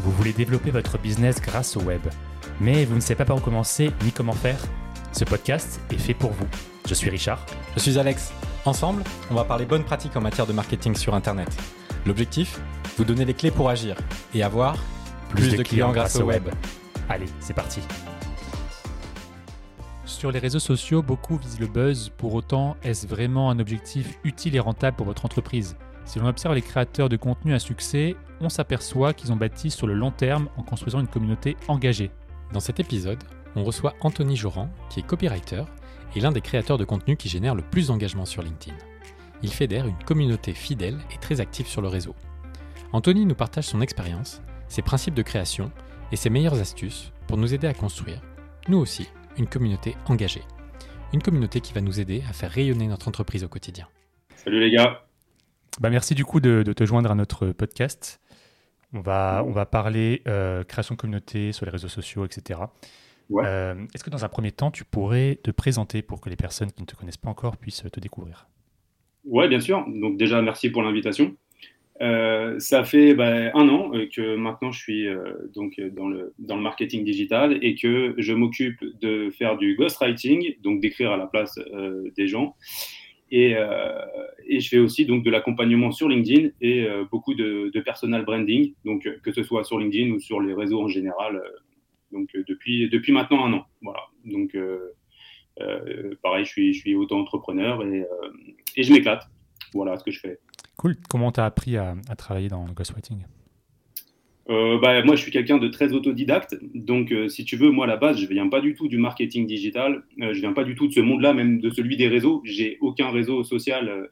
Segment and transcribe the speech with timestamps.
[0.00, 2.02] Vous voulez développer votre business grâce au web,
[2.60, 4.58] mais vous ne savez pas par où commencer ni comment faire?
[5.12, 6.46] Ce podcast est fait pour vous.
[6.86, 7.44] Je suis Richard.
[7.74, 8.32] Je suis Alex.
[8.66, 11.48] Ensemble, on va parler bonnes pratiques en matière de marketing sur Internet.
[12.06, 12.60] L'objectif?
[12.96, 13.96] Vous donner les clés pour agir
[14.34, 14.76] et avoir
[15.30, 16.48] plus, de, clients, grâce au web.
[17.08, 17.80] Allez, c'est parti.
[20.04, 22.10] Sur les réseaux sociaux, beaucoup visent le buzz.
[22.16, 25.76] Pour autant, est-ce vraiment un objectif utile et rentable pour votre entreprise?
[26.04, 29.86] Si l'on observe les créateurs de contenu à succès, on s'aperçoit qu'ils ont bâti sur
[29.86, 32.10] le long terme en construisant une communauté engagée.
[32.52, 33.22] Dans cet épisode,
[33.56, 35.64] on reçoit Anthony Joran, qui est copywriter
[36.14, 38.76] et l'un des créateurs de contenu qui génère le plus d'engagement sur LinkedIn.
[39.42, 42.14] Il fédère une communauté fidèle et très active sur le réseau.
[42.92, 45.70] Anthony nous partage son expérience, ses principes de création
[46.12, 48.20] et ses meilleures astuces pour nous aider à construire,
[48.68, 50.42] nous aussi, une communauté engagée.
[51.12, 53.86] Une communauté qui va nous aider à faire rayonner notre entreprise au quotidien.
[54.36, 55.03] Salut les gars.
[55.80, 58.20] Bah merci du coup de, te joindre à notre podcast.
[58.92, 62.60] On va, on va parler euh, création de communauté sur les réseaux sociaux, etc.
[63.32, 66.70] Euh, est-ce que dans un premier temps, tu pourrais te présenter pour que les personnes
[66.70, 68.46] qui ne te connaissent pas encore puissent te découvrir?
[69.24, 69.84] Oui, bien sûr.
[69.88, 71.34] Donc déjà, merci pour l'invitation.
[72.02, 75.06] Euh, ça fait bah, un an euh, que maintenant je suis
[75.54, 80.56] donc dans le, dans le marketing digital et que je m'occupe de faire du ghostwriting,
[80.62, 81.58] donc d'écrire à la place
[82.16, 82.56] des gens.
[83.30, 83.56] Et,
[84.46, 89.08] et, je fais aussi donc de l'accompagnement sur LinkedIn et beaucoup de, personal branding, donc
[89.22, 91.42] que ce soit sur LinkedIn ou sur les réseaux en général.
[92.12, 93.66] donc depuis, depuis maintenant un an.
[93.82, 94.02] Voilà.
[94.24, 94.56] Donc
[96.22, 98.06] pareil, je suis, je auto-entrepreneur et,
[98.76, 99.28] et je m'éclate.
[99.72, 100.38] Voilà ce que je fais.
[100.76, 100.96] Cool.
[101.08, 103.24] Comment tu as appris à, travailler dans le ghostwriting?
[104.50, 106.56] Euh, bah, moi, je suis quelqu'un de très autodidacte.
[106.74, 108.88] Donc, euh, si tu veux, moi, à la base, je ne viens pas du tout
[108.88, 110.04] du marketing digital.
[110.20, 112.42] Euh, je ne viens pas du tout de ce monde-là, même de celui des réseaux.
[112.44, 114.08] J'ai aucun réseau social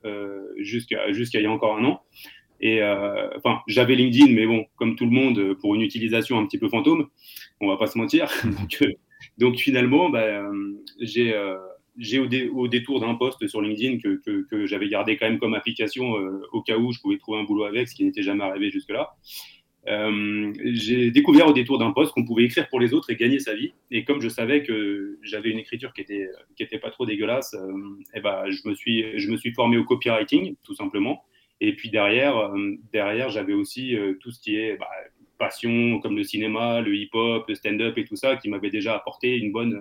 [0.59, 2.03] jusqu'à il y a encore un an.
[2.61, 2.81] Et
[3.37, 6.69] enfin, j'avais LinkedIn, mais bon, comme tout le monde, pour une utilisation un petit peu
[6.69, 7.09] fantôme,
[7.61, 8.31] on va pas se mentir.
[8.45, 8.85] donc,
[9.39, 10.43] donc, finalement, bah,
[11.01, 11.35] j'ai
[11.99, 16.17] j'ai au, détour d'un poste sur LinkedIn que, que, j'avais gardé quand même comme application
[16.17, 18.71] euh, au cas où je pouvais trouver un boulot avec, ce qui n'était jamais arrivé
[18.71, 19.15] jusque-là.
[19.89, 23.41] Euh, j'ai découvert au détour d'un poste qu'on pouvait écrire pour les autres et gagner
[23.41, 23.73] sa vie.
[23.91, 27.55] Et comme je savais que j'avais une écriture qui était, qui était pas trop dégueulasse,
[27.55, 31.25] et euh, eh ben, je, me suis, je me suis formé au copywriting, tout simplement.
[31.61, 32.53] Et puis derrière,
[32.93, 34.89] derrière j'avais aussi tout ce qui est bah,
[35.39, 39.37] passion, comme le cinéma, le hip-hop, le stand-up et tout ça, qui m'avait déjà apporté
[39.37, 39.81] une bonne,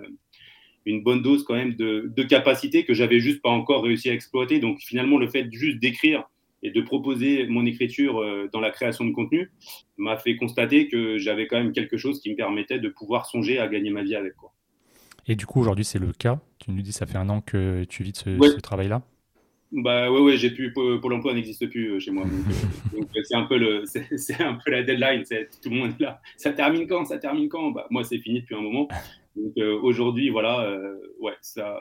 [0.86, 4.12] une bonne dose quand même de, de capacité que j'avais juste pas encore réussi à
[4.12, 4.60] exploiter.
[4.60, 6.24] Donc finalement, le fait juste d'écrire
[6.62, 9.50] et de proposer mon écriture euh, dans la création de contenu
[9.96, 13.58] m'a fait constater que j'avais quand même quelque chose qui me permettait de pouvoir songer
[13.58, 14.36] à gagner ma vie avec.
[14.36, 14.52] Quoi.
[15.26, 16.40] Et du coup, aujourd'hui, c'est le cas.
[16.58, 19.02] Tu nous dis, ça fait un an que tu vis de ce, travail-là?
[19.72, 20.72] Bah ouais, ouais, j'ai pu.
[20.72, 22.24] Pôle emploi n'existe plus euh, chez moi.
[22.24, 25.22] Donc, euh, c'est un peu le, c'est un peu la deadline.
[25.62, 26.20] Tout le monde est là.
[26.36, 27.06] Ça termine quand?
[27.06, 27.70] Ça termine quand?
[27.70, 28.88] Bah, Moi, c'est fini depuis un moment.
[29.36, 31.78] Donc euh, aujourd'hui, voilà, euh, ouais, ça,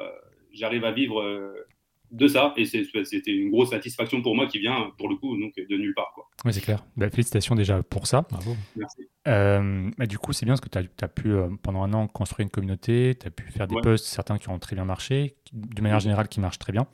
[0.54, 1.68] j'arrive à vivre euh,
[2.12, 5.54] de ça et c'était une grosse satisfaction pour moi qui vient pour le coup donc
[5.56, 6.28] de nulle part quoi.
[6.46, 6.86] Oui c'est clair.
[6.98, 8.26] Bah, félicitations déjà pour ça.
[8.30, 8.56] Bravo.
[8.76, 9.08] Merci.
[9.26, 12.52] Bah, du coup c'est bien parce que tu as, pu pendant un an construire une
[12.52, 16.00] communauté, tu as pu faire des posts, certains qui ont très bien marché, de manière
[16.00, 16.88] générale qui marchent très bien.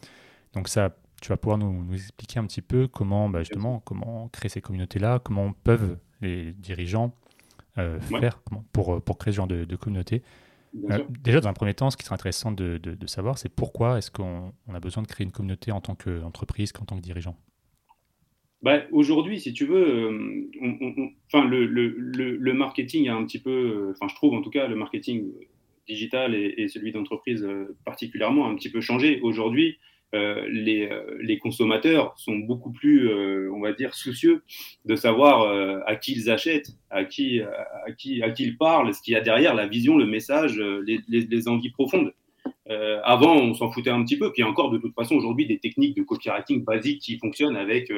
[0.54, 4.30] Donc ça tu vas pouvoir nous, nous expliquer un petit peu comment bah, justement comment
[4.30, 7.14] créer ces communautés là, comment peuvent les dirigeants
[7.76, 8.40] faire
[8.72, 10.24] pour, pour créer ce genre de, de communauté.
[10.76, 14.12] Euh, déjà, dans un premier temps, ce qui serait intéressant de, savoir, c'est pourquoi est-ce
[14.12, 17.38] qu'on a besoin de créer une communauté en tant qu'entreprise, qu'en tant que dirigeant?
[18.62, 23.94] Bah, Aujourd'hui, si tu veux, euh, enfin, le, le, marketing a un petit peu, euh,
[23.96, 25.32] enfin, je trouve en tout cas, le marketing
[25.88, 27.48] digital et, et celui d'entreprise
[27.86, 29.22] particulièrement a un petit peu changé.
[29.22, 29.78] Aujourd'hui,
[30.14, 34.44] les, euh, les, consommateurs sont beaucoup plus, euh, on va dire, soucieux
[34.86, 39.02] de savoir à qui ils achètent, à qui, à qui, à qui ils parlent, ce
[39.02, 42.14] qu'il y a derrière, la vision, le message, les, les, envies profondes.
[43.04, 44.32] avant, on s'en foutait un petit peu.
[44.32, 47.92] Puis encore, de toute façon, aujourd'hui, des techniques de copywriting basiques qui fonctionnent avec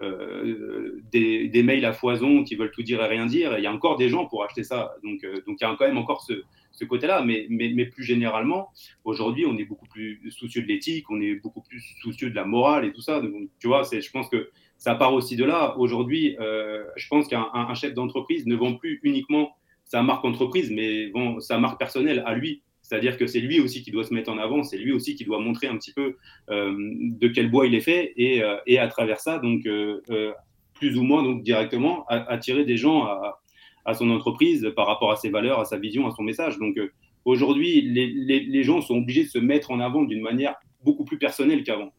[0.00, 3.56] des, des, mails à foison qui veulent tout dire et rien dire.
[3.58, 4.94] Il y a encore des gens pour acheter ça.
[5.04, 7.22] Donc, donc il y a quand même encore ce, côté-là.
[7.22, 8.70] Mais, mais, plus généralement,
[9.04, 12.44] aujourd'hui, on est beaucoup plus soucieux de l'éthique, on est beaucoup plus soucieux de la
[12.44, 13.20] morale et tout ça.
[13.20, 14.50] Donc, tu vois, je pense que
[14.82, 15.78] ça part aussi de là.
[15.78, 21.08] Aujourd'hui, euh, je pense qu'un chef d'entreprise ne vend plus uniquement sa marque entreprise, mais
[21.10, 22.62] vend sa marque personnelle à lui.
[22.92, 25.24] C'est-à-dire que c'est lui aussi qui doit se mettre en avant, c'est lui aussi qui
[25.24, 26.16] doit montrer un petit peu
[26.50, 29.66] euh, de quel bois il est fait et, euh, et à travers ça, donc
[30.74, 35.30] plus ou moins donc directement attirer des gens à, son entreprise par rapport à ses
[35.30, 36.58] valeurs, à sa vision, à son message.
[36.58, 36.92] Donc euh,
[37.24, 38.08] aujourd'hui, les,
[38.40, 41.94] les, gens sont obligés de se mettre en avant d'une manière beaucoup plus personnelle qu'avant.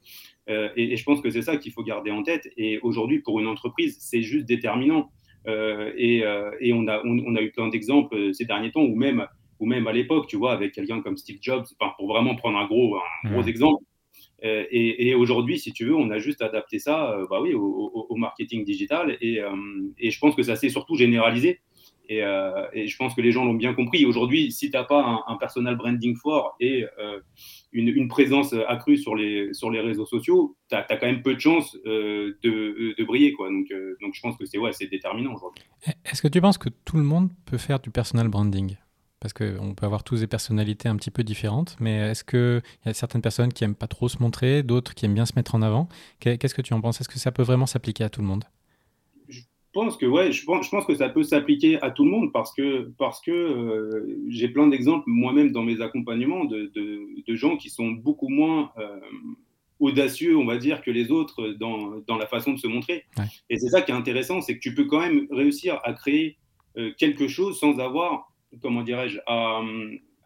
[0.48, 2.48] et, je pense que c'est ça qu'il faut garder en tête.
[2.56, 5.10] Et aujourd'hui, pour une entreprise, c'est juste déterminant.
[5.48, 6.24] et,
[6.72, 9.25] on, a, on, a eu plein d'exemples ces derniers temps, ou même,
[9.63, 11.65] ou même à l'époque, tu vois, avec quelqu'un comme Steve Jobs,
[11.98, 13.81] pour vraiment prendre un gros, un gros exemple.
[14.42, 19.18] et, aujourd'hui, si tu veux, on a juste adapté ça bah oui, au, marketing digital.
[19.21, 19.39] Et,
[20.00, 21.62] et, je pense que ça s'est surtout généralisé.
[22.12, 24.06] Euh, et, je pense que les gens l'ont bien compris.
[24.06, 27.19] Aujourd'hui, si tu n'as pas un, personal branding fort et euh,
[27.71, 31.39] une, présence accrue sur les, sur les réseaux sociaux, tu as, quand même peu de
[31.39, 33.33] chances euh, de, de, briller.
[33.33, 33.50] Quoi.
[33.50, 35.63] Donc, donc je pense que c'est ouais, déterminant aujourd'hui.
[36.06, 38.75] Est-ce que tu penses que tout le monde peut faire du personal branding?
[39.24, 42.90] Parce qu'on peut avoir tous des personnalités un petit peu différentes, mais est-ce qu'il y
[42.90, 45.56] a certaines personnes qui n'aiment pas trop se montrer, d'autres qui aiment bien se mettre
[45.56, 45.88] en avant?
[46.20, 47.00] Qu'est-ce que tu en penses?
[47.00, 48.44] Est-ce que ça peut vraiment s'appliquer à tout le monde?
[49.72, 52.34] Pense que ouais, je pense, je pense que ça peut s'appliquer à tout le monde
[52.34, 56.69] parce que parce que euh, j'ai plein d'exemples moi-même dans mes accompagnements de,
[57.26, 59.00] de, gens qui sont beaucoup moins euh,
[59.80, 63.06] audacieux, on va dire, que les autres dans, dans la façon de se montrer.
[63.50, 66.38] Et c'est ça qui est intéressant, c'est que tu peux quand même réussir à créer
[66.78, 69.62] euh, quelque chose sans avoir, comment dirais-je, à,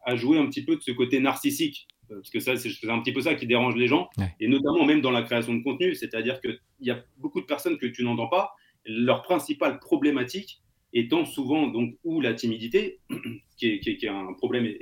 [0.05, 1.87] à, jouer un petit peu de ce côté narcissique.
[2.09, 4.09] Parce que ça, c'est un petit peu ça qui dérange les gens,
[4.39, 5.93] et notamment même dans la création de contenu.
[5.93, 8.53] C'est-à-dire qu'il y a beaucoup de personnes que tu n'entends pas,
[8.85, 10.61] leur principale problématique
[10.93, 12.99] étant souvent donc ou la timidité,
[13.57, 14.73] qui est, qui, un problème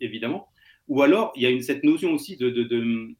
[0.00, 0.48] évidemment,
[0.88, 3.16] ou alors il y a une, cette notion aussi de, de, de,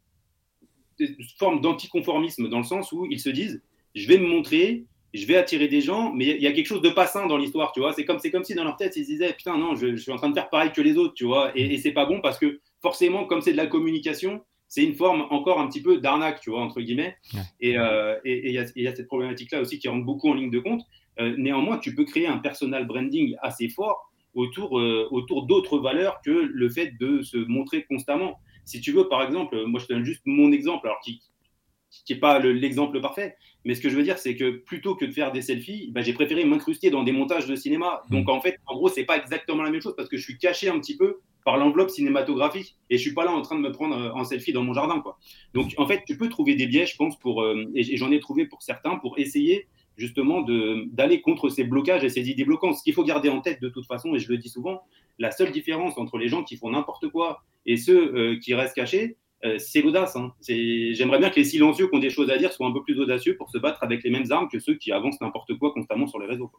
[1.39, 3.63] forme d'anticonformisme dans le sens où ils se disent
[3.95, 6.83] je vais me montrer, je vais attirer des gens, mais il y a quelque chose
[6.83, 7.93] de pas sain dans l'histoire, tu vois.
[7.93, 10.13] C'est comme, c'est comme si dans leur tête ils se disaient putain non, je, suis
[10.13, 12.21] en train de faire pareil que les autres, tu vois, et, et c'est pas bon
[12.21, 15.99] parce que forcément comme c'est de la communication, c'est une forme encore un petit peu
[15.99, 17.17] d'arnaque, tu vois, entre guillemets.
[17.65, 20.83] Euh, et il y, a cette problématique-là aussi qui rentre beaucoup en ligne de compte.
[21.19, 26.21] Euh, néanmoins, tu peux créer un personal branding assez fort autour, euh, autour d'autres valeurs
[26.25, 28.39] que le fait de se montrer constamment.
[28.65, 31.21] Si tu veux, par exemple, moi je te donne juste mon exemple, alors qui
[32.09, 35.13] n'est pas l'exemple parfait, mais ce que je veux dire, c'est que plutôt que de
[35.13, 38.03] faire des selfies, bah, j'ai préféré m'incruster dans des montages de cinéma.
[38.11, 38.31] Donc mmh.
[38.31, 40.69] en fait, en gros, c'est pas exactement la même chose parce que je suis caché
[40.69, 43.73] un petit peu par l'enveloppe cinématographique et je suis pas là en train de me
[43.73, 45.19] prendre euh, en selfie dans mon jardin quoi.
[45.55, 48.21] Donc en fait tu peux trouver des biais je pense pour euh, et j'en ai
[48.21, 49.67] trouvé pour certains pour essayer
[49.97, 52.77] justement d'aller contre ces blocages et ces idées bloquantes.
[52.77, 54.83] Ce qu'il faut garder en tête de toute façon et je le dis souvent,
[55.19, 58.75] la seule différence entre les gens qui font n'importe quoi et ceux euh, qui restent
[58.75, 59.17] cachés,
[59.59, 60.17] c'est l'audace.
[60.17, 60.33] Hein.
[60.47, 62.99] J'aimerais bien que les silencieux qui ont des choses à dire soient un peu plus
[63.01, 66.07] audacieux pour se battre avec les mêmes armes que ceux qui avancent n'importe quoi constamment
[66.07, 66.51] sur les réseaux.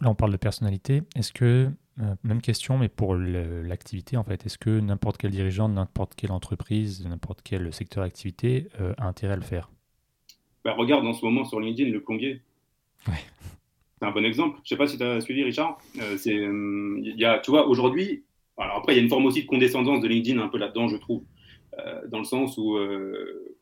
[0.00, 1.02] Là, on parle de personnalité.
[1.16, 1.70] Est-ce que
[2.00, 6.32] euh, même question, mais pour l'activité, en fait, est-ce que n'importe quel dirigeant, n'importe quelle
[6.32, 9.70] entreprise, n'importe quel secteur d'activité euh, a intérêt à le faire?
[10.64, 12.42] Bah, Regarde en ce moment sur LinkedIn le plombier.
[13.06, 14.58] C'est un bon exemple.
[14.64, 15.78] Je ne sais pas si tu as suivi, Richard.
[15.98, 16.36] Euh, c'est,
[17.24, 18.24] a, tu vois, aujourd'hui,
[18.58, 20.96] après, il y a une forme aussi de condescendance de LinkedIn un peu là-dedans, je
[20.96, 21.22] trouve,
[22.08, 22.78] dans le sens où,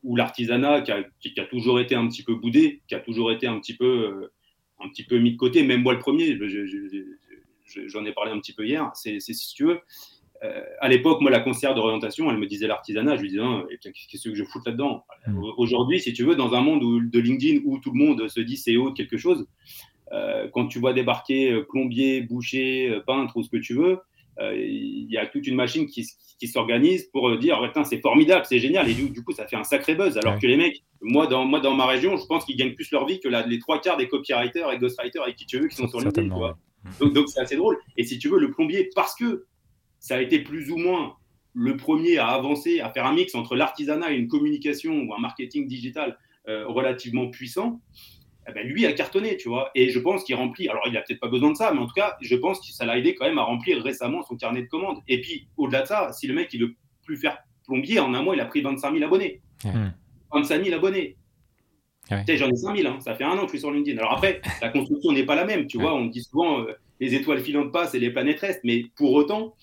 [0.03, 3.33] où l'artisanat, qui a, qui a, toujours été un petit peu boudé, qui a toujours
[3.33, 4.31] été un petit peu,
[4.81, 6.39] un petit peu mis de côté, même moi le premier,
[7.87, 9.81] j'en ai parlé un petit peu hier, c'est si tu veux,
[10.45, 13.17] euh, à l'époque, moi, la conseillère d'orientation, elle me disait l'artisanat.
[13.17, 13.43] Je lui disais,
[13.81, 15.05] qu'est-ce que je fous là-dedans?
[15.27, 15.43] Hmm.
[15.57, 18.41] Aujourd'hui, si tu veux, dans un monde où, de LinkedIn où tout le monde se
[18.41, 19.47] dit CEO de quelque chose,
[20.13, 23.99] euh, quand tu vois débarquer euh, plombier, boucher, peintre ou ce que tu veux,
[24.41, 26.07] il y a toute une machine qui,
[26.47, 28.89] s'organise pour dire c'est formidable, c'est génial.
[28.91, 30.19] Et du, coup, ça fait un sacré buzz.
[30.19, 32.91] Alors que les mecs, moi dans, moi, dans ma région, je pense qu'ils gagnent plus
[32.91, 35.77] leur vie que les trois quarts des copywriters et ghostwriters et qui tu veux qui
[35.77, 36.29] sont sur LinkedIn.
[37.01, 37.79] Donc, c'est assez drôle.
[37.97, 39.47] Et si tu veux, le plombier, parce que
[40.01, 41.17] ça a été plus ou moins
[41.55, 45.19] le premier à avancer, à faire un mix entre l'artisanat et une communication ou un
[45.19, 47.81] marketing digital euh, relativement puissant,
[48.49, 49.71] eh ben, lui a cartonné, tu vois.
[49.75, 51.87] Et je pense qu'il remplit, alors il n'a peut-être pas besoin de ça, mais en
[51.87, 54.63] tout cas, je pense que ça l'a aidé quand même à remplir récemment son carnet
[54.63, 54.99] de commandes.
[55.09, 56.75] Et puis, au-delà de ça, si le mec, il veut
[57.05, 59.41] plus faire plombier, en un mois, il a pris 25 000 abonnés.
[60.33, 61.17] 25 000 abonnés.
[62.11, 62.99] J'en ai 5000, hein.
[63.01, 63.99] ça fait un an que je suis sur LinkedIn.
[63.99, 67.15] Alors après, la construction n'est pas la même, tu vois, on dit souvent euh, les
[67.15, 69.55] étoiles filantes passent et les planètes restent, mais pour autant,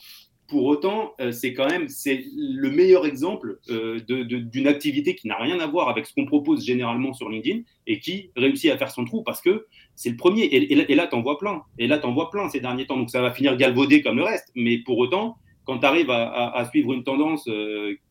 [0.51, 5.61] pour autant, euh, c'est quand même le meilleur exemple euh, d'une activité qui n'a rien
[5.61, 9.05] à voir avec ce qu'on propose généralement sur LinkedIn et qui réussit à faire son
[9.05, 9.65] trou parce que
[9.95, 10.43] c'est le premier.
[10.43, 11.63] Et, là, t'en vois plein.
[11.79, 12.97] Et là, t'en vois plein ces derniers temps.
[12.97, 14.51] Donc ça va finir galvaudé comme le reste.
[14.53, 17.49] Mais pour autant, quand tu arrives à, suivre une tendance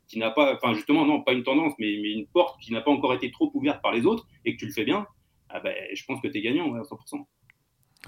[0.09, 2.81] qui n'a pas, enfin justement, non, pas une tendance, mais, mais une porte qui n'a
[2.81, 5.07] pas encore été trop ouverte par les autres et que tu le fais bien,
[5.51, 7.23] ah ben, je pense que tu es gagnant à 100%.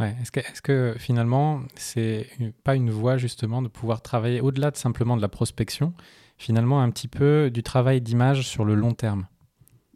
[0.01, 2.27] Est-ce que, est que, finalement, c'est
[2.65, 5.93] pas une voie justement de pouvoir travailler au-delà de simplement de la prospection,
[6.39, 9.27] finalement un petit peu du travail d'image sur le long terme?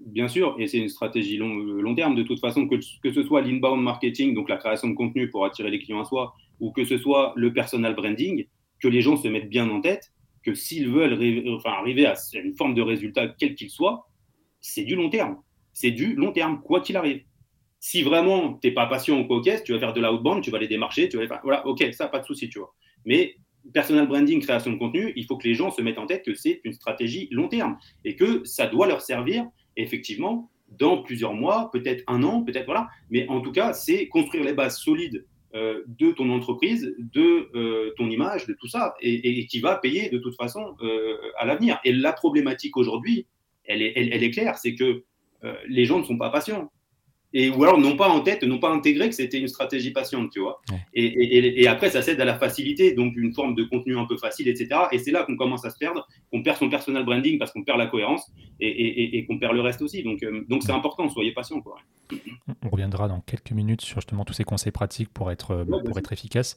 [0.07, 2.15] Bien sûr, et c'est une stratégie long, long, terme.
[2.15, 5.45] De toute façon, que, que ce soit l'inbound marketing, donc la création de contenu pour
[5.45, 8.47] attirer les clients à soi, ou que ce soit le personal branding,
[8.81, 10.13] que les gens se mettent bien en tête,
[10.45, 14.09] que s'ils veulent enfin, arriver à une forme de résultat, quel qu'il soit,
[14.61, 15.39] c'est du long terme.
[15.73, 17.23] C'est du long terme, quoi qu'il arrive.
[17.81, 20.51] Si vraiment tu n'es pas patient ou ok, tu vas faire de la outbound, tu
[20.51, 21.41] vas les démarcher, tu vas les faire.
[21.43, 22.75] Voilà, ok, ça, pas de souci, tu vois.
[23.05, 23.37] Mais
[23.73, 26.35] personal branding, création de contenu, il faut que les gens se mettent en tête que
[26.35, 31.71] c'est une stratégie long terme et que ça doit leur servir, effectivement, dans plusieurs mois,
[31.73, 32.89] peut-être un an, peut-être voilà.
[33.11, 37.95] Mais en tout cas, c'est construire les bases solides euh, de ton entreprise, de euh,
[37.97, 41.79] ton image, de tout ça, et, qui va payer de toute façon euh, à l'avenir.
[41.85, 43.27] Et la problématique aujourd'hui,
[43.65, 45.05] elle est, elle est claire, c'est que
[45.69, 46.73] les gens ne sont pas patients
[47.33, 50.31] et ou alors n'ont pas en tête, n'ont pas intégré que c'était une stratégie patiente,
[50.31, 50.61] tu vois.
[50.95, 54.17] Et, et, après, ça cède à la facilité, donc une forme de contenu un peu
[54.17, 54.81] facile, etc.
[54.93, 57.63] Et c'est là qu'on commence à se perdre, qu'on perd son personal branding parce qu'on
[57.63, 60.03] perd la cohérence et, qu'on perd le reste aussi.
[60.03, 61.61] Donc, euh, donc c'est important, soyez patient.
[61.61, 61.77] Quoi.
[62.63, 65.99] On reviendra dans quelques minutes sur justement tous ces conseils pratiques pour être, euh, pour
[65.99, 66.57] être efficace.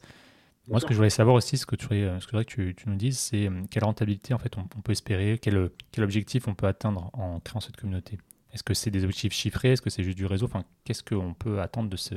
[0.68, 2.96] Moi, ce que je voulais savoir aussi, ce que tu, ce que, tu, tu nous
[2.96, 6.54] dises, c'est euh, quelle rentabilité en fait on, on peut espérer, quel, quel objectif on
[6.54, 8.18] peut atteindre en créant cette communauté?
[8.52, 9.72] Est-ce que c'est des objectifs chiffrés?
[9.72, 10.46] Est-ce que c'est juste du réseau?
[10.46, 12.14] Enfin, Qu'est-ce qu'on peut attendre de ce...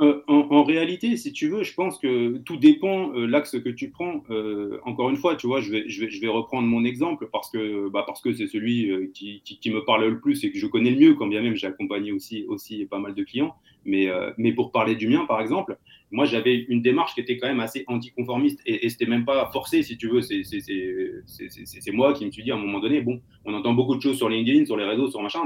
[0.00, 3.90] Euh, en, réalité, si tu veux, je pense que tout dépend euh, l'axe que tu
[3.90, 4.22] prends.
[4.30, 8.46] Euh, encore une fois, tu vois, je vais, reprendre mon exemple parce que bah, c'est
[8.46, 11.42] celui qui, qui, me parle le plus et que je connais le mieux, quand bien
[11.42, 12.46] même j'ai accompagné aussi,
[12.90, 13.54] pas mal de clients.
[13.84, 15.76] Mais, mais pour parler du mien, par exemple,
[16.10, 19.50] moi j'avais une démarche qui était quand même assez anticonformiste et, et c'était même pas
[19.52, 20.22] forcé, si tu veux.
[20.22, 24.00] C'est moi qui me suis dit à un moment donné, bon, on entend beaucoup de
[24.00, 25.42] choses sur LinkedIn, sur les réseaux, sur machin,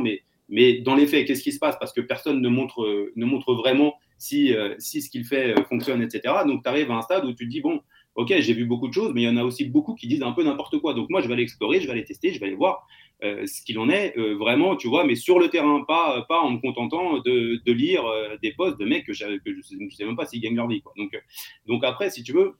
[0.49, 1.77] mais dans les faits, qu'est-ce qui se passe?
[1.79, 6.35] Parce que personne ne montre vraiment si, euh, si ce qu'il fait euh, fonctionne, etc.
[6.47, 7.81] Donc, tu arrives à un stade où tu te dis, bon,
[8.17, 10.23] ok, j'ai vu beaucoup de choses, mais il y en a aussi beaucoup qui disent
[10.23, 10.93] un peu n'importe quoi.
[10.93, 12.87] Donc, moi, je vais aller explorer, je vais aller tester, je vais aller voir
[13.23, 16.51] euh, ce qu'il en est vraiment, tu vois, mais sur le terrain, pas, pas en
[16.51, 18.03] me contentant de, de lire
[18.43, 20.83] des posts de mecs que, je ne sais, même pas s'ils gagnent leur vie.
[20.97, 21.17] Donc,
[21.67, 22.55] donc, après, si tu veux,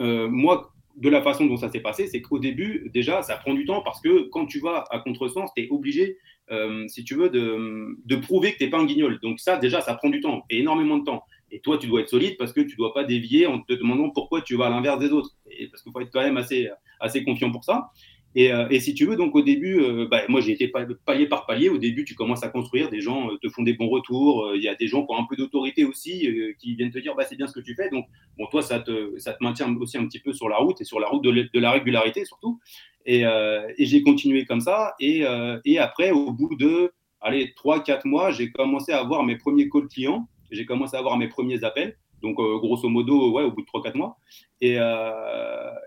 [0.00, 3.66] moi, de la façon dont ça s'est passé, c'est qu'au début, déjà, ça prend du
[3.66, 6.16] temps parce que quand tu vas à contresens, tu es obligé
[6.50, 9.18] euh, si tu veux, de, de prouver que tu n'es pas un guignol.
[9.20, 11.24] Donc ça, déjà, ça prend du temps, et énormément de temps.
[11.50, 13.72] Et toi, tu dois être solide parce que tu ne dois pas dévier en te
[13.72, 15.30] demandant pourquoi tu vas à l'inverse des autres.
[15.50, 17.90] Et parce qu'il faut être quand même assez, assez confiant pour ça.
[18.36, 21.26] Et, euh, et, si tu veux, donc au début, euh, bah, moi j'ai été palier
[21.26, 21.68] par palier.
[21.68, 24.52] Au début, tu commences à construire, des gens te font des bons retours.
[24.54, 26.28] Il y a des gens qui ont un peu d'autorité aussi,
[26.58, 27.90] qui viennent te dire bah, c'est bien ce que tu fais.
[27.90, 28.06] Donc,
[28.38, 31.08] bon, toi, ça te, maintient aussi un petit peu sur la route et sur la
[31.08, 32.60] route de, la régularité surtout.
[33.08, 34.94] Euh, et, j'ai continué comme ça.
[35.02, 39.68] Euh, et, après, au bout de allez, 3-4 mois, j'ai commencé à avoir mes premiers
[39.68, 40.28] calls clients.
[40.50, 41.96] J'ai commencé à avoir mes premiers appels.
[42.22, 44.18] Donc, euh, grosso modo, ouais, au bout de 3-4 mois.
[44.60, 44.78] Et,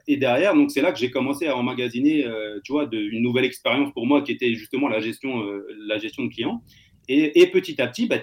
[0.07, 2.25] et, derrière, donc c'est là que j'ai commencé à emmagasiner,
[2.63, 5.43] tu vois, une nouvelle expérience pour moi qui était justement la gestion,
[5.87, 6.61] la gestion de clients.
[7.07, 8.17] Et, petit à petit, bah,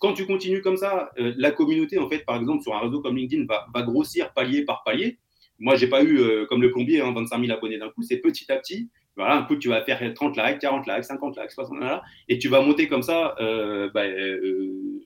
[0.00, 3.16] quand tu continues comme ça, la communauté, en fait, par exemple, sur un réseau comme
[3.16, 5.18] LinkedIn, va, grossir palier par palier.
[5.58, 8.02] Moi, j'ai pas eu, euh, comme le plombier, 25 hein, 000 abonnés d'un coup.
[8.02, 8.90] C'est petit à petit.
[9.16, 12.38] Voilà, un coup, tu vas faire 30 likes, 40 likes, 50 likes, 60 likes, et
[12.38, 15.04] tu vas monter comme ça, euh, bah, euh,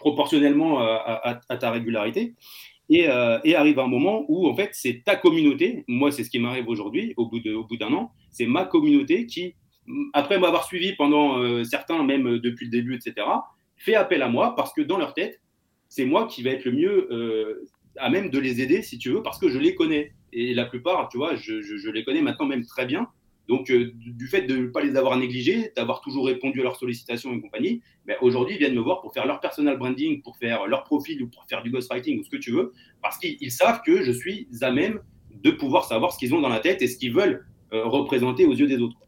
[0.00, 2.34] proportionnellement à, ta régularité.
[2.88, 5.84] Et, arrive un moment où, en fait, c'est ta communauté.
[5.86, 8.12] Moi, c'est ce qui m'arrive aujourd'hui, au bout d'un an.
[8.30, 9.54] C'est ma communauté qui,
[10.12, 13.26] après m'avoir suivi pendant certains, même depuis le début, etc.,
[13.76, 15.40] fait appel à moi parce que dans leur tête,
[15.88, 17.66] c'est moi qui vais être le mieux
[17.96, 20.12] à même de les aider, si tu veux, parce que je les connais.
[20.32, 23.08] Et la plupart, tu vois, je, les connais maintenant même très bien.
[23.50, 26.76] Donc, euh, du fait de ne pas les avoir négligés, d'avoir toujours répondu à leurs
[26.76, 30.36] sollicitations et compagnie, ben, aujourd'hui, ils viennent me voir pour faire leur personal branding, pour
[30.36, 33.50] faire leur profil ou pour faire du ghostwriting ou ce que tu veux, parce qu'ils
[33.50, 35.00] savent que je suis à même
[35.42, 38.46] de pouvoir savoir ce qu'ils ont dans la tête et ce qu'ils veulent euh, représenter
[38.46, 38.98] aux yeux des autres.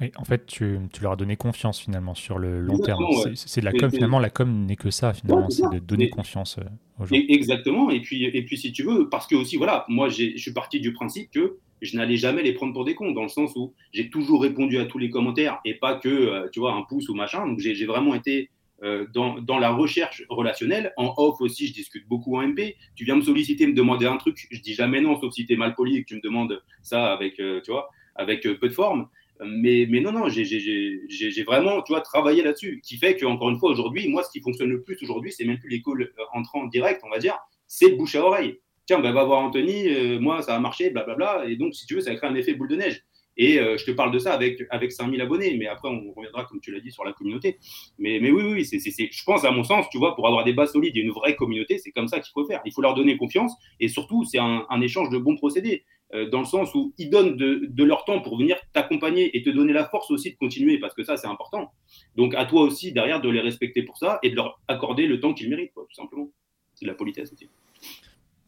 [0.00, 3.04] Oui, en fait, tu, leur as donné confiance finalement sur le long terme.
[3.34, 6.58] C'est de la com, finalement, la com n'est que ça, finalement, c'est de donner confiance
[6.58, 7.16] euh, aux gens.
[7.16, 10.52] Exactement, et puis, et puis si tu veux, parce que aussi, voilà, moi, je suis
[10.52, 13.52] parti du principe que je n'allais jamais les prendre pour des cons, dans le sens
[13.56, 16.82] où j'ai toujours répondu à tous les commentaires et pas que, euh, tu vois, un
[16.82, 17.44] pouce ou machin.
[17.46, 18.50] Donc, j'ai vraiment été
[18.84, 20.92] euh, dans, dans, la recherche relationnelle.
[20.96, 22.76] En off aussi, je discute beaucoup en MP.
[22.94, 25.54] Tu viens me solliciter, me demander un truc, je dis jamais non, sauf si tu
[25.54, 28.74] es mal poli et que tu me demandes ça avec, tu vois, avec peu de
[28.74, 29.08] forme.
[29.44, 34.08] Mais, non, non, j'ai vraiment tu vois, travaillé là-dessus, qui fait qu'encore une fois, aujourd'hui,
[34.08, 37.00] moi, ce qui fonctionne le plus aujourd'hui, c'est même plus les calls euh, entrants directs,
[37.04, 38.58] on va dire, c'est bouche à oreille.
[38.86, 41.44] Tiens, bah, va voir Anthony, euh, moi, ça a marché, blablabla.
[41.46, 43.04] Et donc, si tu veux, ça crée un effet boule de neige.
[43.36, 46.44] Et euh, je te parle de ça avec, avec 5000 abonnés, mais après, on reviendra,
[46.44, 47.58] comme tu l'as dit, sur la communauté.
[47.98, 50.96] Mais, oui, oui, je pense, à mon sens, tu vois, pour avoir des bases solides
[50.96, 52.60] et une vraie communauté, c'est comme ça qu'il faut faire.
[52.64, 55.84] Il faut leur donner confiance et surtout, c'est un échange de bons procédés.
[56.14, 59.50] Euh, dans le sens où ils donnent de, leur temps pour venir t'accompagner et te
[59.50, 61.72] donner la force aussi de continuer, parce que ça, c'est important.
[62.16, 65.20] Donc, à toi aussi, derrière, de les respecter pour ça et de leur accorder le
[65.20, 66.30] temps qu'ils méritent, tout simplement.
[66.74, 67.48] C'est de la politesse aussi.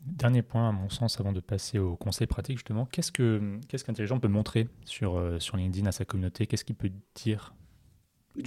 [0.07, 3.85] Dernier point, à mon sens, avant de passer au conseil pratique, justement, qu'est-ce que qu'est-ce
[3.85, 6.47] peut montrer sur, euh, sur LinkedIn à sa communauté?
[6.47, 7.53] Qu'est-ce qu'il peut dire?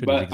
[0.08, 0.28] Bah,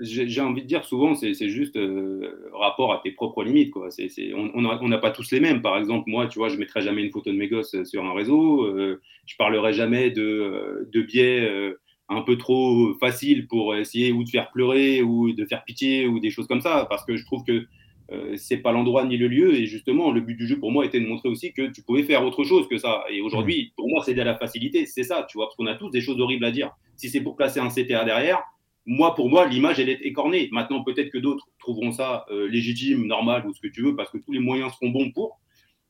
[0.00, 3.72] J'ai envie de dire souvent, c'est juste euh, rapport à tes propres limites.
[3.72, 3.88] Quoi.
[4.34, 5.62] on n'a pas tous les mêmes.
[5.62, 8.04] Par exemple, moi, tu vois, je ne mettrai jamais une photo de mes gosses sur
[8.04, 8.64] un réseau.
[8.64, 11.48] Euh, je parlerai jamais de, de biais
[12.08, 16.20] un peu trop faciles pour essayer ou de faire pleurer ou de faire pitié ou
[16.20, 16.86] des choses comme ça.
[16.88, 17.66] Parce que je trouve que
[18.10, 19.54] euh, c'est pas l'endroit ni le lieu.
[19.54, 22.02] Et justement, le but du jeu pour moi était de montrer aussi que tu pouvais
[22.02, 23.04] faire autre chose que ça.
[23.10, 24.86] Et aujourd'hui, pour moi, c'est à la facilité.
[24.86, 26.70] C'est ça, tu vois, parce qu'on a tous des choses horribles à dire.
[26.96, 28.42] Si c'est pour placer un CTA derrière,
[28.90, 30.48] moi, pour moi, l'image, elle est écornée.
[30.50, 34.10] Maintenant, peut-être que d'autres trouveront ça euh, légitime, normal ou ce que tu veux, parce
[34.10, 35.38] que tous les moyens seront bons pour.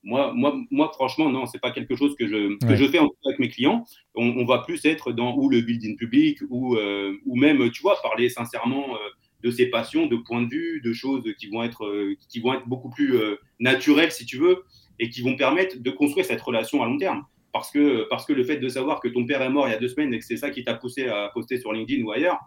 [0.03, 3.39] Moi, moi, moi franchement, non, c'est pas quelque chose que je, que je fais avec
[3.39, 3.85] mes clients.
[4.15, 7.97] On, va plus être dans ou le building public ou, euh, ou même, tu vois,
[8.03, 8.97] parler sincèrement
[9.43, 12.55] de ses passions, de points de vue, de choses qui vont être, euh, qui vont
[12.55, 14.65] être beaucoup plus euh, naturelles, si tu veux,
[14.99, 17.25] et qui vont permettre de construire cette relation à long terme.
[17.53, 19.75] Parce que, parce que le fait de savoir que ton père est mort il y
[19.75, 22.13] a deux semaines et que c'est ça qui t'a poussé à poster sur LinkedIn ou
[22.13, 22.39] ailleurs,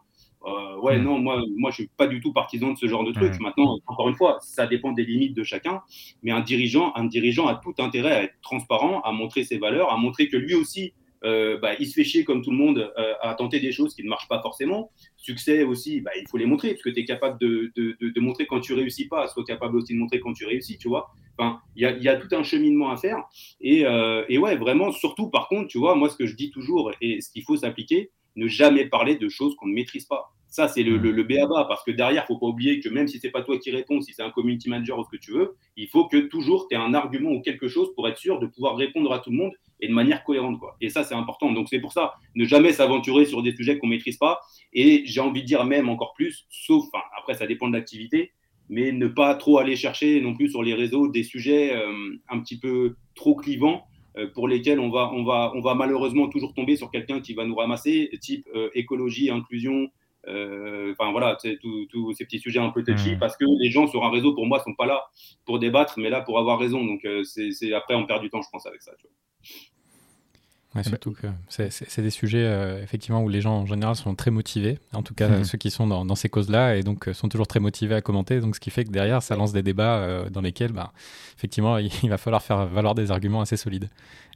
[0.45, 1.03] euh, ouais, mm.
[1.03, 3.39] non, moi, moi, je suis pas du tout partisan de ce genre de truc.
[3.39, 5.81] Maintenant, encore une fois, ça dépend des limites de chacun.
[6.23, 9.91] Mais un dirigeant, un dirigeant a tout intérêt à être transparent, à montrer ses valeurs,
[9.91, 10.93] à montrer que lui aussi,
[11.23, 13.93] euh, bah, il se fait chier comme tout le monde euh, à tenter des choses
[13.93, 14.91] qui ne marchent pas forcément.
[15.17, 18.19] Succès aussi, bah, il faut les montrer, parce que tu es capable de, de, de,
[18.19, 21.11] montrer quand tu réussis pas, sois capable aussi de montrer quand tu réussis, tu vois.
[21.37, 23.23] Enfin, il y a, y a, tout un cheminement à faire.
[23.59, 26.49] Et, euh, et, ouais, vraiment, surtout, par contre, tu vois, moi, ce que je dis
[26.49, 30.31] toujours et ce qu'il faut s'appliquer, ne jamais parler de choses qu'on ne maîtrise pas.
[30.47, 32.89] Ça, c'est le, le, le BABA, parce que derrière, il ne faut pas oublier que
[32.89, 35.09] même si ce n'est pas toi qui réponds, si c'est un community manager ou ce
[35.09, 38.05] que tu veux, il faut que toujours tu aies un argument ou quelque chose pour
[38.09, 40.59] être sûr de pouvoir répondre à tout le monde et de manière cohérente.
[40.59, 40.75] Quoi.
[40.81, 41.53] Et ça, c'est important.
[41.53, 44.41] Donc, c'est pour ça, ne jamais s'aventurer sur des sujets qu'on ne maîtrise pas.
[44.73, 46.83] Et j'ai envie de dire même encore plus, sauf,
[47.17, 48.33] après, ça dépend de l'activité,
[48.67, 52.39] mais ne pas trop aller chercher non plus sur les réseaux des sujets euh, un
[52.41, 53.85] petit peu trop clivants
[54.33, 57.45] pour lesquels on va, on, va, on va malheureusement toujours tomber sur quelqu'un qui va
[57.45, 59.89] nous ramasser, type euh, écologie, inclusion,
[60.27, 61.37] euh, enfin voilà,
[61.89, 63.19] tous ces petits sujets un peu touchy, mmh.
[63.19, 65.05] parce que les gens sur un réseau, pour moi, sont pas là
[65.45, 66.83] pour débattre, mais là pour avoir raison.
[66.83, 68.91] Donc euh, c'est après, on perd du temps, je pense, avec ça.
[68.99, 69.70] Tu vois.
[70.73, 74.31] Ouais, surtout que c'est des sujets euh, effectivement où les gens en général sont très
[74.31, 75.43] motivés, en tout cas mmh.
[75.43, 78.39] ceux qui sont dans, dans ces causes-là, et donc sont toujours très motivés à commenter.
[78.39, 80.93] Donc ce qui fait que derrière, ça lance des débats dans lesquels, bah,
[81.37, 83.89] effectivement, il, il, va falloir faire valoir des arguments assez solides.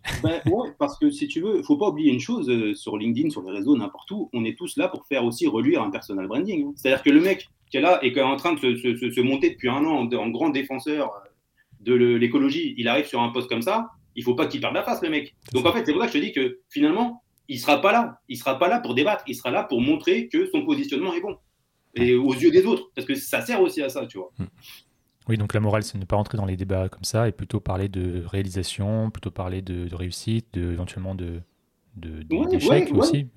[0.23, 2.97] Ben, ouais, parce que si tu veux, il faut pas oublier une chose, euh, sur
[2.97, 5.89] LinkedIn, sur les réseaux, n'importe où, on est tous là pour faire aussi reluire un
[5.89, 6.67] personal branding.
[6.67, 6.73] Hein.
[6.75, 9.11] C'est-à-dire que le mec qui est là et qui est en train de se, se,
[9.11, 11.29] se monter depuis un an en, grand défenseur euh,
[11.81, 14.83] de l'écologie, il arrive sur un poste comme ça, il faut pas qu'il perde la
[14.83, 15.35] face, le mec.
[15.53, 17.91] Donc en fait, c'est pour ça que je te dis que finalement, il sera pas
[17.91, 18.19] là.
[18.27, 19.23] Il sera pas là pour débattre.
[19.27, 21.37] Il sera là pour montrer que son positionnement est bon.
[21.95, 22.91] Et aux yeux des autres.
[22.95, 24.31] Parce que ça sert aussi à ça, tu vois.
[24.37, 24.47] Hmm.
[25.27, 27.59] Oui, donc la morale, c'est ne pas rentrer dans les débats comme ça et plutôt
[27.59, 31.41] parler de réalisation, plutôt parler de, réussite, de, éventuellement de,
[31.95, 33.27] d'échecs aussi.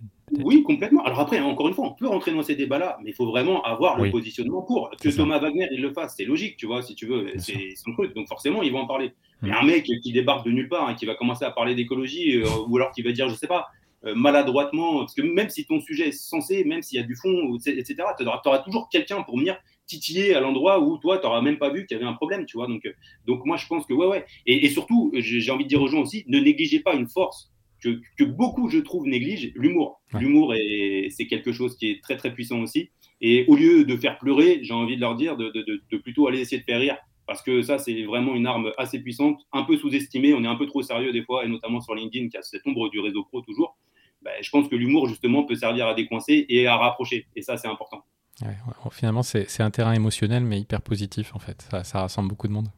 [0.42, 1.02] Oui, complètement.
[1.04, 3.62] Alors après, encore une fois, on peut rentrer dans ces débats-là, mais il faut vraiment
[3.62, 4.90] avoir le positionnement pour.
[5.00, 7.92] Que Thomas Wagner, il le fasse, c'est logique, tu vois, si tu veux, c'est son
[7.92, 8.14] truc.
[8.14, 9.12] Donc forcément, ils vont en parler.
[9.42, 9.54] Mais mm.
[9.54, 12.46] un mec qui débarque de nulle part, hein, qui va commencer à parler d'écologie, euh,
[12.68, 13.68] ou alors qui va dire, je sais pas,
[14.04, 17.16] euh, maladroitement, parce que même si ton sujet est censé, même s'il y a du
[17.16, 21.40] fond, etc., tu auras, toujours quelqu'un pour venir titiller à l'endroit où toi, tu n'auras
[21.40, 22.66] même pas vu qu'il y avait un problème, tu vois.
[22.66, 22.92] Donc, euh,
[23.26, 24.26] donc moi, je pense que, ouais, ouais.
[24.46, 27.50] Et, surtout, j'ai envie de dire aux gens aussi, ne négligez pas une force
[27.82, 30.00] que, que beaucoup, je trouve, négligent, l'humour.
[30.18, 32.90] L'humour, c'est quelque chose qui est très, très puissant aussi.
[33.20, 36.28] Et au lieu de faire pleurer, j'ai envie de leur dire de, de, de, plutôt
[36.28, 36.96] aller essayer de faire rire.
[37.26, 40.32] Parce que ça, c'est vraiment une arme assez puissante, un peu sous-estimée.
[40.32, 42.66] On est un peu trop sérieux des fois, et notamment sur LinkedIn, qui a cette
[42.66, 43.76] ombre du réseau pro toujours.
[44.22, 47.26] Ben, je pense que l'humour, justement, peut servir à décoincer et à rapprocher.
[47.36, 48.02] Et ça, c'est important.
[48.42, 48.54] Ouais,
[48.92, 51.62] finalement, c'est un terrain émotionnel, mais hyper positif, en fait.
[51.70, 52.68] Ça, ça rassemble beaucoup de monde.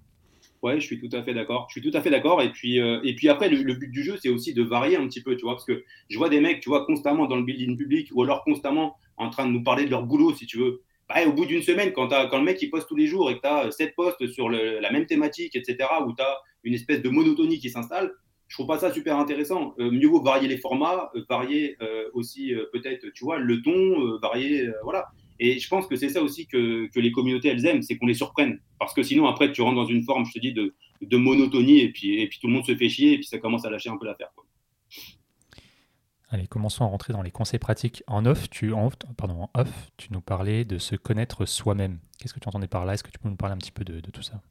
[0.62, 1.66] Ouais, je suis tout à fait d'accord.
[1.70, 2.42] Je suis tout à fait d'accord.
[2.42, 5.06] Et puis, euh, et puis après, le, but du jeu, c'est aussi de varier un
[5.06, 7.44] petit peu, tu vois, parce que je vois des mecs, tu vois, constamment dans le
[7.44, 10.58] building public ou alors constamment en train de nous parler de leur boulot, si tu
[10.58, 10.82] veux.
[11.08, 13.36] Bah, au bout d'une semaine, quand, quand le mec il poste tous les jours et
[13.36, 17.00] que tu as sept posts sur la même thématique, etc., où tu as une espèce
[17.00, 18.12] de monotonie qui s'installe,
[18.48, 19.74] je trouve pas ça super intéressant.
[19.78, 21.76] Euh, mieux vaut varier les formats, euh, varier
[22.12, 25.08] aussi peut-être, tu vois, le ton, varier, voilà.
[25.42, 28.06] Et je pense que c'est ça aussi que, que, les communautés, elles aiment, c'est qu'on
[28.06, 28.60] les surprenne.
[28.78, 31.80] Parce que sinon, après, tu rentres dans une forme, je te dis, de, de monotonie,
[31.80, 33.70] et puis, et puis tout le monde se fait chier, et puis ça commence à
[33.70, 34.28] lâcher un peu l'affaire.
[36.28, 38.02] Allez, commençons à rentrer dans les conseils pratiques.
[38.06, 42.00] En off, tu, en, pardon, en off, tu nous parlais de se connaître soi-même.
[42.18, 42.92] Qu'est-ce que tu entendais par là?
[42.92, 44.42] Est-ce que tu peux nous parler un petit peu de, de tout ça?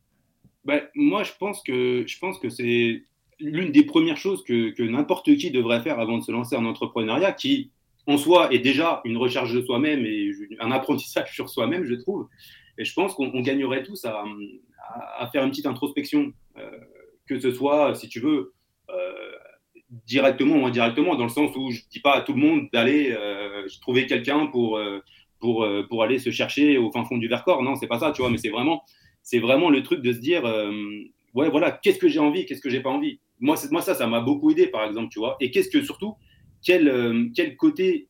[0.65, 3.03] Ben, Moi, je pense que, je pense que c'est
[3.39, 6.65] l'une des premières choses que, que n'importe qui devrait faire avant de se lancer en
[6.65, 7.71] entrepreneuriat, qui,
[8.07, 12.27] en soi est déjà une recherche de soi-même et un apprentissage sur soi-même, je trouve.
[12.77, 14.23] Et je pense qu'on gagnerait tous à,
[15.31, 16.31] faire une petite introspection.
[16.57, 16.71] Euh,
[17.27, 18.53] que ce soit, si tu veux,
[20.07, 22.67] directement ou indirectement, dans le sens où je ne dis pas à tout le monde
[22.73, 23.15] d'aller
[23.81, 24.79] trouver quelqu'un pour,
[25.39, 27.61] pour, pour aller se chercher au fin fond du Vercors.
[27.61, 28.83] Non, c'est pas ça, tu vois, mais c'est vraiment,
[29.21, 30.43] c'est vraiment le truc de se dire,
[31.33, 33.19] ouais, voilà, qu'est-ce que j'ai envie, qu'est-ce que j'ai pas envie?
[33.39, 35.37] Moi, moi, ça, ça m'a beaucoup aidé, par exemple, tu vois.
[35.39, 36.15] Et qu'est-ce que surtout,
[36.63, 38.07] quel, quel côté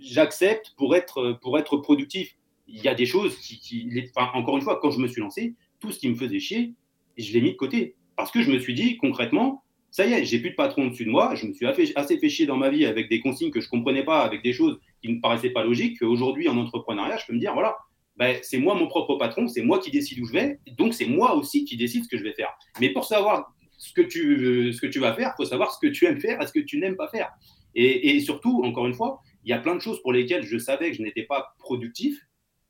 [0.00, 2.36] j'accepte pour être, pour être productif.
[2.66, 5.92] Il y a des choses qui, encore une fois, quand je me suis lancé, tout
[5.92, 6.72] ce qui me faisait chier,
[7.16, 7.94] je l'ai mis de côté.
[8.16, 11.04] Parce que je me suis dit, concrètement, ça y est, j'ai plus de patron au-dessus
[11.04, 13.60] de moi, je me suis assez fait chier dans ma vie avec des consignes que
[13.60, 17.16] je comprenais pas, avec des choses qui ne me paraissaient pas logiques, qu'aujourd'hui, en entrepreneuriat,
[17.16, 17.76] je peux me dire, voilà,
[18.16, 21.06] ben, c'est moi mon propre patron, c'est moi qui décide où je vais, donc c'est
[21.06, 22.50] moi aussi qui décide ce que je vais faire.
[22.80, 23.52] Mais pour savoir
[23.84, 26.20] ce que tu, ce que tu vas faire, il faut savoir ce que tu aimes
[26.20, 27.30] faire et ce que tu n'aimes pas faire.
[27.74, 30.58] Et, et, surtout, encore une fois, il y a plein de choses pour lesquelles je
[30.58, 32.18] savais que je n'étais pas productif,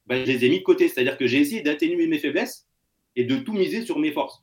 [0.07, 0.89] ben, je les ai mis de côté.
[0.89, 2.67] C'est-à-dire que j'ai essayé d'atténuer mes faiblesses
[3.17, 4.43] et de tout miser sur mes forces.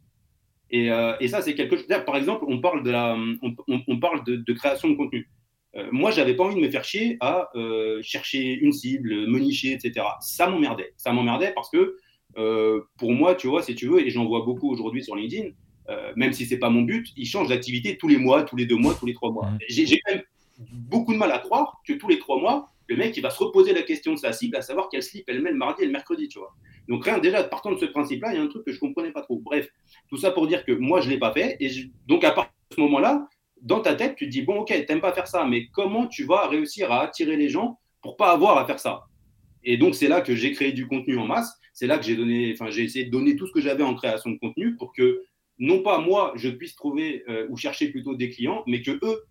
[0.69, 1.87] Et, euh, et ça, c'est quelque chose.
[2.05, 5.29] Par exemple, on parle de, la, on, parle de, création de contenu.
[5.75, 9.39] Euh, moi, j'avais pas envie de me faire chier à euh, chercher une cible, me
[9.39, 10.05] nicher, etc.
[10.21, 10.93] Ça m'emmerdait.
[10.95, 11.97] Ça m'emmerdait parce que
[12.37, 15.49] euh, pour moi, tu vois, si tu veux, et j'en vois beaucoup aujourd'hui sur LinkedIn,
[15.91, 18.65] euh, même si c'est pas mon but, ils changent d'activité tous les mois, tous les
[18.65, 19.49] deux mois, tous les trois mois.
[19.67, 20.23] J'ai quand même
[20.71, 23.41] beaucoup de mal à croire que tous les trois mois, le mec, il va se
[23.41, 25.85] reposer la question de sa cible, à savoir quelle slip elle met le mardi et
[25.85, 26.53] le mercredi, tu vois.
[26.89, 28.81] Donc, rien, déjà, partant de ce principe-là, il y a un truc que je ne
[28.81, 29.39] comprenais pas trop.
[29.39, 29.69] Bref,
[30.09, 31.55] tout ça pour dire que moi, je ne l'ai pas fait.
[31.61, 31.69] Et
[32.07, 33.29] donc, à partir de ce moment-là,
[33.61, 36.07] dans ta tête, tu te dis, bon, ok, tu n'aimes pas faire ça, mais comment
[36.07, 39.05] tu vas réussir à attirer les gens pour pas avoir à faire ça?
[39.63, 41.53] Et donc, c'est là que j'ai créé du contenu en masse.
[41.73, 43.95] C'est là que j'ai donné, enfin, j'ai essayé de donner tout ce que j'avais en
[43.95, 45.21] création de contenu pour que,
[45.61, 49.23] non pas moi, je puisse trouver euh, ou chercher plutôt des clients, mais que eux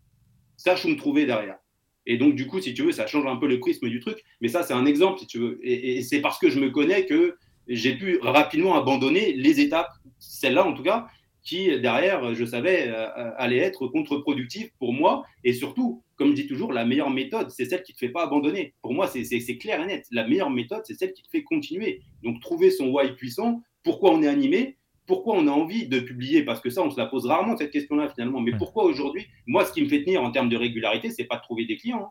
[0.56, 1.58] sachent où me trouver derrière.
[2.06, 4.22] Et donc, du coup, si tu veux, ça change un peu le prisme du truc.
[4.40, 5.58] Mais ça, c'est un exemple, si tu veux.
[5.62, 9.90] Et, c'est parce que je me connais que j'ai pu rapidement abandonner les étapes,
[10.20, 11.08] celle-là en tout cas,
[11.42, 15.24] qui, derrière, je savais, euh, euh, allait être contre-productive pour moi.
[15.42, 18.12] Et surtout, comme je dis toujours, la meilleure méthode, c'est celle qui ne te fait
[18.12, 18.74] pas abandonner.
[18.82, 20.06] Pour moi, c'est clair et net.
[20.12, 22.02] La meilleure méthode, c'est celle qui te fait continuer.
[22.22, 24.76] Donc, trouver son why puissant, pourquoi on est animé,
[25.10, 27.72] pourquoi on a envie de publier Parce que ça, on se la pose rarement, cette
[27.72, 28.40] question-là, finalement.
[28.40, 31.36] Mais pourquoi aujourd'hui Moi, ce qui me fait tenir en termes de régularité, c'est pas
[31.36, 32.04] de trouver des clients.
[32.04, 32.10] Hein.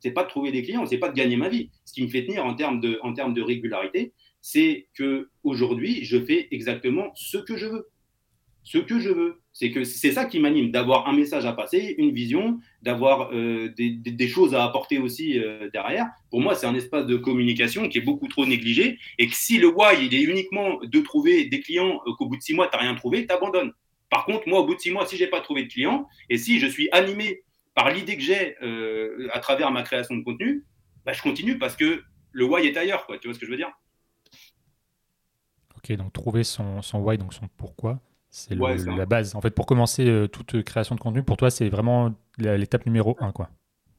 [0.00, 1.70] C'est pas de trouver des clients, c'est pas de gagner ma vie.
[1.86, 6.04] Ce qui me fait tenir en termes de, en termes de régularité, c'est que aujourd'hui,
[6.04, 7.88] je fais exactement ce que je veux
[8.64, 9.40] ce que je veux.
[9.54, 13.72] C'est que c'est ça qui m'anime, d'avoir un message à passer, une vision, d'avoir euh,
[13.76, 16.08] des, choses à apporter aussi euh, derrière.
[16.30, 19.58] Pour moi, c'est un espace de communication qui est beaucoup trop négligé et que si
[19.58, 22.66] le why, il est uniquement de trouver des clients, euh, qu'au bout de six mois,
[22.66, 23.70] tu n'as rien trouvé, tu abandonnes.
[24.10, 26.08] Par contre, moi, au bout de six mois, si je n'ai pas trouvé de clients
[26.28, 27.44] et si je suis animé
[27.76, 28.56] par l'idée que j'ai
[29.32, 30.64] à travers ma création de contenu,
[31.06, 33.06] bah, je continue parce que le why est ailleurs.
[33.20, 33.70] Tu vois ce que je veux dire?
[35.76, 38.00] Ok, donc trouver son, son why, donc son pourquoi,
[38.34, 39.36] c'est la base.
[39.36, 43.16] En fait, pour commencer euh, toute création de contenu, pour toi, c'est vraiment l'étape numéro
[43.20, 43.48] un, quoi.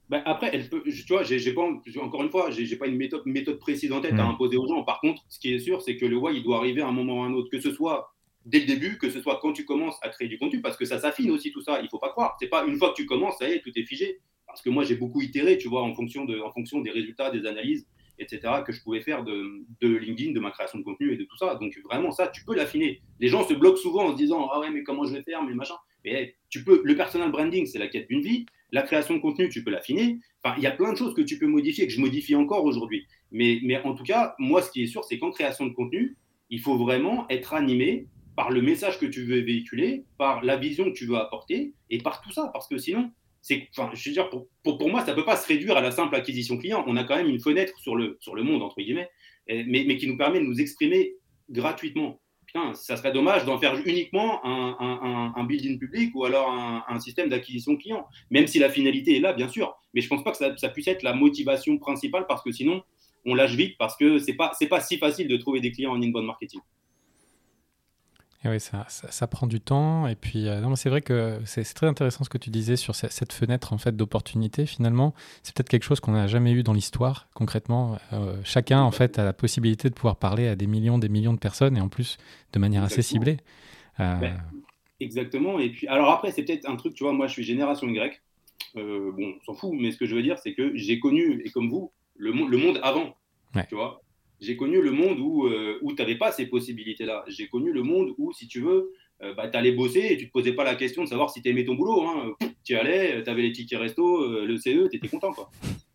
[0.09, 1.63] Ben après, elle peut, tu vois, j'ai, pas,
[2.01, 4.31] encore une fois, j'ai, pas une méthode, méthode précise en tête à hmm.
[4.31, 4.83] imposer aux gens.
[4.83, 6.91] Par contre, ce qui est sûr, c'est que le why, il doit arriver à un
[6.91, 8.13] moment ou à un autre, que ce soit
[8.45, 10.83] dès le début, que ce soit quand tu commences à créer du contenu, parce que
[10.83, 11.79] ça s'affine aussi tout ça.
[11.81, 12.35] Il faut pas croire.
[12.37, 14.19] C'est pas une fois que tu commences, ça y est, tout est figé.
[14.45, 17.31] Parce que moi, j'ai beaucoup itéré, tu vois, en fonction de, en fonction des résultats,
[17.31, 17.87] des analyses
[18.19, 21.23] etc., que je pouvais faire de, de, LinkedIn, de ma création de contenu et de
[21.23, 21.55] tout ça.
[21.55, 23.01] Donc vraiment, ça, tu peux l'affiner.
[23.19, 25.43] Les gens se bloquent souvent en se disant Ah ouais, mais comment je vais faire,
[25.43, 25.75] mais machin.
[26.03, 28.45] Mais tu peux, le personal branding, c'est la quête d'une vie.
[28.71, 30.19] La création de contenu, tu peux l'affiner.
[30.43, 32.63] Enfin, il y a plein de choses que tu peux modifier, que je modifie encore
[32.65, 33.07] aujourd'hui.
[33.31, 36.17] Mais, mais en tout cas, moi, ce qui est sûr, c'est qu'en création de contenu,
[36.49, 40.85] il faut vraiment être animé par le message que tu veux véhiculer, par la vision
[40.85, 42.49] que tu veux apporter et par tout ça.
[42.53, 43.11] Parce que sinon,
[43.71, 45.91] enfin, je veux dire, pour, pour, moi, ça ne peut pas se réduire à la
[45.91, 46.83] simple acquisition client.
[46.87, 49.09] On a quand même une fenêtre sur le, sur le monde, entre guillemets,
[49.47, 51.13] mais, mais qui nous permet de nous exprimer
[51.49, 52.21] gratuitement.
[52.45, 57.29] Putain, ça serait dommage d'en faire uniquement un, un, building public ou alors un, système
[57.29, 59.75] d'acquisition client, même si la finalité est là, bien sûr.
[59.93, 62.83] Mais je ne pense pas que ça, puisse être la motivation principale parce que sinon,
[63.25, 65.91] on lâche vite parce que ce n'est pas, pas si facile de trouver des clients
[65.91, 66.61] en inbound marketing
[68.51, 70.07] oui, ça, ça, prend du temps.
[70.07, 73.33] Et puis, euh, c'est vrai que c'est très intéressant ce que tu disais sur cette,
[73.33, 74.65] fenêtre en fait d'opportunité.
[74.65, 77.27] Finalement, c'est peut-être quelque chose qu'on n'a jamais eu dans l'histoire.
[77.33, 81.09] Concrètement, euh, chacun en fait a la possibilité de pouvoir parler à des millions, des
[81.09, 82.17] millions de personnes et en plus
[82.53, 83.37] de manière assez ciblée.
[83.99, 84.37] Euh, ben,
[84.99, 85.59] exactement.
[85.59, 86.93] Et puis, alors après, c'est peut-être un truc.
[86.93, 88.21] Tu vois, moi, je suis génération Y.
[88.75, 89.71] bon, on s'en fout.
[89.73, 92.57] Mais ce que je veux dire, c'est que j'ai connu, et comme vous, le, le
[92.57, 93.15] monde avant.
[93.69, 94.01] Tu vois,
[94.41, 97.23] j'ai connu le monde où, euh, où tu n'avais pas ces possibilités-là.
[97.27, 100.23] J'ai connu le monde où, si tu veux, euh, bah, tu allais bosser et tu
[100.23, 102.01] ne te posais pas la question de savoir si tu aimais ton boulot.
[102.01, 102.33] Hein.
[102.63, 105.31] Tu y allais, tu avais les tickets resto, euh, le CE, tu étais content.
[105.31, 105.49] Quoi.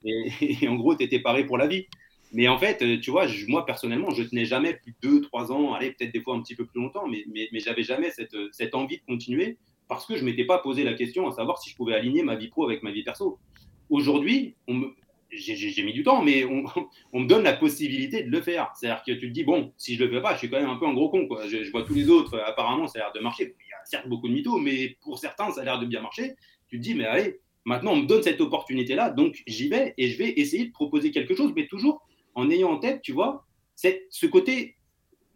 [0.04, 0.30] Et,
[0.68, 1.86] en gros, tu étais paré pour la vie.
[2.32, 5.52] Mais en fait, euh, tu vois, moi personnellement, je tenais jamais plus de 2, 3
[5.52, 8.10] ans, allez, peut-être des fois un petit peu plus longtemps, mais, mais, mais j'avais jamais
[8.10, 11.58] cette, cette, envie de continuer parce que je m'étais pas posé la question à savoir
[11.60, 13.40] si je pouvais aligner ma vie pro avec ma vie perso.
[13.90, 14.54] Aujourd'hui,
[15.30, 16.44] j'ai mis du temps, mais
[17.12, 18.70] on, me donne la possibilité de le faire.
[18.74, 20.70] C'est-à-dire que tu te dis, bon, si je le fais pas, je suis quand même
[20.70, 21.26] un peu un gros con.
[21.26, 21.46] Quoi.
[21.48, 23.54] Je, je vois tous les autres, apparemment, ça a l'air de marcher.
[23.58, 26.00] Il y a certes beaucoup de mythos, mais pour certains, ça a l'air de bien
[26.00, 26.34] marcher.
[26.68, 30.08] Tu te dis, mais allez, maintenant, on me donne cette opportunité-là, donc j'y vais et
[30.08, 33.44] je vais essayer de proposer quelque chose, mais toujours en ayant en tête, tu vois,
[33.74, 34.76] ce côté,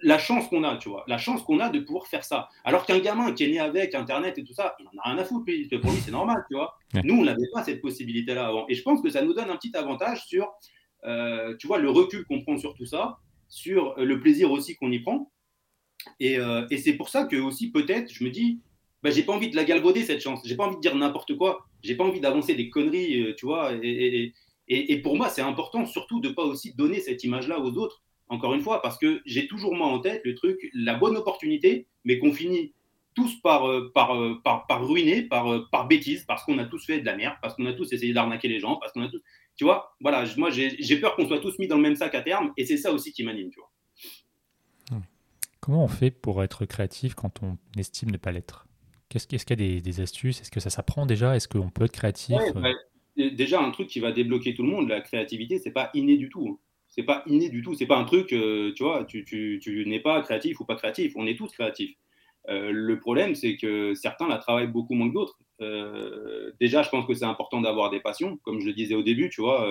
[0.04, 2.48] la chance qu'on a, tu vois, la chance qu'on a de pouvoir faire ça.
[2.64, 5.18] Alors qu'un gamin qui est né avec Internet et tout ça, il n'en a rien
[5.18, 5.46] à foutre,
[5.80, 6.76] pour lui, c'est normal, tu vois.
[7.02, 8.66] Nous, on n'avait pas cette possibilité-là avant.
[8.68, 10.52] Et je pense que ça nous donne un petit avantage sur,
[11.04, 14.92] euh, tu vois, le recul qu'on prend sur tout ça, sur le plaisir aussi qu'on
[14.92, 15.32] y prend.
[16.20, 18.60] Et, euh, et c'est pour ça que aussi, peut-être, je me dis,
[19.02, 20.40] bah, j'ai pas envie de la galvauder cette chance.
[20.44, 21.66] J'ai pas envie de dire n'importe quoi.
[21.82, 23.72] J'ai pas envie d'avancer des conneries, euh, tu vois.
[23.82, 24.32] Et,
[24.68, 28.02] et, pour moi, c'est important surtout de pas aussi donner cette image-là aux autres.
[28.28, 31.87] Encore une fois, parce que j'ai toujours moi en tête le truc, la bonne opportunité,
[32.04, 32.72] mais qu'on finit
[33.14, 36.84] tous par, euh, par, euh, par, par, ruiner, par, par bêtise, parce qu'on a tous
[36.84, 39.08] fait de la merde, parce qu'on a tous essayé d'arnaquer les gens, parce qu'on a
[39.08, 39.22] tous.
[39.56, 42.22] Tu vois, voilà, moi j'ai peur qu'on soit tous mis dans le même sac à
[42.22, 43.70] terme, et c'est ça aussi qui m'anime, tu vois.
[45.60, 48.66] Comment on fait pour être créatif quand on estime ne pas l'être?
[49.08, 50.42] Qu'est-ce qu'il y a des, astuces?
[50.42, 51.37] Est-ce que ça s'apprend déjà?
[51.37, 52.37] Est-ce qu'on peut être créatif?
[52.54, 52.68] Bah,
[53.16, 56.28] Déjà, un truc qui va débloquer tout le monde, la créativité, c'est pas inné du
[56.28, 56.60] tout.
[56.94, 57.74] C'est pas inné du tout.
[57.74, 61.12] C'est pas un truc, euh, tu vois, tu, tu, n'es pas créatif ou pas créatif.
[61.16, 61.96] On est tous créatifs.
[62.48, 65.38] Euh, le problème, c'est que certains la travaillent beaucoup moins que d'autres.
[65.61, 69.02] Euh, déjà, je pense que c'est important d'avoir des passions, comme je le disais au
[69.02, 69.68] début, tu vois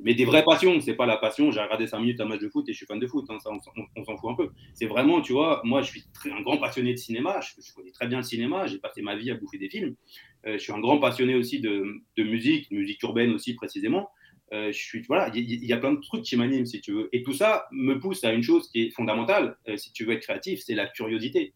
[0.00, 0.80] mais des vraies passions.
[0.80, 2.86] C'est pas la passion, j'ai regardé 5 minutes un match de foot et je suis
[2.86, 3.26] fan de foot.
[3.30, 4.50] Hein, ça, on, s'en fout un peu.
[4.72, 7.40] C'est vraiment, tu vois, moi, je suis un grand passionné de cinéma.
[7.40, 8.68] Je, connais très bien le cinéma.
[8.68, 9.96] J'ai passé ma vie à bouffer des films.
[10.46, 14.08] Je suis un grand passionné aussi de, de musique, musique urbaine aussi précisément.
[14.52, 14.72] Euh,
[15.34, 17.08] il y, a plein de trucs qui m'animent, si tu veux.
[17.12, 20.14] Et tout ça me pousse à une chose qui est fondamentale, euh, si tu veux
[20.14, 21.52] être créatif, c'est la curiosité.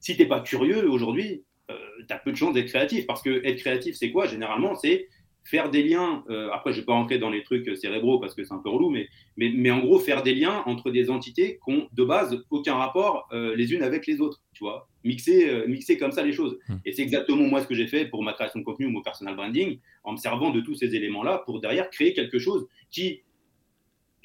[0.00, 3.06] Si tu n'es pas curieux aujourd'hui, tu as peu de chances d'être créatif.
[3.06, 4.26] Parce que être créatif, c'est quoi?
[4.26, 5.08] Généralement, c'est
[5.48, 8.34] faire des liens, euh, après je ne vais pas rentrer dans les trucs cérébraux parce
[8.34, 9.08] que c'est un peu relou, mais,
[9.38, 12.74] mais, mais, en gros faire des liens entre des entités qui ont de base aucun
[12.74, 16.34] rapport euh, les unes avec les autres, tu vois, mixer, euh, mixer comme ça les
[16.34, 16.58] choses.
[16.68, 16.76] Hmm.
[16.84, 19.00] Et c'est exactement moi ce que j'ai fait pour ma création de contenu ou mon
[19.00, 23.22] personal branding, en me servant de tous ces éléments-là pour derrière créer quelque chose qui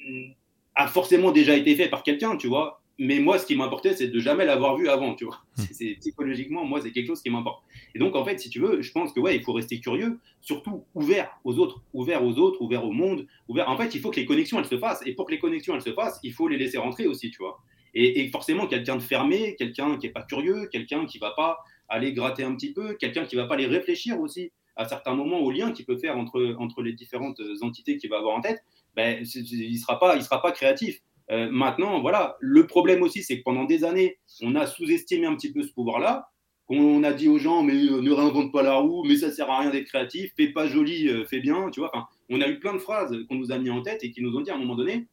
[0.06, 0.32] hmm,
[0.74, 4.08] a forcément déjà été fait par quelqu'un, tu vois, mais moi, ce qui m'importait, c'est
[4.08, 5.42] de jamais l'avoir vu avant, tu vois.
[5.56, 5.62] Hmm.
[5.72, 7.64] C'est, psychologiquement, moi, c'est quelque chose qui m'importe.
[7.94, 10.18] Et donc, en fait, si tu veux, je pense que ouais, il faut rester curieux,
[10.40, 13.68] surtout ouvert aux autres, ouvert aux autres, ouvert au monde, ouvert.
[13.68, 15.02] En fait, il faut que les connexions elles se fassent.
[15.06, 17.38] Et pour que les connexions elles se fassent, il faut les laisser rentrer aussi, tu
[17.38, 17.60] vois.
[17.96, 22.12] Et, forcément, quelqu'un de fermé, quelqu'un qui est pas curieux, quelqu'un qui va pas aller
[22.12, 25.52] gratter un petit peu, quelqu'un qui va pas aller réfléchir aussi à certains moments au
[25.52, 28.64] lien qu'il peut faire entre entre les différentes entités qu'il va avoir en tête,
[28.96, 31.00] ben, il sera pas, il sera pas créatif.
[31.30, 35.34] Euh, maintenant, voilà, le problème aussi, c'est que pendant des années, on a sous-estimé un
[35.36, 36.28] petit peu ce pouvoir-là.
[36.66, 39.50] qu'on a dit aux gens, mais euh, ne réinvente pas la roue, mais ça sert
[39.50, 41.90] à rien d'être créatif, fais pas joli, euh, fais bien, tu vois.
[42.30, 44.34] On a eu plein de phrases qu'on nous a mis en tête et qui nous
[44.36, 45.06] ont dit à un moment donné,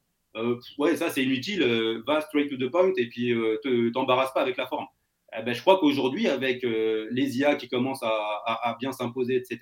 [0.78, 1.62] ouais, ça c'est inutile,
[2.08, 3.34] va straight to the point et puis
[3.94, 4.86] t'embarrasse pas avec la forme.
[5.38, 8.10] Eh ben, je crois qu'aujourd'hui, avec les IA qui commencent à,
[8.46, 9.60] à bien s'imposer, etc.,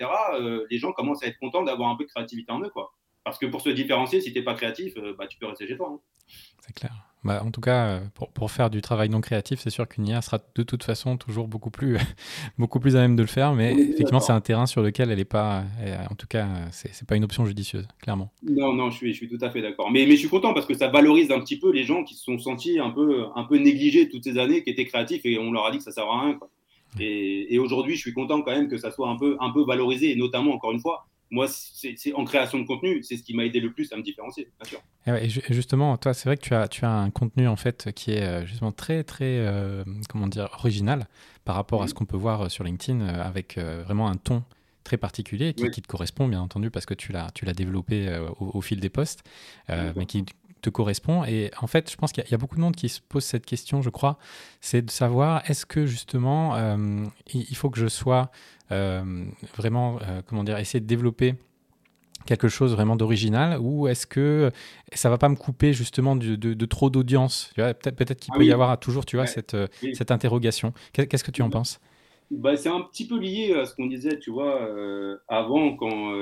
[0.69, 2.91] les gens commencent à être contents d'avoir un peu de créativité en eux, quoi.
[3.29, 5.67] Parce que pour se différencier, si tu n'es pas créatif, euh, bah, tu peux rester
[5.67, 5.91] chez toi.
[5.93, 5.99] Hein.
[6.65, 6.91] C'est clair.
[7.23, 10.07] Bah, en tout cas, euh, pour, pour, faire du travail non créatif, c'est sûr qu'une
[10.07, 11.97] IA sera de toute façon toujours beaucoup plus,
[12.57, 13.53] beaucoup plus à même de le faire.
[13.53, 15.63] Mais effectivement, c'est un terrain sur lequel elle n'est pas,
[16.09, 18.31] en tout cas, c'est n'est pas une option judicieuse, clairement.
[18.41, 19.91] Non, non, je suis, je suis tout à fait d'accord.
[19.91, 22.15] Mais, mais je suis content parce que ça valorise un petit peu les gens qui
[22.15, 25.37] se sont sentis un peu, un peu négligés toutes ces années, qui étaient créatifs et
[25.37, 26.39] on leur a dit que ça ne sert à rien.
[26.99, 29.63] Et, et aujourd'hui, je suis content quand même que ça soit un peu, un peu
[29.63, 33.35] valorisé, et notamment, encore une fois, moi, c'est en création de contenu, c'est ce qui
[33.35, 34.81] m'a aidé le plus à me différencier, bien sûr.
[35.05, 38.11] Et, justement, toi, c'est vrai que tu as, tu as un contenu en fait qui
[38.11, 41.07] est euh, justement très, très, euh, comment dire, original
[41.45, 44.43] par rapport à ce qu'on peut voir euh, sur LinkedIn, avec vraiment un ton
[44.83, 48.09] très particulier qui, qui, te correspond, bien entendu, parce que tu l'as, tu l'as développé
[48.39, 49.23] au, fil des postes,
[49.67, 50.25] mais qui
[50.61, 51.23] te correspond.
[51.25, 53.45] Et en fait, je pense qu'il y, a beaucoup de monde qui se pose cette
[53.45, 54.17] question, je crois,
[54.61, 56.57] c'est de savoir est-ce que justement,
[57.31, 58.31] il, faut que je sois
[58.69, 61.35] vraiment, euh, comment dire, essayer de développer
[62.25, 64.51] quelque chose vraiment d'original ou est-ce que
[64.93, 67.51] ça va pas me couper justement de, trop d'audience?
[67.55, 70.73] Peut-être peut qu'il ah peut y avoir toujours tu vois, cette, euh, cette interrogation.
[70.93, 71.79] Qu'est-ce que tu en penses?
[72.29, 74.69] bah, C'est un petit peu lié à ce qu'on disait, tu vois,
[75.27, 76.13] avant, quand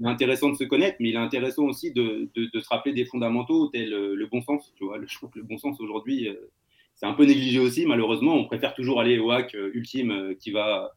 [0.00, 2.92] il est intéressant de se connaître, mais il est intéressant aussi de, de, se rappeler
[2.92, 4.72] des fondamentaux tels le bon sens.
[4.76, 6.28] Tu vois, je trouve que le bon sens aujourd'hui,
[6.96, 8.34] c'est un peu négligé aussi, malheureusement.
[8.34, 10.92] On préfère toujours aller au hack ultime qui va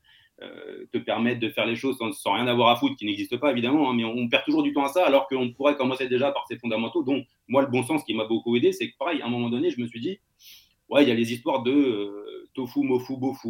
[0.91, 3.89] te permettent de faire les choses sans, rien avoir à foutre, qui n'existe pas évidemment,
[3.89, 6.45] hein, mais on, perd toujours du temps à ça, alors qu'on pourrait commencer déjà par
[6.47, 7.03] ces fondamentaux.
[7.03, 9.49] Donc, moi, le bon sens qui m'a beaucoup aidé, c'est que pareil, à un moment
[9.49, 10.19] donné, je me suis dit,
[10.89, 13.49] ouais, il y a les histoires de tofu, mofu, bofu,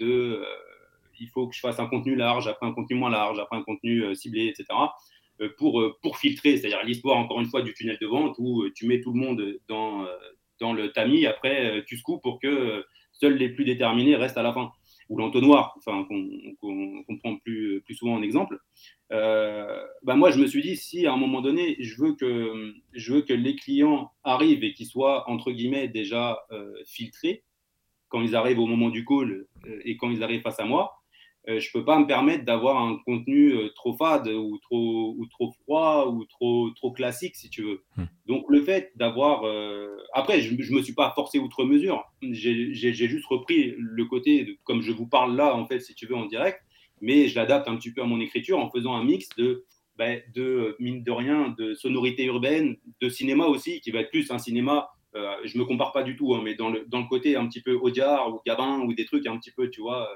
[0.00, 0.44] de
[1.20, 3.62] il faut que je fasse un contenu large, après un contenu moins large, après un
[3.62, 4.66] contenu ciblé, etc.
[5.58, 9.00] Pour, pour filtrer, c'est-à-dire l'histoire, encore une fois, du tunnel de vente où tu mets
[9.00, 10.04] tout le monde dans,
[10.60, 14.52] dans le tamis, après tu secoues pour que seuls les plus déterminés restent à la
[14.52, 14.72] fin
[15.08, 18.58] ou l'entonnoir, enfin, qu'on prend plus, plus souvent en exemple,
[19.12, 22.74] euh, bah moi, je me suis dit, si à un moment donné, je veux que,
[22.92, 27.44] je veux que les clients arrivent et qu'ils soient, entre guillemets, déjà euh, filtrés,
[28.08, 31.03] quand ils arrivent au moment du call euh, et quand ils arrivent face à moi,
[31.48, 35.14] euh, je ne peux pas me permettre d'avoir un contenu euh, trop fade ou trop,
[35.18, 37.82] ou trop froid ou trop, trop classique, si tu veux.
[37.96, 38.04] Hmm.
[38.26, 39.44] Donc, le fait d'avoir.
[39.44, 42.04] Euh, après, je ne me suis pas forcé outre mesure.
[42.22, 46.16] J'ai juste repris le côté, comme je vous parle là, en fait, si tu veux,
[46.16, 46.60] en direct,
[47.02, 49.64] mais je l'adapte un petit peu à mon écriture en faisant un mix de.
[49.96, 54.28] Ben, de mine de rien, de sonorité urbaine, de cinéma aussi, qui va être plus
[54.32, 54.88] un cinéma
[55.44, 57.62] je me compare pas du tout, hein, mais dans le, dans le côté un petit
[57.62, 60.08] peu Audiard ou Gabin ou des trucs un petit peu, tu vois,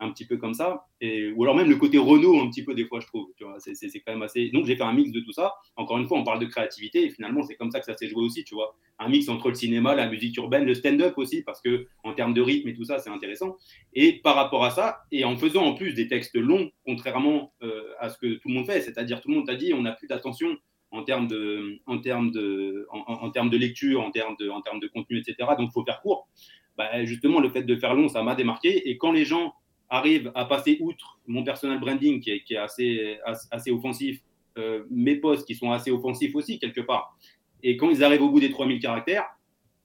[0.00, 0.86] un petit peu comme ça.
[1.02, 3.28] Ou alors même le côté Renault, un petit peu des fois, je trouve.
[3.36, 4.50] Tu vois, c'est, quand même assez.
[4.50, 5.54] Donc j'ai fait un mix de tout ça.
[5.76, 8.08] Encore une fois, on parle de créativité et finalement, c'est comme ça que ça s'est
[8.08, 8.76] joué aussi, tu vois.
[8.98, 12.34] Un mix entre le cinéma, la musique urbaine, le stand-up aussi, parce que en termes
[12.34, 13.56] de rythme et tout ça, c'est intéressant.
[13.94, 17.82] Et par rapport à ça, et en faisant en plus des textes longs, contrairement euh,
[18.00, 19.92] à ce que tout le monde fait, c'est-à-dire tout le monde t'a dit, on n'a
[19.92, 20.56] plus d'attention
[20.90, 24.80] en termes de, en termes de, en, termes de lecture, en termes de, en termes
[24.80, 25.36] de contenu, etc.
[25.58, 26.28] Donc, il faut faire court.
[26.76, 28.88] Bah, justement, le fait de faire long, ça m'a démarqué.
[28.88, 29.54] Et quand les gens
[29.90, 33.18] arrive à passer outre mon personal branding qui est, assez,
[33.50, 34.20] assez offensif,
[34.58, 37.16] euh, mes posts qui sont assez offensifs aussi, quelque part.
[37.62, 39.26] Et quand ils arrivent au bout des 3000 caractères,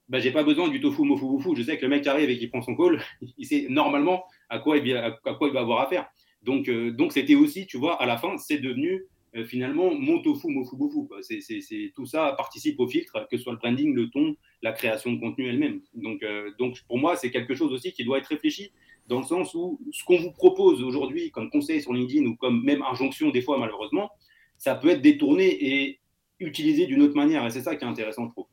[0.09, 1.55] bah, j'ai pas besoin du tofu, mofu, boufou.
[1.55, 3.01] Je sais que le mec arrive et qui prend son call,
[3.37, 6.07] il sait normalement à quoi il, à quoi il va avoir affaire.
[6.43, 10.21] Donc, euh, donc c'était aussi, tu vois, à la fin, c'est devenu euh, finalement mon
[10.21, 10.77] tofu, mofu.
[11.21, 15.11] C'est, tout ça participe au filtre, que ce soit le branding, le ton, la création
[15.11, 15.81] de contenu elle-même.
[15.93, 16.23] Donc,
[16.59, 18.71] donc pour moi, c'est quelque chose aussi qui doit être réfléchi
[19.07, 22.63] dans le sens où ce qu'on vous propose aujourd'hui comme conseil sur LinkedIn ou comme
[22.63, 24.11] même injonction des fois malheureusement,
[24.57, 25.99] ça peut être détourné et
[26.39, 27.45] utilisé d'une autre manière.
[27.45, 28.47] Et c'est ça qui est intéressant, je trouve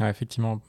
[0.00, 0.60] effectivement,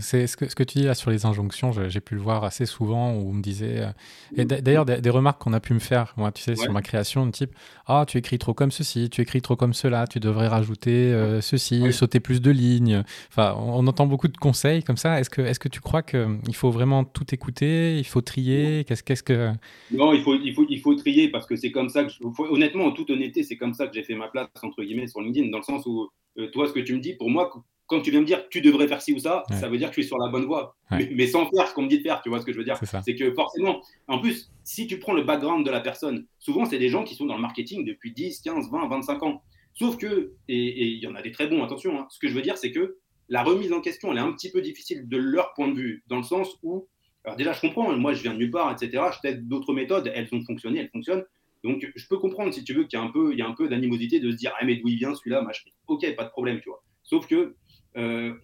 [0.00, 2.44] c'est ce que, ce que tu dis là sur les injonctions, j'ai pu le voir
[2.44, 3.80] assez souvent où on me disait.
[3.80, 3.90] Euh,
[4.36, 7.26] et d'ailleurs, des, remarques qu'on a pu me faire, moi, tu sais, sur ma création,
[7.26, 7.50] de type
[7.86, 11.40] Ah, tu écris trop comme ceci, tu écris trop comme cela, tu devrais rajouter euh,
[11.40, 13.02] ceci, sauter plus de lignes.
[13.28, 15.18] Enfin, on, entend beaucoup de conseils comme ça.
[15.18, 18.84] Est-ce que, est -ce que tu crois qu'il faut vraiment tout écouter Il faut trier?
[18.84, 19.50] Qu'est-ce qu'est-ce que.
[19.90, 22.12] Non, il faut, il, faut, il faut trier parce que c'est comme ça que.
[22.52, 25.20] honnêtement, en toute honnêteté, c'est comme ça que j'ai fait ma place, entre guillemets, sur
[25.20, 26.08] LinkedIn, dans le sens où.
[26.38, 27.50] Euh, toi, ce que tu me dis, pour moi,
[27.90, 29.96] quand tu viens me dire tu devrais faire ci ou ça, ça veut dire que
[29.96, 30.76] tu es sur la bonne voie.
[30.92, 32.64] Mais, sans faire ce qu'on me dit de faire, tu vois ce que je veux
[32.64, 32.78] dire?
[33.04, 36.78] C'est que forcément, en plus, si tu prends le background de la personne, souvent c'est
[36.78, 39.42] des gens qui sont dans le marketing depuis 10, 15, 20, 25 ans.
[39.74, 42.34] Sauf que, et il y en a des très bons, attention, hein, ce que je
[42.34, 42.98] veux dire, c'est que
[43.28, 46.04] la remise en question, elle est un petit peu difficile de leur point de vue,
[46.08, 46.88] dans le sens où,
[47.24, 49.04] alors déjà, je comprends, moi je viens de nulle part, etc.
[49.14, 51.24] Je teste d'autres méthodes, elles ont fonctionné, elles fonctionnent.
[51.62, 53.48] Donc, je peux comprendre, si tu veux, qu'il y a un peu, il y a
[53.48, 55.46] un peu d'animosité de se dire, ah, mais d'où il vient celui-là,
[55.88, 56.82] Ok, pas de problème, tu vois.
[57.02, 57.56] Sauf que
[57.96, 58.34] euh,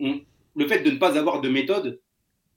[0.55, 2.01] le fait de ne pas avoir de méthode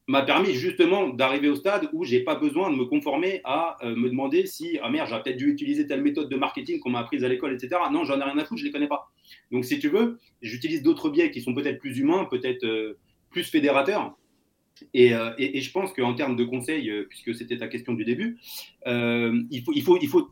[0.08, 3.96] m'a permis justement d'arriver au stade où j'ai pas besoin de me conformer à euh,
[3.96, 7.00] me demander si ah merde j'aurais peut-être dû utiliser telle méthode de marketing qu'on m'a
[7.00, 9.12] apprise à l'école etc non j'en ai rien à foutre je les connais pas.
[9.52, 12.98] Donc si tu veux j'utilise d'autres biais qui sont peut-être plus humains peut-être euh,
[13.30, 14.16] plus fédérateurs.
[14.94, 18.40] Et, je pense qu'en termes de conseils, puisque c'était ta question du début,
[18.86, 20.32] il, faut, il faut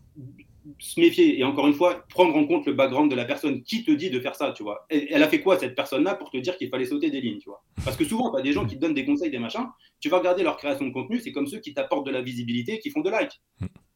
[0.80, 3.84] se méfier et encore une fois prendre en compte le background de la personne qui
[3.84, 4.86] te dit de faire ça, tu vois?
[4.90, 7.50] Elle, a fait quoi cette personne-là pour te dire qu'il fallait sauter des lignes, tu
[7.50, 7.64] vois?
[7.84, 9.68] Parce que souvent, tu as des gens qui te donnent des conseils, des machins,
[10.00, 12.80] tu vas regarder leur création de contenu, c'est comme ceux qui t'apportent de la visibilité,
[12.80, 13.42] qui font de likes.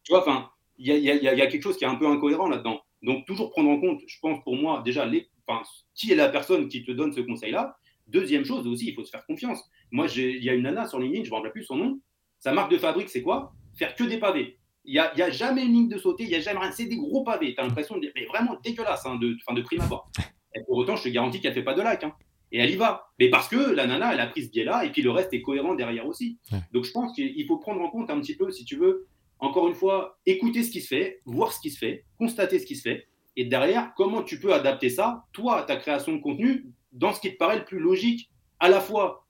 [0.04, 2.82] Tu vois, enfin, il y a, quelque chose qui est un peu incohérent là-dedans.
[3.04, 5.30] Donc, toujours prendre en compte, je pense pour moi, déjà, les,
[5.96, 7.76] qui est la personne qui te donne ce conseil-là.
[8.08, 9.64] Deuxième chose aussi, il faut se faire confiance.
[9.92, 12.00] Moi, il y a une nana sur LinkedIn, je ne me rappelle plus son nom.
[12.40, 13.54] Sa marque de fabrique, c'est quoi?
[13.76, 14.60] Faire que des pavés.
[14.84, 16.72] Il n'y a, y a, jamais une ligne de sauter, il n'y a jamais rien.
[16.72, 17.54] C'est des gros pavés.
[17.54, 20.10] Tu as l'impression de, mais vraiment dégueulasse hein, de, fin, de prime abord.
[20.56, 22.04] Et pour autant, je te garantis qu'elle ne fait pas de like.
[22.04, 22.14] Hein.
[22.52, 23.12] Et elle y va.
[23.20, 25.42] Mais parce que la nana, elle a pris ce biais-là, et puis le reste est
[25.42, 26.38] cohérent derrière aussi.
[26.74, 29.08] Donc je pense qu'il faut prendre en compte un petit peu, si tu veux,
[29.40, 32.66] encore une fois, écouter ce qui se fait, voir ce qui se fait, constater ce
[32.66, 33.08] qui se fait,
[33.38, 37.32] et derrière, comment tu peux adapter ça, toi, ta création de contenu, dans ce qui
[37.32, 38.30] te paraît le plus logique,
[38.60, 39.26] à la fois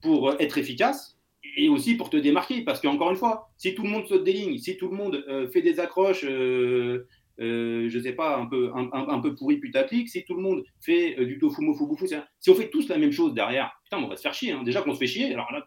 [0.00, 1.18] pour être efficace,
[1.56, 4.32] et aussi pour te démarquer, parce qu'encore une fois, si tout le monde saute des
[4.32, 7.06] lignes, si tout le monde euh, fait des accroches, euh,
[7.40, 10.62] euh, je sais pas, un peu, un, un, peu pourri putaclic, si tout le monde
[10.80, 14.08] fait du tofu mofu boufou, si on fait tous la même chose derrière, putain, on
[14.08, 14.52] va se faire chier.
[14.52, 14.62] Hein.
[14.62, 15.66] Déjà qu'on se fait chier, alors là,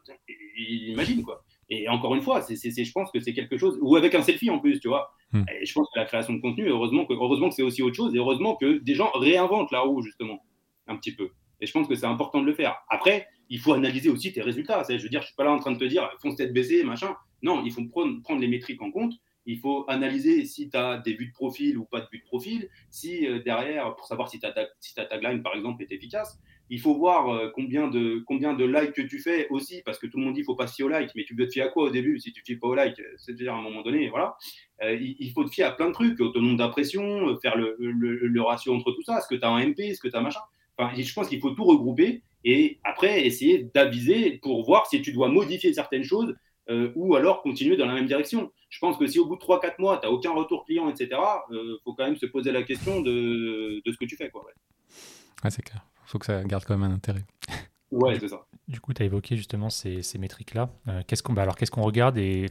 [0.58, 1.44] imagine quoi.
[1.70, 4.50] Et encore une fois, c'est, je pense que c'est quelque chose, ou avec un selfie
[4.50, 5.12] en plus, tu vois.
[5.32, 5.44] Hmm.
[5.50, 7.96] Et je pense que la création de contenu, heureusement que, heureusement que c'est aussi autre
[7.96, 10.46] chose, et heureusement que des gens réinventent la roue, justement,
[10.88, 11.32] un petit peu.
[11.62, 12.76] Et je pense que c'est important de le faire.
[12.90, 14.84] Après, il faut analyser aussi tes résultats.
[14.88, 16.84] Je veux dire, je suis pas là en train de te dire, fonce tête baissée,
[16.84, 17.16] machin.
[17.42, 19.14] Non, il faut prendre, les métriques en compte.
[19.46, 22.24] Il faut analyser si tu as des vues de profil ou pas de vues de
[22.24, 26.40] profil, si euh, derrière, pour savoir si, ta, tagline, par exemple, est efficace.
[26.72, 30.24] Il faut voir euh, combien, de, likes que tu fais aussi, parce que tout le
[30.24, 31.84] monde dit qu'il faut pas se au like, mais tu veux te fier à quoi
[31.84, 34.36] au début Si tu te fies pas au like, c'est-à-dire à un moment donné, voilà.
[34.82, 38.42] Euh, il, faut te fier à plein de trucs, au nombre d'impressions, faire le, le,
[38.42, 40.42] ratio entre tout ça, est-ce que tu as un MP, est-ce que tu as machin?
[40.78, 45.12] Enfin, je pense qu'il faut tout regrouper et après essayer d'aviser pour voir si tu
[45.12, 46.36] dois modifier certaines choses
[46.70, 48.52] euh, ou alors continuer dans la même direction.
[48.70, 51.10] Je pense que si au bout de 3-4 mois, tu n'as aucun retour client, etc.,
[51.52, 54.30] il euh, faut quand même se poser la question de, de ce que tu fais.
[54.30, 55.50] Quoi, ouais.
[55.50, 55.86] c'est clair.
[56.06, 57.26] Il faut que ça garde quand même un intérêt.
[57.92, 58.46] Ouais, c'est ça.
[58.68, 60.70] Du coup, tu as évoqué justement ces, ces métriques-là.
[60.88, 62.48] Euh, qu'est-ce qu'on, bah, alors, qu'est-ce qu'on regarde et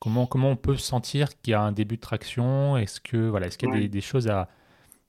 [0.00, 2.76] comment, comment on peut sentir qu'il y a un début de traction?
[2.76, 4.48] Est-ce, que, voilà, est-ce qu'il y a des, des, choses à,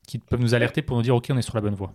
[0.05, 1.93] qui peuvent nous alerter pour nous dire, OK, on est sur la bonne voie?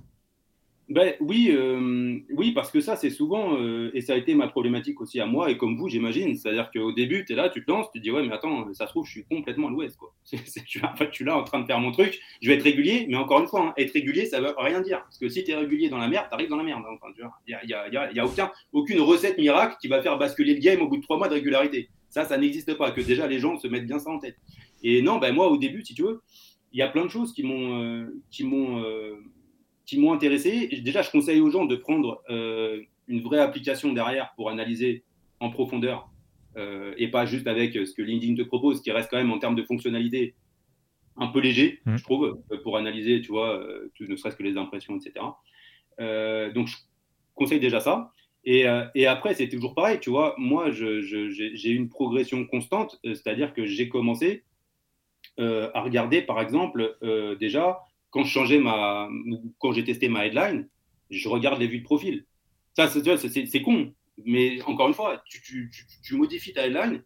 [0.91, 4.49] Ben, oui, euh, oui, parce que ça, c'est souvent, euh, et ça a été ma
[4.49, 6.34] problématique aussi à moi, et comme vous, j'imagine.
[6.34, 8.66] C'est-à-dire qu'au début, tu es là, tu te lances, tu te dis, ouais, mais attends,
[8.74, 9.97] ça se trouve, je suis complètement à l'ouest.
[9.97, 10.12] Quoi.
[10.32, 13.07] en fait, je suis là en train de faire mon truc, je vais être régulier,
[13.09, 15.01] mais encore une fois, hein, être régulier, ça veut rien dire.
[15.03, 16.82] Parce que si tu es régulier dans la merde, tu arrives dans la merde.
[17.47, 20.82] il n'y a, y a, aucun, aucune recette miracle qui va faire basculer le game
[20.82, 21.88] au bout de trois mois de régularité.
[22.09, 24.36] Ça, ça n'existe pas, que déjà les gens se mettent bien ça en tête.
[24.82, 26.20] Et non, ben moi, au début, si tu veux,
[26.72, 27.80] il y a plein de choses qui m'ont.
[27.80, 28.82] Euh, qui m'ont
[29.91, 30.68] qui m'ont intéressé.
[30.84, 35.03] Déjà, je conseille aux gens de prendre euh, une vraie application derrière pour analyser
[35.41, 36.09] en profondeur
[36.57, 39.41] euh, et pas juste avec ce que LinkedIn te propose, qui reste quand même en
[39.41, 40.36] termes de fonctionnalité
[41.16, 41.97] un peu léger, mmh.
[41.97, 43.61] je trouve, euh, pour analyser, tu vois,
[43.99, 45.26] ne serait-ce que les impressions, etc.
[46.55, 46.76] donc, je
[47.34, 48.12] conseille déjà ça.
[48.45, 50.34] Et, et après, c'est toujours pareil, tu vois.
[50.38, 54.45] Moi, j'ai une progression constante, c'est-à-dire que j'ai commencé
[55.36, 56.97] à regarder, par exemple,
[57.41, 57.80] déjà
[58.11, 59.08] quand je changeais ma,
[59.58, 60.68] quand j'ai testé ma headline,
[61.11, 62.26] je regarde les vues de profil.
[62.74, 63.92] Ça, c'est con.
[64.24, 65.70] Mais encore une fois, tu,
[66.12, 67.02] modifies ta headline.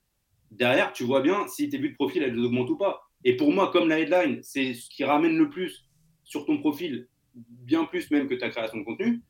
[0.50, 3.02] Derrière, tu vois bien si tes vues de profil, elles augmentent ou pas.
[3.24, 5.88] Et pour moi, comme la headline, c'est ce qui ramène le plus
[6.24, 9.22] sur ton profil, bien plus même que ta création de contenu.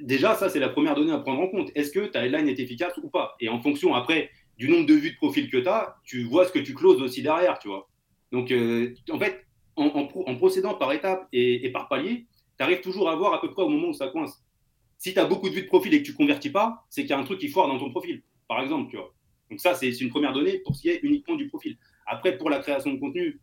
[0.00, 1.70] Déjà, ça, c'est la première donnée à prendre en compte.
[1.74, 3.36] Est-ce que ta headline est efficace ou pas?
[3.40, 6.46] Et en fonction, après, du nombre de vues de profil que tu as, tu vois
[6.46, 7.88] ce que tu closes aussi derrière, tu vois.
[8.32, 9.43] Donc, euh, en fait,
[9.76, 12.26] en, procédant par étapes et, par paliers,
[12.58, 14.42] tu arrives toujours à voir à peu près au moment où ça coince.
[14.98, 17.10] Si tu as beaucoup de vues de profil et que tu convertis pas, c'est qu'il
[17.10, 18.90] y a un truc qui foire dans ton profil, par exemple.
[18.90, 19.12] Tu vois.
[19.50, 21.76] Donc ça, c'est une première donnée pour ce qui est uniquement du profil.
[22.06, 23.40] Après, pour la création de contenu,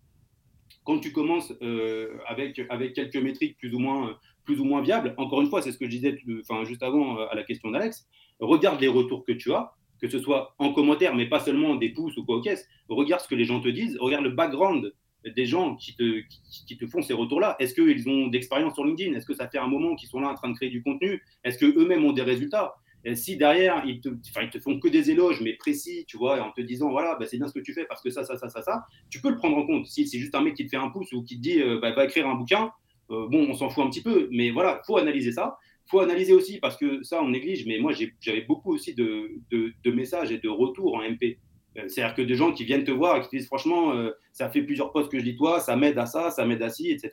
[0.83, 5.13] quand tu commences euh, avec, avec quelques métriques plus ou, moins, plus ou moins viables,
[5.17, 7.69] encore une fois, c'est ce que je disais enfin, juste avant euh, à la question
[7.71, 8.07] d'Alex,
[8.39, 11.89] regarde les retours que tu as, que ce soit en commentaire, mais pas seulement des
[11.89, 12.67] pouces ou quoi au caisse.
[12.89, 14.93] Regarde ce que les gens te disent, regarde le background
[15.25, 16.21] des gens qui te,
[16.67, 19.15] qui, te font ces retours-là Est-ce qu'ils ont d'expérience sur LinkedIn?
[19.15, 21.21] Est-ce que ça fait un moment qu'ils sont là en train de créer du contenu?
[21.43, 22.75] Est-ce qu'eux-mêmes ont des résultats?
[23.15, 26.61] Si derrière, ils te, te font que des éloges, mais précis, tu vois, en te
[26.61, 28.61] disant, voilà, bah, c'est bien ce que tu fais parce que ça, ça, ça, ça,
[28.61, 29.87] ça, tu peux le prendre en compte.
[29.87, 31.79] Si c'est juste un mec qui te fait un pouce ou qui te dit, euh,
[31.79, 32.71] bah, va écrire un bouquin,
[33.09, 35.57] euh, bon, on s'en fout un petit peu, mais voilà, faut analyser ça.
[35.87, 37.91] faut analyser aussi, parce que ça, on néglige, mais moi,
[38.21, 41.37] j'avais beaucoup aussi de, de, messages et de retours en MP.
[41.77, 44.11] Euh, c'est-à-dire que des gens qui viennent te voir et qui te disent franchement, euh,
[44.33, 46.69] ça fait plusieurs postes que je dis toi, ça m'aide à ça, ça m'aide à
[46.69, 47.11] ci, etc.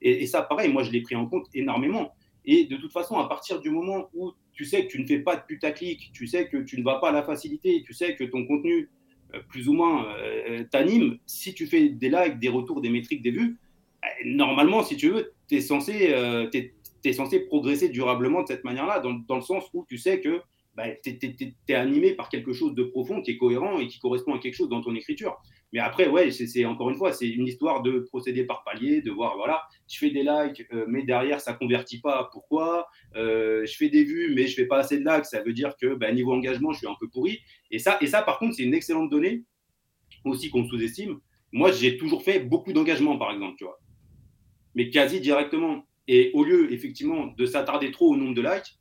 [0.00, 2.12] Et, ça, pareil, moi je l'ai pris en compte énormément.
[2.44, 5.18] Et de toute façon, à partir du moment où tu sais que tu ne fais
[5.18, 8.14] pas de putaclic, tu sais que tu ne vas pas à la facilité, tu sais
[8.14, 8.88] que ton contenu,
[9.34, 10.06] euh, plus ou moins,
[10.70, 13.58] t'anime, si tu fais des likes, des retours, des métriques, des vues,
[14.24, 19.42] normalement, si tu veux, tu es, censé progresser durablement de cette manière-là, dans, dans, le
[19.42, 20.40] sens où tu sais que
[20.76, 21.18] bah, tu
[21.68, 24.54] es, animé par quelque chose de profond qui est cohérent et qui correspond à quelque
[24.54, 25.36] chose dans ton écriture.
[25.72, 29.10] Mais après, ouais, c'est encore une fois, c'est une histoire de procéder par palier, de
[29.10, 32.28] voir, voilà, je fais des likes, euh, mais derrière, ça convertit pas.
[32.30, 32.86] Pourquoi?
[33.16, 35.24] Euh, Je fais des vues, mais je fais pas assez de likes.
[35.24, 37.40] Ça veut dire que bah, niveau engagement, je suis un peu pourri.
[37.70, 39.44] Et ça, et ça par contre, c'est une excellente donnée
[40.24, 41.18] aussi qu'on sous-estime.
[41.52, 43.78] Moi, j'ai toujours fait beaucoup d'engagement, par exemple, tu vois.
[44.74, 45.86] Mais quasi directement.
[46.08, 48.78] Et au lieu, effectivement, de s'attarder trop au nombre de likes,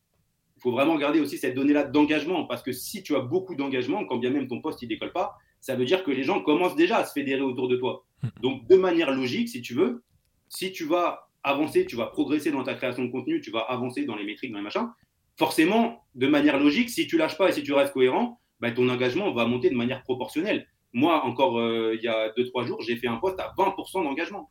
[0.57, 4.05] il faut vraiment garder aussi cette donnée-là d'engagement, parce que si tu as beaucoup d'engagement,
[4.05, 6.75] quand bien même ton poste ne décolle pas, ça veut dire que les gens commencent
[6.75, 8.05] déjà à se fédérer autour de toi.
[8.23, 8.27] Hmm.
[8.41, 10.03] Donc, de manière logique, si tu veux,
[10.47, 14.05] si tu vas avancer, tu vas progresser dans ta création de contenu, tu vas avancer
[14.05, 14.89] dans les métriques, dans les machins,
[15.37, 18.87] forcément, de manière logique, si tu lâches pas et si tu restes cohérent, bah, ton
[18.89, 20.67] engagement va monter de manière proportionnelle.
[20.93, 24.49] Moi, encore euh, il y a 2-3 jours, j'ai fait un poste à 20% d'engagement.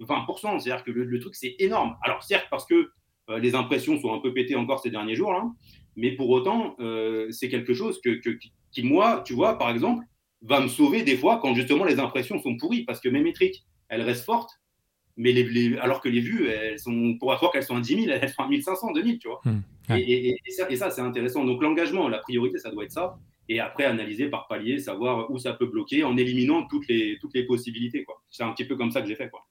[0.00, 1.96] 20%, c'est-à-dire que le, le truc, c'est énorme.
[2.02, 2.90] Alors, certes, parce que
[3.28, 5.44] les impressions sont un peu pétées encore ces derniers jours, là,
[5.96, 8.20] mais pour autant, euh, c'est quelque chose que,
[8.72, 10.04] qui, moi, tu vois, par exemple,
[10.42, 13.64] va me sauver des fois quand justement les impressions sont pourries, parce que mes métriques,
[13.88, 14.50] elles restent fortes,
[15.16, 18.04] mais les, alors que les vues, elles sont, on pourrait croire qu'elles sont à 10
[18.04, 19.40] 000, elles sont à 1500, 2000, tu vois.
[19.44, 19.60] Hmm.
[19.96, 21.44] Et, ça, et, ça, c'est intéressant.
[21.44, 23.16] Donc l'engagement, la priorité, ça doit être ça.
[23.48, 27.34] Et après, analyser par palier, savoir où ça peut bloquer en éliminant toutes les, toutes
[27.34, 28.06] les possibilités.
[28.30, 29.28] C'est un petit peu comme ça que j'ai fait.
[29.28, 29.46] Quoi.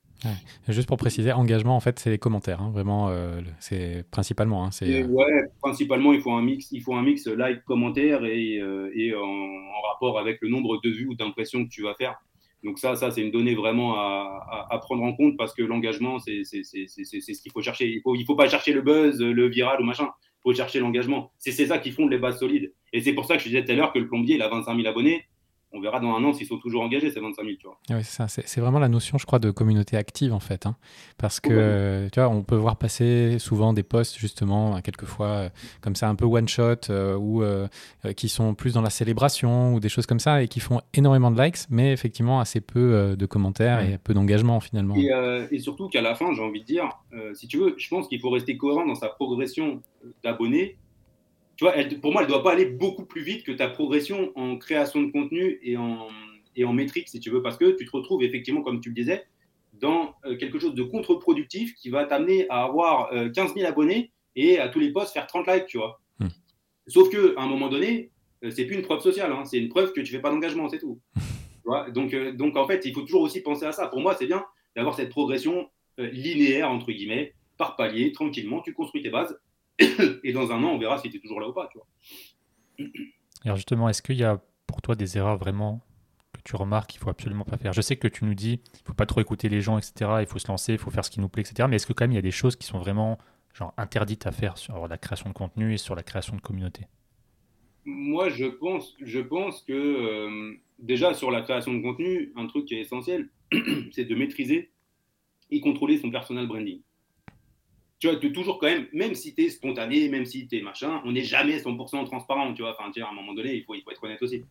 [0.69, 2.61] Juste pour préciser, engagement, en fait, c'est les commentaires.
[2.61, 2.71] Hein.
[2.71, 4.65] vraiment, euh, c'est principalement.
[4.65, 5.03] Hein, c'est...
[5.03, 9.13] Ouais, principalement, il faut un mix, il faut un mix like, commentaire et, euh, et
[9.13, 12.15] en, rapport avec le nombre de vues ou d'impressions que tu vas faire.
[12.63, 16.19] Donc ça, ça c'est une donnée vraiment à, à, prendre en compte parce que l'engagement,
[16.19, 17.89] c'est, c'est ce qu'il faut chercher.
[17.89, 20.09] Il ne faut, il faut pas chercher le buzz, le viral ou machin.
[20.43, 21.31] Faut chercher l'engagement.
[21.37, 22.73] C'est, ça qui fonde les bases solides.
[22.91, 24.49] Et c'est pour ça que je disais tout à l'heure que le plombier, il a
[24.49, 25.25] 25 000 abonnés
[25.73, 27.55] on verra dans un an s'ils sont toujours engagés, ces 25 000.
[27.59, 27.77] Tu vois.
[27.89, 28.27] Ah c'est, ça.
[28.27, 30.67] C'est, vraiment la notion, je crois, de communauté active, en fait.
[30.67, 30.75] Hein.
[31.17, 35.49] Parce que, tu vois, on peut voir passer souvent des posts, justement, quelquefois, euh,
[35.81, 37.67] comme ça, un peu one-shot, euh, ou euh,
[38.15, 41.31] qui sont plus dans la célébration, ou des choses comme ça, et qui font énormément
[41.31, 44.95] de likes, mais effectivement assez peu de commentaires et peu d'engagement, finalement.
[44.95, 45.11] Et,
[45.51, 46.89] et surtout qu'à la fin, j'ai envie de dire,
[47.33, 49.81] si tu veux, je pense qu'il faut rester cohérent dans sa progression
[50.23, 50.77] d'abonnés
[51.55, 54.31] tu vois, pour moi, elle ne doit pas aller beaucoup plus vite que ta progression
[54.35, 56.07] en création de contenu et en,
[56.55, 58.95] et en métrique, si tu veux, parce que tu te retrouves effectivement, comme tu le
[58.95, 59.25] disais,
[59.73, 64.11] dans euh, quelque chose de contre-productif qui va t'amener à avoir 15 euh, 000 abonnés
[64.35, 65.99] et à tous les posts faire 30 likes, tu vois.
[66.19, 66.27] Hmm.
[66.87, 68.11] Sauf qu'à un moment donné,
[68.43, 70.69] euh, c'est plus une preuve sociale, hein, c'est une preuve que tu fais pas d'engagement,
[70.69, 70.99] c'est tout.
[71.93, 73.87] donc, donc, en fait, il faut toujours aussi penser à ça.
[73.87, 74.43] Pour moi, c'est bien
[74.75, 79.39] d'avoir cette progression linéaire, entre guillemets, par palier, tranquillement, tu construis tes bases
[79.79, 81.69] et dans un an, on verra si tu es toujours là ou pas.
[81.71, 82.89] Tu vois.
[83.43, 85.81] Alors justement, est-ce qu'il y a pour toi des erreurs vraiment
[86.33, 87.73] que tu remarques qu'il faut absolument pas faire?
[87.73, 90.11] Je sais que tu nous dis il faut pas trop écouter les gens, etc.
[90.21, 91.67] Il faut se lancer, il faut faire ce qui nous plaît, etc.
[91.69, 93.17] Mais est-ce que quand même il y a des choses qui sont vraiment
[93.53, 96.87] genre interdites à faire sur la création de contenu et sur la création de communauté?
[97.85, 102.65] Moi, je pense, je pense que euh, déjà sur la création de contenu, un truc
[102.65, 103.29] qui est essentiel,
[103.91, 104.71] c'est de maîtriser
[105.51, 106.81] et contrôler son personal branding
[108.03, 111.01] tu vois, toujours quand même, même si tu es spontané, même si tu es machin,
[111.05, 112.75] on n'est jamais 100% transparent, tu vois.
[112.77, 114.43] Enfin, à un moment donné, il faut, il faut être honnête aussi.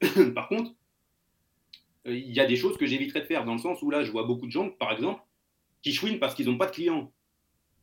[0.36, 0.70] par contre,
[2.06, 4.04] euh, il y a des choses que j'éviterais de faire, dans le sens où là,
[4.04, 5.20] je vois beaucoup de gens, par exemple,
[5.82, 7.10] qui chouinent parce qu'ils n'ont pas de clients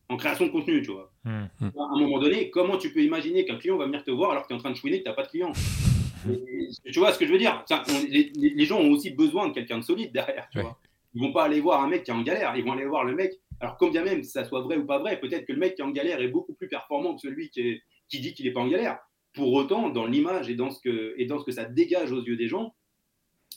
[0.07, 1.11] en création de contenu, tu vois.
[1.25, 1.65] Mmh, mmh.
[1.65, 4.43] À un moment donné, comment tu peux imaginer qu'un client va venir te voir alors
[4.43, 5.51] que tu es en train de chouiner que tu n'as pas de client
[6.93, 7.65] Tu vois ce que je veux dire?
[8.07, 10.79] Les, gens ont aussi besoin de quelqu'un de solide derrière, tu vois.
[11.13, 13.03] Ils vont pas aller voir un mec qui est en galère, ils vont aller voir
[13.03, 15.59] le mec alors, quand bien même ça soit vrai ou pas vrai, peut-être que le
[15.59, 17.81] mec qui est en galère est beaucoup plus performant que celui qui,
[18.11, 18.99] dit qu'il n'est pas en galère.
[19.33, 22.23] Pour autant, dans l'image et, dans ce que, et dans ce que ça dégage aux
[22.23, 22.73] yeux des gens,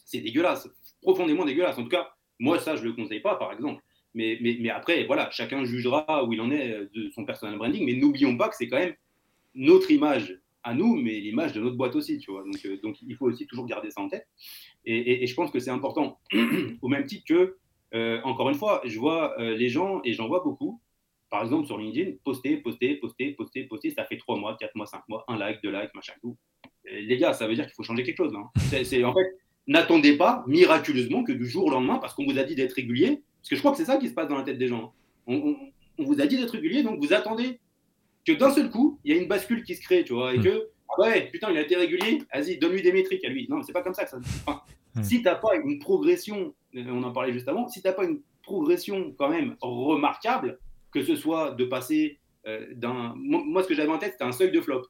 [0.04, 0.68] c'est dégueulasse,
[1.00, 1.78] profondément dégueulasse.
[1.78, 3.82] En tout cas, moi, ça, je ne le conseille pas, par exemple.
[4.14, 7.86] Mais, mais, mais, après, voilà, chacun jugera où il en est de son personal branding.
[7.86, 8.94] Mais n'oublions pas que c'est quand même
[9.54, 12.42] notre image à nous, mais l'image de notre boîte aussi, tu vois.
[12.44, 14.26] Donc, euh, donc il faut aussi toujours garder ça en tête.
[14.84, 16.18] Et, et je pense que c'est important,
[16.82, 17.56] au même titre que
[17.94, 20.80] euh, encore une fois, je vois euh, les gens, et j'en vois beaucoup,
[21.30, 24.86] par exemple sur LinkedIn, poster, poster, poster, poster, poster, ça fait 3 mois, 4 mois,
[24.86, 26.36] 5 mois, un like, deux likes, machin, tout.
[26.84, 28.34] les gars, ça veut dire qu'il faut changer quelque chose.
[28.34, 28.50] Hein.
[28.84, 32.44] C'est, en fait, n'attendez pas miraculeusement que du jour au lendemain, parce qu'on vous a
[32.44, 34.44] dit d'être régulier, parce que je crois que c'est ça qui se passe dans la
[34.44, 34.94] tête des gens.
[35.26, 35.56] On,
[35.98, 37.58] vous a dit d'être régulier, donc vous attendez
[38.24, 40.38] que d'un seul coup, il y a une bascule qui se crée, tu vois, et
[40.38, 40.44] hmm.
[40.44, 40.68] que,
[40.98, 43.46] ah ouais, putain, il a été régulier, vas-y, donne-lui des métriques à lui.
[43.48, 44.56] Non, c'est pas comme ça que ça se passe.
[44.94, 45.02] Hmm.
[45.02, 47.94] Si tu n'as pas une progression, euh, on en parlait juste avant, si tu n'as
[47.94, 50.58] pas une progression quand même remarquable,
[50.92, 53.14] que ce soit de passer euh, d'un.
[53.16, 54.82] Moi, ce que j'avais en tête, c'était un seuil de flop.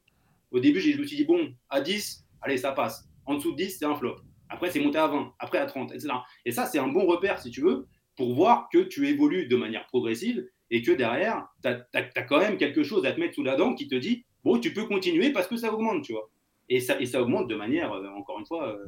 [0.50, 3.08] Au début, je me suis dit, bon, à 10, allez, ça passe.
[3.24, 4.16] En dessous de 10, c'est un flop.
[4.48, 6.08] Après, c'est monté à 20, après à 30, etc.
[6.44, 7.86] Et ça, c'est un bon repère, si tu veux,
[8.16, 12.58] pour voir que tu évolues de manière progressive et que derrière, tu as, quand même
[12.58, 15.30] quelque chose à te mettre sous la dent qui te dit, bon, tu peux continuer
[15.30, 16.30] parce que ça augmente, tu vois.
[16.68, 18.78] Et ça, et ça augmente de manière, euh, encore une fois,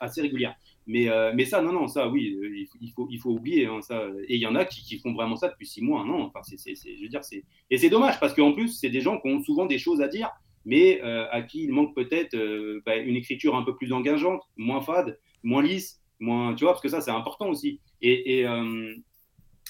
[0.00, 0.54] assez régulière.
[0.86, 3.80] Mais, euh, mais ça, non, non, ça, oui, euh, il faut, il faut oublier hein,
[3.82, 4.06] ça.
[4.26, 6.08] Et il y en a qui, font vraiment ça depuis six mois, un.
[6.08, 7.44] Enfin, c'est, je veux dire, c'est...
[7.70, 10.08] Et c'est dommage parce qu'en plus, c'est des gens qui ont souvent des choses à
[10.08, 10.30] dire,
[10.64, 12.36] mais euh, à qui il manque peut-être
[12.84, 16.82] bah, une écriture un peu plus engageante, moins fade, moins lisse, moins, tu vois, parce
[16.82, 17.80] que ça, c'est important aussi.
[18.00, 18.46] Et, et,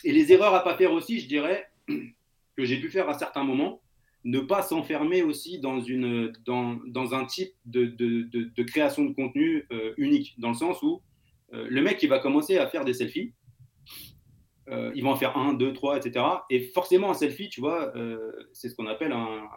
[0.04, 1.66] et les erreurs à pas faire aussi, je dirais,
[2.56, 3.80] que j'ai pu faire à certains moments,
[4.24, 9.14] ne pas s'enfermer aussi dans, une, dans, dans un type de, de, de, création de
[9.14, 11.02] contenu euh, unique, dans le sens où
[11.54, 13.32] euh, le mec, il va commencer à faire des selfies,
[14.68, 16.24] euh, il va en faire un, deux, trois, etc.
[16.50, 17.92] Et forcément, un selfie, tu vois,
[18.52, 19.48] c'est ce qu'on appelle un,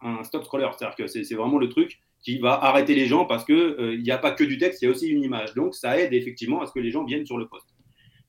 [0.00, 3.44] un, stop scroller, c'est-à-dire que c'est vraiment le truc qui va arrêter les gens parce
[3.44, 5.54] qu'il n'y a pas que du texte, il y a aussi une image.
[5.54, 7.68] Donc, ça aide effectivement à ce que les gens viennent sur le poste.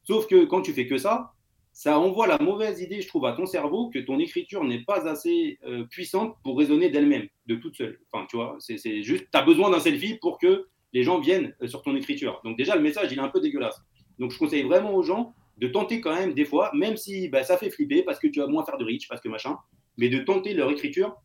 [0.03, 1.33] Sauf que quand tu fais que ça,
[1.73, 5.07] ça envoie la mauvaise idée, je trouve, à ton cerveau que ton écriture n'est pas
[5.07, 7.99] assez euh, puissante pour raisonner d'elle-même, de toute seule.
[8.11, 11.55] Enfin, tu vois, c'est juste, tu as besoin d'un selfie pour que les gens viennent
[11.61, 12.41] euh, sur ton écriture.
[12.43, 13.81] Donc déjà, le message, il est un peu dégueulasse.
[14.19, 17.43] Donc je conseille vraiment aux gens de tenter quand même des fois, même si bah,
[17.43, 19.57] ça fait flipper parce que tu vas moins faire de reach, parce que machin,
[19.97, 21.15] mais de tenter leur écriture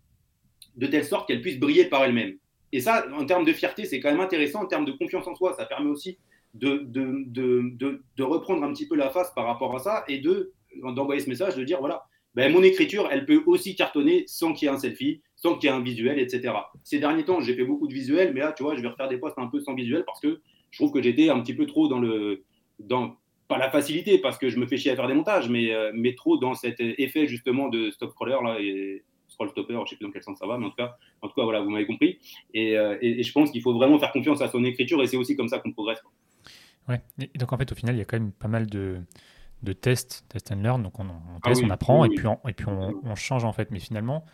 [0.76, 2.36] de telle sorte qu'elle puisse briller par elle-même.
[2.72, 4.62] Et ça, en termes de fierté, c'est quand même intéressant.
[4.62, 6.18] En termes de confiance en soi, ça permet aussi
[6.58, 10.52] de, reprendre un petit peu la face par rapport à ça et de
[10.82, 12.04] d'envoyer ce message, de dire voilà,
[12.34, 15.70] ben, mon écriture, elle peut aussi cartonner sans qu'il y ait un selfie, sans qu'il
[15.70, 16.52] y ait un visuel, etc.
[16.84, 19.08] Ces derniers temps, j'ai fait beaucoup de visuels, mais là, tu vois, je vais refaire
[19.08, 21.66] des posts un peu sans visuel parce que je trouve que j'étais un petit peu
[21.66, 22.44] trop dans le.
[22.78, 23.16] Dans,
[23.48, 25.92] pas la facilité parce que je me fais chier à faire des montages, mais, euh,
[25.94, 29.96] mais trop dans cet effet justement de stop crawler là et scroll stopper, je sais
[29.96, 31.70] plus dans quel sens ça va, mais en tout cas, en tout cas voilà, vous
[31.70, 32.18] m'avez compris.
[32.54, 35.16] Et, euh, et, je pense qu'il faut vraiment faire confiance à son écriture et c'est
[35.16, 36.02] aussi comme ça qu'on progresse.
[36.88, 37.00] Ouais.
[37.18, 39.00] Et donc en fait, au final, il y a quand même pas mal de,
[39.62, 40.82] de tests, test and learn.
[40.82, 43.70] Donc on, ah teste, on apprend et puis, on, et puis on, change en fait.
[43.70, 44.24] Mais finalement,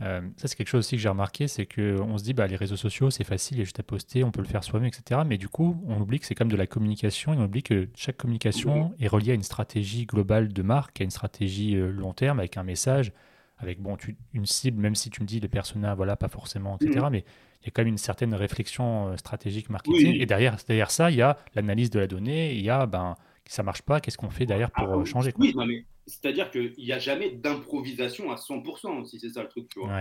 [0.00, 2.56] euh, ça c'est quelque chose aussi que j'ai remarqué, c'est qu'on se dit bah les
[2.56, 4.88] réseaux sociaux c'est facile, il y a juste à poster, on peut le faire soi-même,
[4.88, 5.20] etc.
[5.26, 7.88] Mais du coup, on oublie que c'est comme de la communication et on oublie que
[7.94, 12.12] chaque communication est reliée à une stratégie globale de marque, à une stratégie euh, long
[12.12, 13.12] terme avec un message,
[13.58, 13.96] avec bon
[14.32, 17.06] une cible, même si tu me dis les personnages, voilà pas forcément, etc.
[17.10, 17.24] Mais
[17.62, 20.16] il y a quand même une certaine réflexion euh, stratégique marketing.
[20.20, 23.14] Et derrière, derrière ça, il y a l'analyse de la donnée, il y a, ben,
[23.46, 26.74] ça marche pas, qu'est-ce qu'on fait derrière pour ah, euh, changer Oui, mais c'est-à-dire qu'il
[26.76, 29.68] n'y a jamais d'improvisation à 100%, si c'est ça le truc.
[29.68, 30.00] Tu, vois.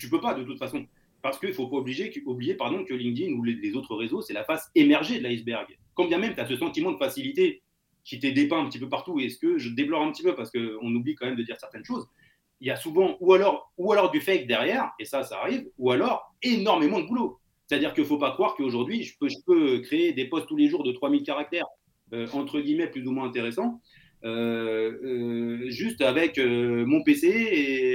[0.00, 0.86] tu peux pas, de toute façon.
[1.20, 4.32] Parce qu'il ne faut pas obliger, oublier pardon, que LinkedIn ou les, autres réseaux, c'est
[4.32, 5.66] la face émergée de l'iceberg.
[5.94, 7.62] Quand bien même tu as ce sentiment de facilité
[8.04, 10.34] qui t'est dépeint un petit peu partout, et ce que je déplore un petit peu?
[10.36, 12.06] Parce qu'on oublie quand même de dire certaines choses,
[12.60, 15.68] il y a souvent ou alors, ou alors du fake derrière, et ça, ça arrive,
[15.78, 17.40] ou alors énormément de boulot.
[17.66, 20.56] C'est-à-dire qu'il ne faut pas croire qu'aujourd'hui, je peux, je peux créer des posts tous
[20.56, 21.66] les jours de 3000 caractères,
[22.12, 23.80] euh, entre guillemets, plus ou moins intéressants,
[24.24, 27.94] euh, euh, juste avec mon PC et,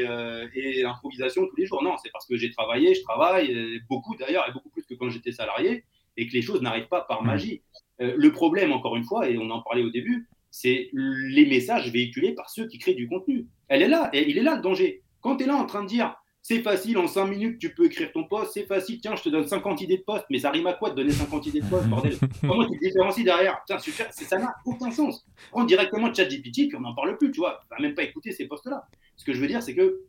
[0.53, 1.81] et l'improvisation tous les jours.
[1.83, 5.09] Non, c'est parce que j'ai travaillé, je travaille, beaucoup d'ailleurs, et beaucoup plus que quand
[5.09, 5.85] j'étais salarié,
[6.17, 7.27] et que les choses n'arrivent pas par mmh.
[7.27, 7.61] magie.
[7.99, 12.33] le problème, encore une fois, et on en parlait au début, c'est les messages véhiculés
[12.33, 13.47] par ceux qui créent du contenu.
[13.69, 15.01] Elle est là, et il est là le danger.
[15.21, 17.85] Quand tu es là en train de dire c'est facile, en 5 minutes, tu peux
[17.85, 20.49] écrire ton poste, c'est facile, tiens, je te donne 50 idées de poste, mais ça
[20.49, 22.17] rime à quoi de donner 50 idées de poste, bordel?
[22.41, 23.61] Comment tu te différencies derrière?
[23.67, 25.23] Tiens, super, ça n'a aucun sens.
[25.51, 27.61] Prends directement ChatGPT, puis on n'en parle plus, tu vois.
[27.69, 28.83] Va même pas écouter ces postes-là.
[29.17, 30.01] Ce que je veux dire, c'est que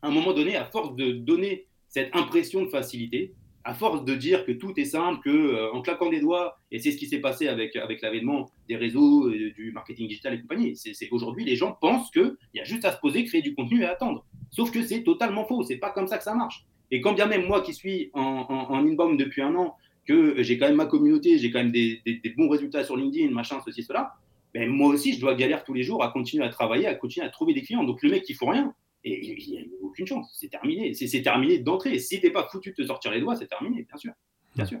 [0.00, 3.34] à un moment donné, à force de donner cette impression de facilité,
[3.66, 6.78] à force de dire que tout est simple, que euh, en claquant des doigts, et
[6.78, 10.76] c'est ce qui s'est passé avec, avec l'avènement des réseaux, du marketing digital et compagnie,
[10.76, 13.82] c'est qu'aujourd'hui, les gens pensent qu'il y a juste à se poser, créer du contenu
[13.82, 14.24] et attendre.
[14.52, 16.64] Sauf que c'est totalement faux, c'est pas comme ça que ça marche.
[16.92, 19.74] Et quand bien même moi qui suis en, en, inbound depuis un an,
[20.06, 23.32] que j'ai quand même ma communauté, j'ai quand même des, des, bons résultats sur LinkedIn,
[23.32, 24.12] machin, ceci, cela,
[24.54, 27.26] ben moi aussi, je dois galérer tous les jours à continuer à travailler, à continuer
[27.26, 27.82] à trouver des clients.
[27.82, 28.72] Donc le mec qui faut rien,
[29.06, 30.36] et il n'y a aucune chance.
[30.38, 30.92] C'est terminé.
[30.94, 31.98] C'est terminé d'entrée.
[31.98, 34.12] Si tu n'es pas foutu de te sortir les doigts, c'est terminé, bien sûr.
[34.56, 34.80] Bien sûr.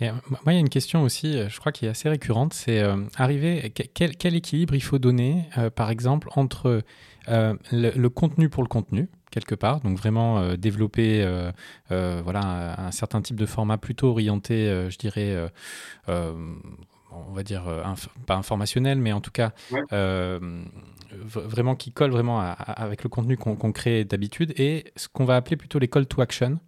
[0.00, 2.08] Et, euh, moi, il y a une question aussi, euh, je crois, qui est assez
[2.08, 5.44] récurrente, c'est euh, arriver, quel, quel, équilibre il faut donner,
[5.74, 6.82] par exemple, entre
[7.26, 11.26] le, contenu pour le contenu, quelque part, donc vraiment développer
[11.88, 15.36] voilà, un, certain type de format plutôt orienté, je dirais,
[17.28, 17.64] on va dire,
[18.26, 19.52] pas informationnel, mais en tout cas,
[21.34, 25.56] vraiment qui colle vraiment avec le contenu qu'on crée d'habitude et ce qu'on va appeler
[25.56, 26.58] plutôt les call to action.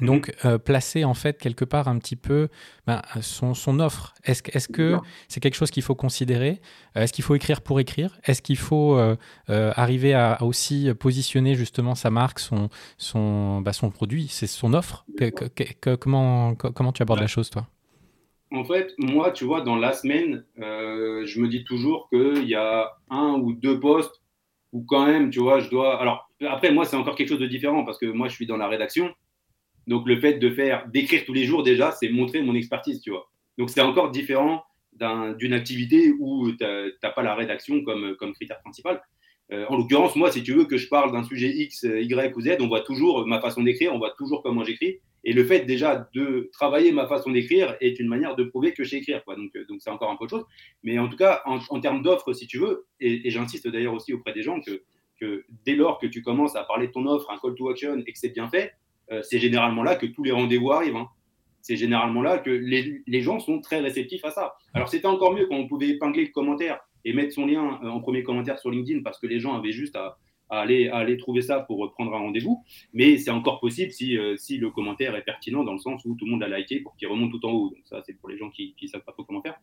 [0.00, 0.06] Mhm.
[0.06, 2.48] Donc, euh, placer en fait quelque part un petit peu
[2.86, 4.14] ben, son, son, offre.
[4.24, 4.96] Est-ce est que
[5.28, 6.60] c'est quelque chose qu'il faut considérer?
[6.96, 8.18] Euh, Est-ce qu'il faut écrire pour écrire?
[8.24, 9.16] Est-ce qu'il faut euh,
[9.48, 14.28] arriver à, aussi positionner justement sa marque, son, son, bah, son produit?
[14.28, 15.04] C'est son offre?
[16.00, 17.66] Comment, comment tu abordes la chose, toi?
[18.52, 22.54] En fait, moi, tu vois, dans la semaine, euh, je me dis toujours qu'il y
[22.54, 24.20] a un ou deux postes
[24.72, 26.00] où quand même, tu vois, je dois.
[26.00, 28.56] Alors, après, moi, c'est encore quelque chose de différent parce que moi, je suis dans
[28.56, 29.12] la rédaction.
[29.86, 33.10] Donc, le fait de faire, d'écrire tous les jours déjà, c'est montrer mon expertise, tu
[33.10, 33.30] vois.
[33.58, 34.64] Donc, c'est encore différent
[35.38, 39.02] d'une activité où tu n'as pas la rédaction comme, critère principal.
[39.50, 42.40] Euh, en l'occurrence, moi, si tu veux que je parle d'un sujet X, Y ou
[42.40, 45.00] Z, on voit toujours ma façon d'écrire, on voit toujours comment j'écris.
[45.24, 48.82] Et le fait déjà de travailler ma façon d'écrire est une manière de prouver que
[48.82, 49.22] je sais écrire.
[49.24, 49.36] Quoi.
[49.36, 50.46] Donc, euh, donc c'est encore un peu autre chose.
[50.82, 54.32] Mais en tout cas, en, termes d'offres, si tu veux, et, j'insiste d'ailleurs aussi auprès
[54.32, 54.82] des gens que,
[55.20, 58.02] que, dès lors que tu commences à parler de ton offre, un call to action
[58.04, 58.72] et que c'est bien fait,
[59.12, 60.96] euh, c'est généralement là que tous les rendez-vous arrivent.
[60.96, 61.08] Hein.
[61.60, 64.54] C'est généralement là que les, les, gens sont très réceptifs à ça.
[64.74, 67.88] Alors c'était encore mieux quand on pouvait épingler le commentaire et mettre son lien euh,
[67.88, 70.18] en premier commentaire sur LinkedIn parce que les gens avaient juste à,
[70.52, 72.62] à aller, aller trouver ça pour prendre un rendez-vous.
[72.92, 76.14] Mais c'est encore possible si, euh, si le commentaire est pertinent dans le sens où
[76.14, 77.70] tout le monde a liké pour qu'il remonte tout en haut.
[77.70, 79.58] Donc ça, c'est pour les gens qui ne savent pas trop comment faire.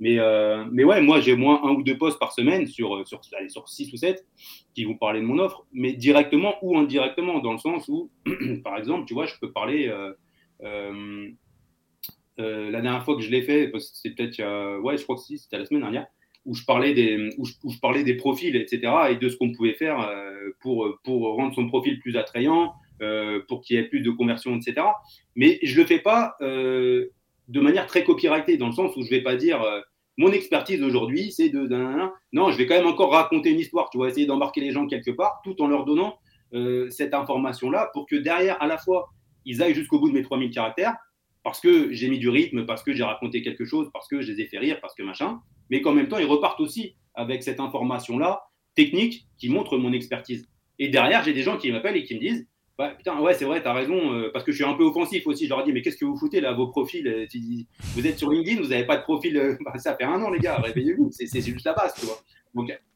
[0.00, 3.22] Mais, euh, mais ouais, moi, j'ai moins un ou deux posts par semaine sur, sur,
[3.48, 4.26] sur six ou sept
[4.74, 8.10] qui vont parler de mon offre, mais directement ou indirectement, dans le sens où,
[8.64, 9.88] par exemple, tu vois, je peux parler...
[12.40, 15.56] Euh, la dernière fois que je l'ai fait, c'était peut-être, ouais, je crois que c'était
[15.56, 16.06] la semaine dernière,
[16.46, 19.74] où je parlais des, où je, parlais des profils, etc., et de ce qu'on pouvait
[19.74, 24.00] faire euh, pour, pour rendre son profil plus attrayant, euh, pour qu'il y ait plus
[24.00, 24.86] de conversion, etc.
[25.36, 27.06] Mais je le fais pas euh,
[27.48, 29.64] de manière très copyrightée, dans le sens où je vais pas dire
[30.16, 31.66] mon expertise aujourd'hui, c'est de,
[32.32, 34.86] Non, je vais quand même encore raconter une histoire, tu vois, essayer d'embarquer les gens
[34.86, 36.18] quelque part, tout en leur donnant
[36.90, 39.08] cette information-là, pour que derrière, à la fois,
[39.44, 40.94] ils aillent jusqu'au bout de mes 3000 caractères,
[41.42, 44.30] parce que j'ai mis du rythme, parce que j'ai raconté quelque chose, parce que je
[44.32, 45.40] les ai fait rire, parce que machin,
[45.70, 48.44] mais qu'en même temps, ils repartent aussi avec cette information-là,
[48.74, 50.46] technique, qui montre mon expertise.
[50.78, 52.46] Et derrière, j'ai des gens qui m'appellent et qui me disent
[52.76, 55.26] bah, Putain, ouais, c'est vrai, t'as raison, euh, parce que je suis un peu offensif
[55.26, 55.44] aussi.
[55.44, 57.26] Je leur dis Mais qu'est-ce que vous foutez là, vos profils euh,
[57.94, 59.36] Vous êtes sur LinkedIn, vous n'avez pas de profil.
[59.36, 62.20] Euh, bah, ça fait un an, les gars, réveillez-vous, c'est juste la base, tu vois.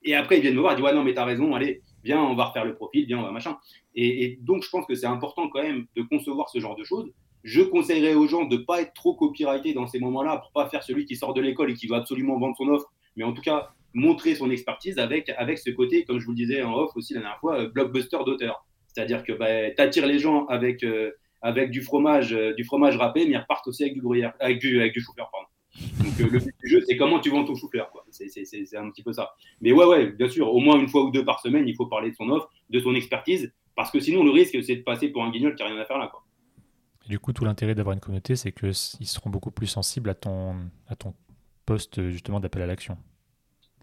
[0.04, 2.20] Et après, ils viennent me voir, ils disent Ouais, non, mais t'as raison, allez, viens,
[2.20, 3.56] on va refaire le profil, viens, on va machin.
[3.94, 7.12] Et donc, je pense que c'est important quand même de concevoir ce genre de choses
[7.44, 10.68] je conseillerais aux gens de ne pas être trop copyrighté dans ces moments-là pour pas
[10.68, 13.32] faire celui qui sort de l'école et qui veut absolument vendre son offre, mais en
[13.32, 16.74] tout cas montrer son expertise avec, avec ce côté, comme je vous le disais en
[16.74, 18.64] off aussi la dernière fois, euh, blockbuster d'auteur.
[18.86, 21.12] C'est-à-dire que bah, tu attires les gens avec, euh,
[21.42, 24.58] avec du fromage euh, du fromage râpé, mais ils repartent aussi avec du gruyère, avec
[24.58, 25.30] du, avec du chou-fleur.
[25.98, 27.90] Donc le but du jeu, c'est comment tu vends ton chou-fleur.
[28.10, 29.32] C'est un petit peu ça.
[29.60, 31.86] Mais ouais, ouais, bien sûr, au moins une fois ou deux par semaine, il faut
[31.86, 35.08] parler de son offre, de son expertise, parce que sinon le risque, c'est de passer
[35.08, 36.10] pour un guignol qui n'a rien à faire là.
[37.08, 40.56] Du coup, tout l'intérêt d'avoir une communauté, c'est qu'ils seront beaucoup plus sensibles à ton,
[40.88, 41.14] à ton
[41.66, 42.98] poste justement d'appel à l'action.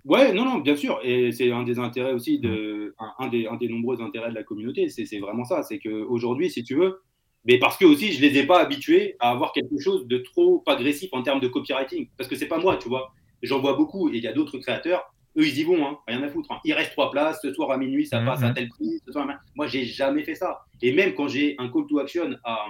[0.06, 1.00] Ouais, non, non, bien sûr.
[1.04, 3.06] Et c'est un des intérêts aussi, de, mm.
[3.20, 4.88] un, des, un des nombreux intérêts de la communauté.
[4.90, 5.64] C'est vraiment ça.
[5.64, 7.02] C'est qu'aujourd'hui, si tu veux,
[7.46, 10.64] mais parce que aussi, je les ai pas habitués à avoir quelque chose de trop
[10.68, 12.08] agressif en termes de copywriting.
[12.18, 13.14] Parce que c'est pas moi, tu vois.
[13.42, 15.12] J'en vois beaucoup et il y a d'autres créateurs.
[15.38, 16.52] Eux, ils y vont, hein, rien à foutre.
[16.52, 16.60] Hein.
[16.64, 17.40] Il reste trois places.
[17.42, 18.54] Ce soir à minuit, ça mm, passe à mm.
[18.54, 19.00] tel prix.
[19.06, 20.66] Ce soir, moi, j'ai jamais fait ça.
[20.82, 22.66] Et même quand j'ai un call to action à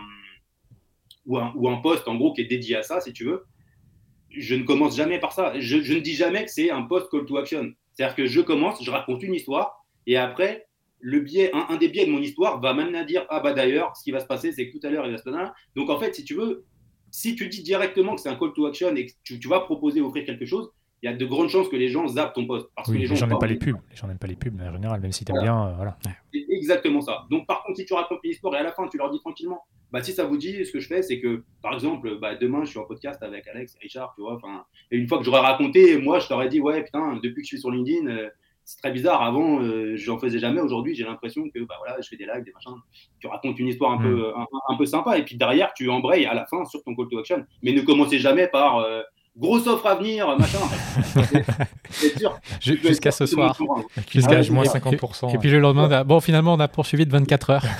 [1.25, 3.45] ou un, ou un poste en gros qui est dédié à ça, si tu veux,
[4.29, 5.53] je ne commence jamais par ça.
[5.59, 7.71] Je, ne dis jamais que c'est un post call to action.
[7.93, 10.67] C'est-à-dire que je commence, je raconte une histoire, et après,
[10.99, 13.95] le biais, un, des biais de mon histoire va m'amener à dire Ah bah d'ailleurs,
[13.95, 15.37] ce qui va se passer, c'est que tout à l'heure, il va se passer.
[15.75, 16.65] Donc en fait, si tu veux,
[17.11, 20.01] si tu dis directement que c'est un call to action et que tu, vas proposer,
[20.01, 20.69] offrir quelque chose,
[21.03, 22.67] il y a de grandes chances que les gens zappent ton poste.
[22.75, 23.77] Parce que les gens n'aiment pas les pubs.
[23.89, 25.73] Les gens n'aiment pas les pubs, mais en général, même si tu aimes bien, euh,
[25.75, 25.97] voilà.
[26.03, 27.25] C'est exactement ça.
[27.29, 29.19] Donc par contre, si tu racontes une histoire et à la fin, tu leur dis
[29.19, 29.63] tranquillement
[29.95, 32.65] bah, si ça vous dit, ce que je fais, c'est que, par exemple, bah, demain,
[32.65, 34.37] je suis en podcast avec Alex et Richard, tu vois,
[34.91, 37.55] et une fois que j'aurais raconté, moi, je t'aurais dit, ouais, putain, depuis que je
[37.55, 38.29] suis sur LinkedIn, euh,
[38.65, 39.21] c'est très bizarre.
[39.21, 40.59] Avant, euh, j'en faisais jamais.
[40.59, 42.73] Aujourd'hui, j'ai l'impression que, bah voilà, je fais des lives, des machins.
[43.19, 44.45] Tu racontes une histoire un, peu, mm.
[44.69, 47.19] un, peu sympa, et puis derrière, tu embrayes à la fin sur ton call to
[47.19, 47.45] action.
[47.63, 49.01] Mais ne commencez jamais par, euh,
[49.37, 50.59] grosse offre à venir, machin.
[51.89, 52.37] c'est sûr.
[52.59, 53.57] Jusqu'à ce soir.
[54.09, 55.33] Jusqu'à moins 50%.
[55.33, 57.65] Et puis le lendemain, bon, finalement, on a poursuivi de 24 heures.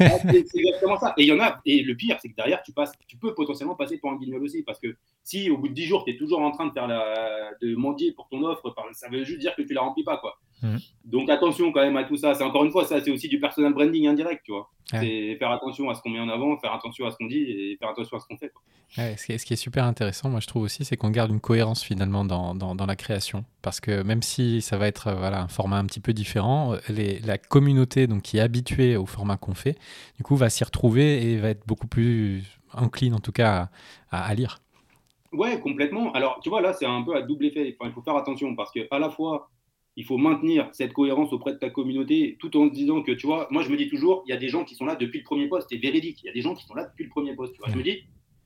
[0.00, 1.14] Ah, c'est exactement ça.
[1.16, 1.60] Et il y en a.
[1.64, 4.42] Et le pire, c'est que derrière, tu, passes, tu peux potentiellement passer pour un guignol
[4.42, 4.62] aussi.
[4.62, 6.86] Parce que si au bout de 10 jours, tu es toujours en train de faire
[6.86, 10.18] la, de mendier pour ton offre, ça veut juste dire que tu la remplis pas,
[10.18, 10.38] quoi.
[10.62, 10.76] Mm.
[11.04, 12.34] Donc attention quand même à tout ça.
[12.34, 14.70] C'est encore une fois, ça, c'est aussi du personal branding indirect, tu vois.
[14.90, 17.42] C'est faire attention à ce qu'on met en avant, faire attention à ce qu'on dit
[17.42, 18.52] et faire attention à ce qu'on fait.
[18.88, 21.30] ce, qui est, ce, qui est, super intéressant, moi je trouve aussi, c'est qu'on garde
[21.30, 23.44] une cohérence finalement dans, dans, dans, la création.
[23.62, 27.20] Parce que même si ça va être voilà, un format un petit peu différent, les,
[27.20, 29.78] la communauté donc, qui est habituée au format qu'on fait,
[30.16, 32.42] du coup va s'y retrouver et va être beaucoup plus
[32.72, 33.68] encline en tout cas
[34.10, 34.58] à, à, lire.
[35.32, 36.12] Ouais, complètement.
[36.12, 37.76] Alors, tu vois, là, c'est un peu à double effet.
[37.78, 39.48] Enfin, il faut faire attention parce que à la fois,
[40.00, 43.46] il faut maintenir cette cohérence auprès de ta communauté tout en disant que, tu vois,
[43.50, 45.24] moi je me dis toujours, il y a des gens qui sont là depuis le
[45.24, 47.34] premier poste, c'est véridique, il y a des gens qui sont là depuis le premier
[47.34, 47.68] poste, tu vois.
[47.70, 48.04] Je me dis,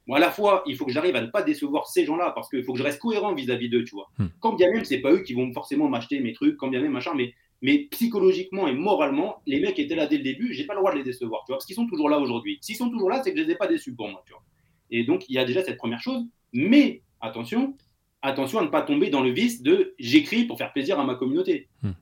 [0.08, 2.50] moi à la fois, il faut que j'arrive à ne pas décevoir ces gens-là parce
[2.50, 4.10] qu'il faut que je reste cohérent vis-à-vis d'eux, tu vois.
[4.18, 4.26] Hmm.
[4.40, 6.90] Quand bien même, c'est pas eux qui vont forcément m'acheter mes trucs, quand bien même,
[6.90, 7.32] machin, mais,
[7.62, 10.90] mais psychologiquement et moralement, les mecs étaient là dès le début, j'ai pas le droit
[10.90, 12.58] de les décevoir, tu vois, parce qu'ils sont toujours là aujourd'hui.
[12.62, 14.42] S'ils sont toujours là, c'est que je les ai pas déçus pour moi, tu vois.
[14.90, 17.76] Et donc, il y a déjà cette première chose, mais attention,
[18.24, 21.14] attention à ne pas tomber dans le vice de j'écris pour faire plaisir à ma
[21.14, 21.68] communauté.
[21.82, 21.92] Hmm.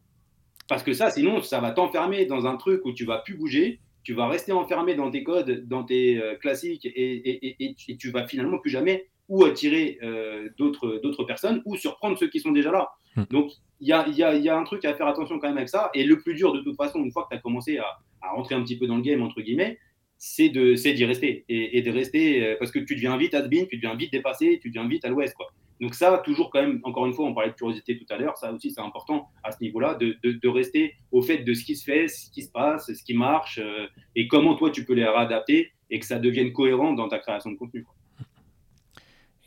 [0.68, 3.80] Parce que ça, sinon, ça va t'enfermer dans un truc où tu vas plus bouger,
[4.04, 8.26] tu vas rester enfermé dans tes codes, dans tes euh, classiques, et, et, tu vas
[8.26, 12.88] finalement plus jamais ou attirer euh, d'autres personnes ou surprendre ceux qui sont déjà là.
[13.16, 13.24] Hmm.
[13.30, 13.50] Donc,
[13.80, 15.68] il y a, y, a, y a, un truc à faire attention quand même avec
[15.68, 15.90] ça.
[15.92, 17.86] Et le plus dur, de toute façon, une fois que tu as commencé à,
[18.22, 19.78] à, rentrer un petit peu dans le game, entre guillemets,
[20.18, 21.44] c'est d'y rester.
[21.48, 24.68] Et, de rester, euh, parce que tu deviens vite has-been, tu deviens vite dépassé, tu
[24.68, 25.34] deviens vite à l'ouest.
[25.83, 28.37] Donc ça, toujours quand même, encore une fois, on parlait de curiosité tout à l'heure,
[28.39, 31.74] ça aussi c'est important à ce niveau-là, de, de, rester au fait de ce qui
[31.74, 34.95] se fait, ce qui se passe, ce qui marche, euh, et comment toi tu peux
[34.95, 37.85] les réadapter et que ça devienne cohérent dans ta création de contenu.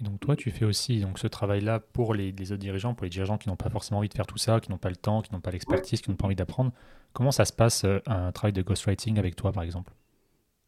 [0.01, 3.09] Et donc toi, tu fais aussi donc, ce travail-là pour les, autres dirigeants, pour les
[3.09, 5.21] dirigeants qui n'ont pas forcément envie de faire tout ça, qui n'ont pas le temps,
[5.21, 6.73] qui n'ont pas l'expertise, qui n'ont pas envie d'apprendre.
[7.13, 9.93] Comment ça se passe euh, un travail de ghostwriting avec toi, par exemple?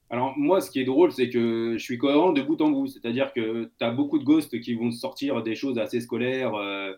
[0.09, 2.87] Alors moi, ce qui est drôle, c'est que je suis cohérent de bout en bout.
[2.87, 6.93] C'est-à-dire que tu as beaucoup de ghosts qui vont sortir des choses assez scolaires, euh,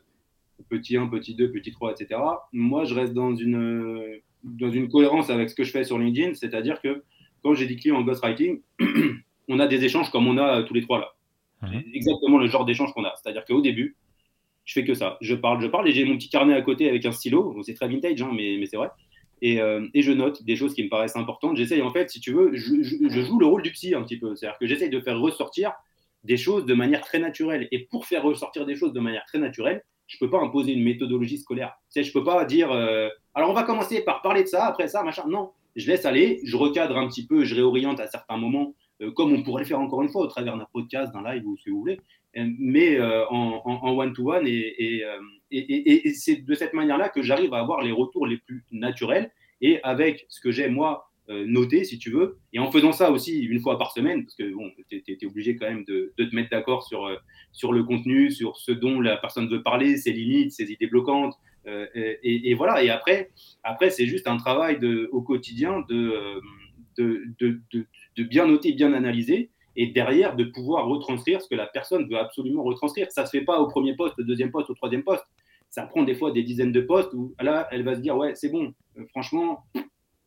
[0.69, 2.21] petit 1, petit 2, petit 3, etc.
[2.53, 6.35] Moi, je reste dans une, dans une cohérence avec ce que je fais sur LinkedIn.
[6.35, 7.03] C'est-à-dire que
[7.41, 8.61] quand j'ai des clients en ghostwriting,
[9.47, 11.13] on a des échanges comme on a tous les trois là.
[11.61, 11.83] Mhm.
[11.93, 13.13] Exactement le genre d'échange qu'on a.
[13.15, 13.97] C'est-à-dire qu'au début,
[14.65, 15.17] je fais que ça.
[15.19, 17.59] Je parle, je parle et j'ai mon petit carnet à côté avec un stylo.
[17.63, 18.89] C'est très vintage, hein, mais, mais c'est vrai.
[19.43, 21.55] Euh, et, je note des choses qui me paraissent importantes.
[21.55, 24.35] J'essaye, en fait, si tu veux, je, joue le rôle du psy un petit peu.
[24.35, 25.73] C'est-à-dire que j'essaye de faire ressortir
[26.23, 27.67] des choses de manière très naturelle.
[27.71, 30.73] Et pour faire ressortir des choses de manière très naturelle, je ne peux pas imposer
[30.73, 31.73] une méthodologie scolaire.
[31.95, 34.87] Je ne peux pas dire, euh, alors on va commencer par parler de ça, après
[34.87, 35.23] ça, machin.
[35.27, 39.11] Non, je laisse aller, je recadre un petit peu, je réoriente à certains moments, euh,
[39.11, 41.55] comme on pourrait le faire encore une fois au travers d'un podcast, d'un live ou
[41.57, 41.99] ce que vous voulez,
[42.35, 44.47] mais en one-to-one.
[44.47, 45.03] et et,
[45.51, 49.31] c'est de cette manière-là que j'arrive à avoir les retours les plus naturels
[49.61, 53.11] et avec ce que j'ai moi euh, noté, si tu veux, et en faisant ça
[53.11, 56.35] aussi une fois par semaine, parce que bon, tu es, obligé quand même de, te
[56.35, 57.17] mettre d'accord sur, euh,
[57.51, 61.35] sur le contenu, sur ce dont la personne veut parler, ses limites, ses idées bloquantes.
[61.67, 63.29] Euh, et, voilà, et après,
[63.63, 64.79] après c'est juste un travail
[65.11, 66.41] au quotidien de,
[66.97, 72.09] de, de bien noter, bien analyser et derrière de pouvoir retranscrire ce que la personne
[72.09, 73.11] veut absolument retranscrire.
[73.11, 75.25] Ça ne se fait pas au premier poste, au deuxième poste, au troisième poste.
[75.69, 78.33] Ça prend des fois des dizaines de postes où là, elle va se dire Ouais,
[78.35, 79.65] c'est bon, euh, franchement,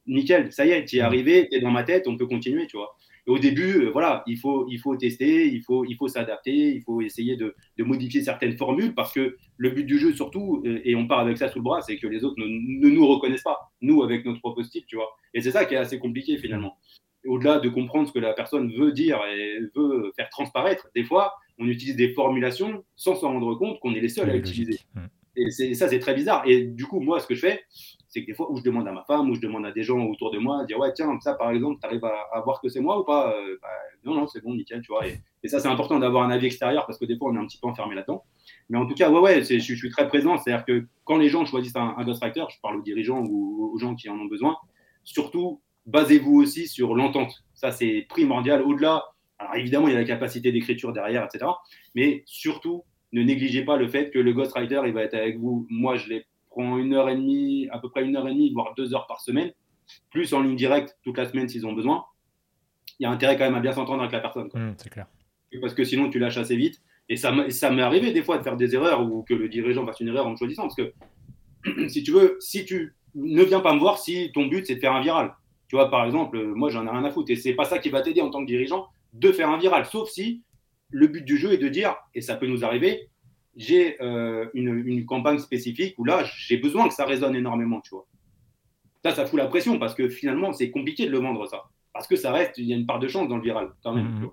[0.07, 2.67] nickel, ça y est, tu es arrivé, tu es dans ma tête, on peut continuer,
[2.67, 2.97] tu vois.
[3.27, 6.75] Et au début, euh, voilà, il faut, il faut tester, il faut, il faut s'adapter,
[6.75, 10.63] il faut essayer de, de, modifier certaines formules parce que le but du jeu, surtout,
[10.67, 12.93] euh, et on part avec ça sous le bras, c'est que les autres ne, ne,
[12.93, 15.11] nous reconnaissent pas, nous, avec notre propre style, tu vois.
[15.35, 16.77] Et c'est ça qui est assez compliqué finalement
[17.27, 21.35] au-delà de comprendre ce que la personne veut dire et veut faire transparaître, des fois,
[21.59, 24.81] on utilise des formulations sans s'en rendre compte qu'on est les seuls à utiliser.
[25.37, 26.43] Et ça, c'est très bizarre.
[26.47, 27.65] Et du coup, moi, ce que je fais,
[28.09, 29.83] c'est que des fois, où je demande à ma femme, ou je demande à des
[29.83, 32.69] gens autour de moi, dire Ouais, tiens, ça, par exemple, tu arrives à, voir que
[32.69, 33.35] c'est moi ou pas?
[33.35, 33.69] Euh, bah,
[34.05, 35.07] Non, non, c'est bon, nickel, tu vois.
[35.07, 37.47] Et, ça, c'est important d'avoir un avis extérieur parce que des fois, on est un
[37.47, 38.25] petit peu enfermé là-dedans.
[38.69, 40.37] Mais en tout cas, ouais, ouais, je, suis très présent.
[40.37, 43.79] C'est-à-dire que quand les gens choisissent un, un ghostwriter, je parle aux dirigeants ou aux
[43.79, 44.57] gens qui en ont besoin,
[45.05, 47.45] surtout, basez-vous aussi sur l'entente.
[47.55, 48.63] Ça, c'est primordial.
[48.63, 49.03] Au-delà,
[49.39, 51.51] alors évidemment, il y a la capacité d'écriture derrière, etc.
[51.95, 55.67] Mais surtout, ne négligez pas le fait que le ghostwriter, il va être avec vous.
[55.71, 58.53] Moi, je les prends une heure et demie, à peu près une heure et demie,
[58.53, 59.53] voire deux heures par semaine,
[60.11, 62.05] plus en ligne directe toute la semaine s'ils ont besoin.
[62.99, 64.49] Il y a intérêt quand même à bien s'entendre avec la personne.
[64.55, 65.07] Mmh, c'est clair.
[65.61, 66.81] Parce que sinon, tu lâches assez vite.
[67.09, 69.85] Et ça, ça m'est arrivé des fois de faire des erreurs ou que le dirigeant
[69.85, 70.63] fasse une erreur en me choisissant.
[70.63, 74.67] Parce que, si tu veux, si tu ne viens pas me voir si ton but
[74.67, 75.35] c'est de faire un viral.
[75.69, 77.31] Tu vois, par exemple, moi, j'en ai rien à foutre.
[77.31, 79.85] Et c'est pas ça qui va t'aider en tant que dirigeant de faire un viral.
[79.87, 80.43] Sauf si
[80.93, 83.09] le but du jeu est de dire, et ça peut nous arriver,
[83.57, 88.07] j'ai euh, une, campagne spécifique où là, j'ai besoin que ça résonne énormément, tu vois.
[89.05, 91.65] Ça, ça fout la pression parce que finalement, c'est compliqué de le vendre, ça.
[91.93, 93.93] Parce que ça reste, il y a une part de chance dans le viral, quand
[93.93, 94.07] même.
[94.07, 94.31] Mmh.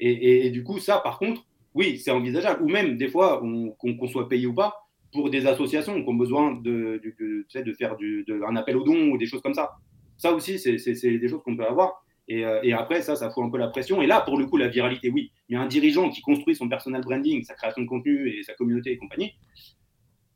[0.00, 1.44] Et, du coup, ça, par contre,
[1.74, 2.62] oui, c'est envisageable.
[2.62, 3.42] Ou même, des fois,
[3.78, 7.96] qu'on soit payé ou pas, pour des associations qui ont besoin de, de, de faire
[7.96, 9.72] du, un appel aux dons ou des choses comme ça.
[10.16, 12.04] Ça aussi, c'est des choses qu'on peut avoir.
[12.30, 14.02] Euh, et, après, ça, ça fout un peu la pression.
[14.02, 15.32] Et là, pour le coup, la viralité, oui.
[15.52, 18.92] A un dirigeant qui construit son personal branding, sa création de contenu et sa communauté
[18.92, 19.32] et compagnie.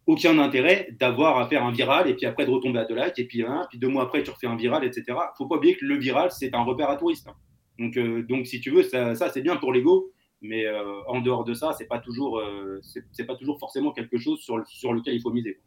[0.06, 3.18] Aucun intérêt d'avoir à faire un viral et puis après de retomber à de like
[3.18, 5.04] et puis, hein, puis deux mois après, tu refais un viral, etc.
[5.08, 7.28] Il faut pas oublier que le viral, c'est un repère à touristes.
[7.78, 10.10] Donc, euh, donc, si tu veux, ça, c'est bien pour l'ego.
[10.44, 14.92] Mais euh, en dehors de ça, c'est pas pas toujours forcément quelque chose sur, sur
[14.92, 15.60] lequel il faut miser.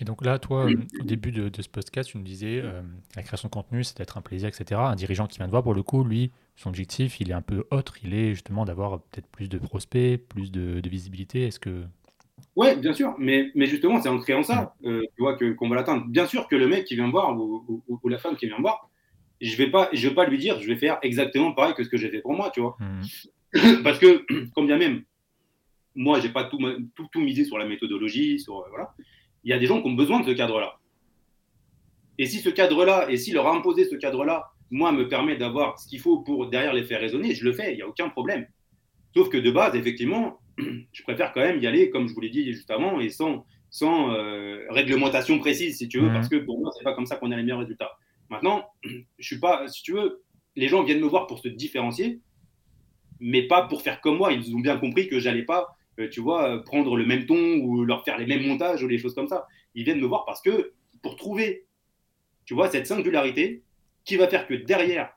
[0.00, 2.82] Et donc là, toi, euh, au début de, ce podcast, tu nous disais euh,
[3.14, 4.80] la création de contenu, c'est d'être un plaisir, etc.
[4.84, 7.42] Un dirigeant qui vient de voir, pour le coup, lui, son objectif, il est un
[7.42, 7.96] peu autre.
[8.04, 11.46] Il est justement d'avoir peut-être plus de prospects, plus de, visibilité.
[11.46, 11.84] Est-ce que.
[12.54, 13.14] Oui, bien sûr.
[13.18, 16.06] Mais, mais justement, c'est en créant ça euh, tu vois, qu'on va l'atteindre.
[16.06, 18.62] Bien sûr que le mec qui vient me voir ou, la femme qui vient me
[18.62, 18.90] voir,
[19.40, 21.84] je ne vais, pas, je vais pas lui dire je vais faire exactement pareil que
[21.84, 22.76] ce que j'ai fait pour moi, tu vois.
[22.80, 23.82] Mmh.
[23.84, 24.24] Parce que,
[24.54, 25.02] comme bien même,
[25.94, 26.58] moi, je n'ai pas tout,
[26.94, 28.66] tout, tout, misé sur la méthodologie, sur.
[28.68, 28.94] voilà
[29.46, 30.80] il y a des gens qui ont besoin de ce cadre-là.
[32.18, 35.86] Et si ce cadre-là, et si leur imposer ce cadre-là, moi, me permet d'avoir ce
[35.86, 38.48] qu'il faut pour derrière les faire raisonner, je le fais, il n'y a aucun problème.
[39.14, 42.28] Sauf que de base, effectivement, je préfère quand même y aller, comme je vous l'ai
[42.28, 46.58] dit juste avant, et sans, sans euh, réglementation précise, si tu veux, parce que pour
[46.58, 47.92] moi, c'est pas comme ça qu'on a les meilleurs résultats.
[48.28, 50.24] Maintenant, je suis pas, si tu veux,
[50.56, 52.18] les gens viennent me voir pour se différencier,
[53.20, 54.32] mais pas pour faire comme moi.
[54.32, 55.76] Ils ont bien compris que j'allais pas
[56.10, 59.14] tu vois, prendre le même ton ou leur faire les mêmes montages ou les choses
[59.14, 59.46] comme ça.
[59.74, 60.72] Ils viennent me voir parce que
[61.02, 61.66] pour trouver,
[62.44, 63.62] tu vois, cette singularité
[64.04, 65.10] qui va faire que derrière,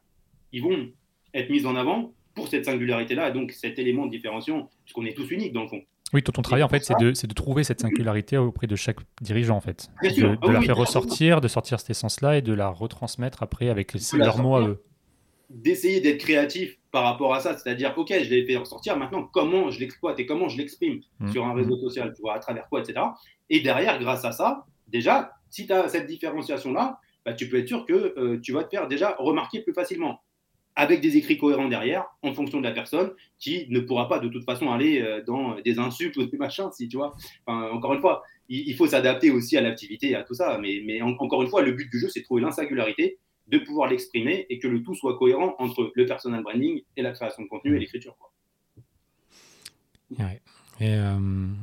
[0.51, 0.89] ils vont
[1.33, 5.13] être mis en avant pour cette singularité-là, et donc cet élément de différenciation, puisqu'on est
[5.13, 5.81] tous uniques dans le fond.
[6.13, 9.57] Oui, ton travail, en fait, c'est de, de, trouver cette singularité auprès de chaque dirigeant,
[9.57, 9.89] en fait.
[10.01, 13.93] de, ah la faire ressortir, de sortir cette essence-là et de la retransmettre après avec
[14.13, 14.83] leurs mots à eux.
[15.51, 19.69] D'essayer d'être créatif par rapport à ça, c'est-à-dire, OK, je l'ai fait ressortir, maintenant, comment
[19.69, 21.31] je l'exploite et comment je l'exprime mmh.
[21.31, 23.01] sur un réseau social, tu vois, à travers quoi, etc.
[23.49, 27.67] Et derrière, grâce à ça, déjà, si tu as cette différenciation-là, bah, tu peux être
[27.67, 30.21] sûr que euh, tu vas te faire déjà remarquer plus facilement
[30.75, 34.29] avec des écrits cohérents derrière, en fonction de la personne, qui ne pourra pas de
[34.29, 37.15] toute façon aller euh, dans des insultes ou des machins, si tu vois.
[37.47, 40.57] encore une fois, il, faut s'adapter aussi à l'activité et à tout ça.
[40.59, 43.19] Mais, mais encore une fois, le but du jeu, c'est de trouver l'insingularité,
[43.49, 47.11] de pouvoir l'exprimer et que le tout soit cohérent entre le personal branding et la
[47.11, 48.15] création de contenu et l'écriture.
[50.17, 50.41] Ouais.
[50.81, 51.19] Et euh,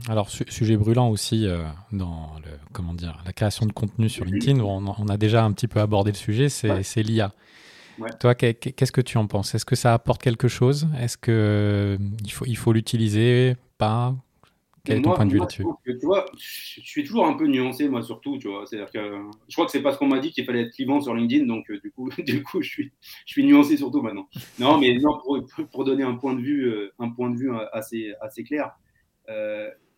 [0.09, 4.61] alors, sujet brûlant aussi euh, dans le, comment dire, la création de contenu sur LinkedIn,
[4.61, 7.32] on, a déjà un petit peu abordé le sujet, c'est l'IA.
[8.20, 9.55] Toi, qu'est-ce que tu en penses?
[9.55, 10.87] Est-ce que ça apporte quelque chose?
[11.01, 13.57] Est-ce qu'il euh, faut, il faut l'utiliser?
[13.78, 14.14] Pas?
[14.87, 17.89] Quel est ton point de vue là-dessus Tu vois, je suis toujours un peu nuancé,
[17.89, 18.39] moi, surtout.
[18.39, 19.16] Tu vois, c'est-à-dire que
[19.49, 21.70] je crois que c'est parce qu'on m'a dit qu'il fallait être clivant sur LinkedIn, donc
[21.70, 22.93] euh, du coup, du coup, je suis,
[23.26, 24.28] je suis nuancé surtout maintenant.
[24.59, 27.51] Non, mais non, pour, pour, donner un point de vue, euh, un point de vue
[27.72, 28.70] assez, assez clair.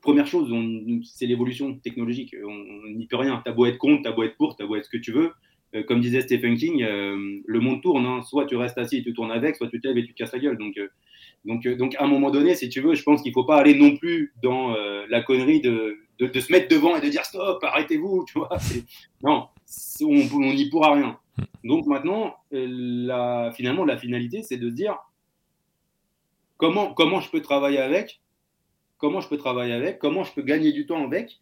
[0.00, 0.52] première chose,
[1.04, 2.34] c'est l'évolution technologique.
[2.42, 3.42] On n'y peut rien.
[3.44, 5.32] T'as beau être contre, t'as beau être pour, t'as beau être ce que tu veux.
[5.74, 8.06] Euh, comme disait Stephen King, euh, le monde tourne.
[8.06, 8.22] Hein.
[8.22, 10.18] Soit tu restes assis et tu tournes avec, soit tu te lèves et tu te
[10.18, 10.56] casses la gueule.
[10.56, 10.88] Donc, euh,
[11.48, 13.56] donc, donc à un moment donné, si tu veux, je pense qu'il ne faut pas
[13.56, 14.76] aller non plus dans
[15.08, 18.24] la connerie de, de, se mettre devant et de dire stop, arrêtez-vous.
[18.26, 18.50] Tu vois
[19.22, 19.48] non,
[20.02, 21.18] on n'y pourra rien.
[21.64, 24.96] Donc maintenant, la, finalement, la finalité, c'est de se dire
[26.58, 28.20] comment, comment je peux travailler avec,
[28.98, 31.40] comment je peux travailler avec, comment je peux gagner du temps avec,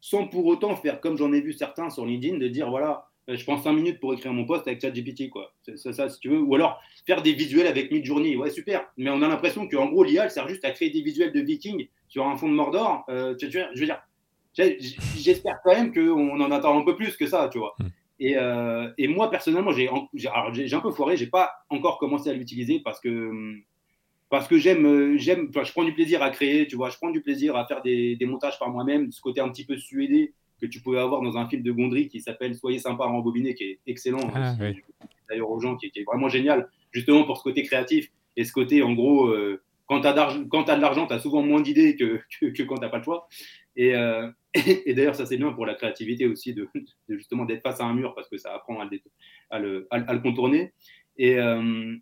[0.00, 3.07] sans pour autant faire comme j'en ai vu certains sur LinkedIn, de dire voilà, euh,
[3.36, 5.52] je prends 5 minutes pour écrire mon poste avec ChatGPT, quoi.
[5.62, 6.40] C'est ça, si tu veux.
[6.40, 8.36] Ou alors faire des visuels avec Midjourney.
[8.36, 8.86] Ouais, super.
[8.96, 11.40] Mais on a l'impression qu'en gros, l'IA, elle sert juste à créer des visuels de
[11.40, 13.04] vikings sur un fond de Mordor.
[13.10, 14.02] Euh, je veux dire,
[14.54, 17.74] j'espère quand même qu'on en attend un peu plus que ça, tu vois.
[17.78, 17.88] Hmm.
[18.20, 21.16] Et, euh, et, moi, personnellement, j'ai un peu foiré.
[21.18, 23.30] J'ai pas encore commencé à l'utiliser parce que
[24.30, 27.22] parce que j'aime, j'aime, je prends du plaisir à créer, tu vois, je prends du
[27.22, 30.66] plaisir à faire des, des montages par moi-même, ce côté un petit peu suédé que
[30.66, 33.64] tu pouvais avoir dans un film de Gondry qui s'appelle Soyez sympa à rembobiner, qui
[33.64, 34.30] est excellent.
[34.34, 34.54] Ah,
[35.28, 38.82] d'ailleurs, aux gens, qui, est vraiment génial, justement pour ce côté créatif et ce côté,
[38.82, 42.62] en gros, euh, quand tu as, de l'argent, tu as souvent moins d'idées que, que,
[42.62, 43.28] quand tu n'as pas le choix.
[43.78, 46.68] Euh, et, et, d'ailleurs, ça c'est bien pour la créativité aussi, de,
[47.08, 48.84] justement d'être face à un mur parce que ça apprend à
[49.58, 50.72] le, à le, contourner.
[51.16, 51.96] Et, euh,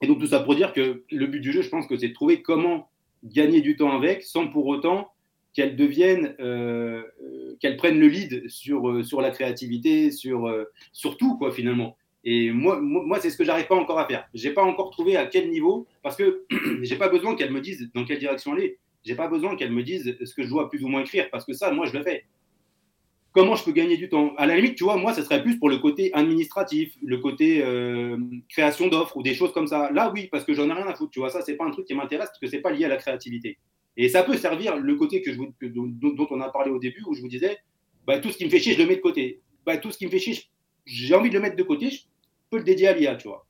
[0.00, 2.08] et, donc, tout ça pour dire que le but du jeu, je pense que c'est
[2.08, 2.90] de trouver comment
[3.24, 5.10] gagner du temps avec sans pour autant
[5.56, 10.54] qu'elles deviennent, euh, euh, qu'elles prennent le lead sur, euh, sur la créativité, sur,
[10.92, 11.96] sur tout, quoi, finalement.
[12.24, 14.28] Et moi, moi, c'est ce que j'arrive pas encore à faire.
[14.34, 16.44] J'ai pas encore trouvé à quel niveau, parce que
[16.82, 18.78] j'ai pas besoin qu'elles me disent dans quelle direction aller.
[19.02, 21.46] J'ai pas besoin qu'elles me disent ce que je dois plus ou moins écrire, parce
[21.46, 22.26] que ça, moi, je le fais.
[23.32, 24.34] Comment je peux gagner du temps?
[24.36, 27.64] À la limite, tu vois, moi, ce serait plus pour le côté administratif, le côté
[28.48, 29.90] création d'offres ou des choses comme ça.
[29.92, 31.12] Là, oui, parce que j'en ai rien à foutre.
[31.12, 32.88] Tu vois, ça, c'est pas un truc qui m'intéresse parce que c'est pas lié à
[32.88, 33.58] la créativité.
[33.96, 37.20] Et ça peut servir le côté que dont, on a parlé au début, où je
[37.20, 37.58] vous disais,
[38.06, 39.40] bah, tout ce qui me fait chier, je le mets de côté.
[39.64, 40.38] Bah, tout ce qui me fait chier,
[40.84, 42.02] j'ai envie de le mettre de côté, je
[42.50, 43.46] peux le dédier à l'IA, tu vois.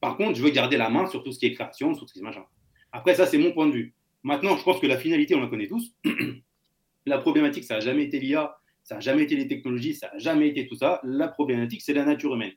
[0.00, 2.08] Par contre, je veux garder la main sur tout ce qui est création, sur tout
[2.08, 2.44] ce qui est machin.
[2.92, 3.94] Après, ça, c'est mon point de vue.
[4.22, 5.92] Maintenant, je pense que la finalité, on la connaît tous.
[7.06, 10.18] la problématique, ça n'a jamais été l'IA, ça n'a jamais été les technologies, ça n'a
[10.18, 11.00] jamais été tout ça.
[11.02, 12.52] La problématique, c'est la nature humaine.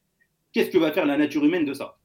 [0.53, 1.97] Qu'est-ce que va faire la nature humaine de ça?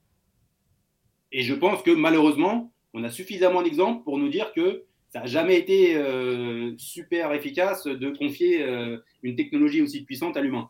[1.33, 5.27] Et je pense que malheureusement, on a suffisamment d'exemples pour nous dire que ça n'a
[5.27, 10.69] jamais été euh, super efficace de confier euh, une technologie aussi puissante à l'humain.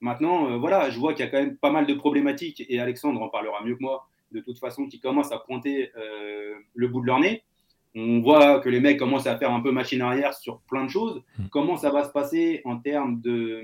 [0.00, 2.78] Maintenant, euh, voilà, je vois qu'il y a quand même pas mal de problématiques, et
[2.78, 5.90] Alexandre en parlera mieux que moi, de toute façon, qui commencent à pointer
[6.74, 7.42] le bout de leur nez.
[7.94, 10.90] On voit que les mecs commencent à faire un peu machine arrière sur plein de
[10.90, 11.22] choses.
[11.38, 11.46] Hmm.
[11.50, 13.62] Comment ça va se passer en termes de,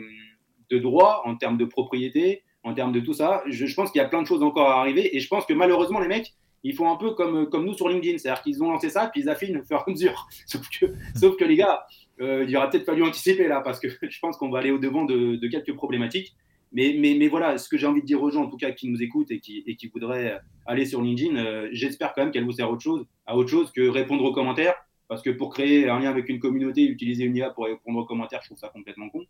[0.70, 3.44] de droit, en termes de propriété, en termes de tout ça?
[3.46, 5.44] Je, je pense qu'il y a plein de choses encore à arriver, et je pense
[5.44, 6.32] que malheureusement, les mecs,
[6.64, 9.20] ils font un peu comme, comme nous sur LinkedIn, c'est-à-dire qu'ils ont lancé ça, puis
[9.20, 10.26] ils affinent au fur et à mesure.
[10.46, 11.86] Sauf que, les gars,
[12.20, 15.04] euh, il aurait peut-être fallu anticiper là, parce que je pense qu'on va aller au-devant
[15.04, 16.34] de, quelques problématiques.
[16.72, 18.72] Mais, mais, mais, voilà, ce que j'ai envie de dire aux gens, en tout cas,
[18.72, 22.32] qui nous écoutent et qui, et qui voudraient aller sur LinkedIn, euh, j'espère quand même
[22.32, 24.74] qu'elle vous sert à autre chose, à autre chose que répondre aux commentaires.
[25.06, 28.06] Parce que pour créer un lien avec une communauté, utiliser une IA pour répondre aux
[28.06, 29.24] commentaires, je trouve ça complètement con.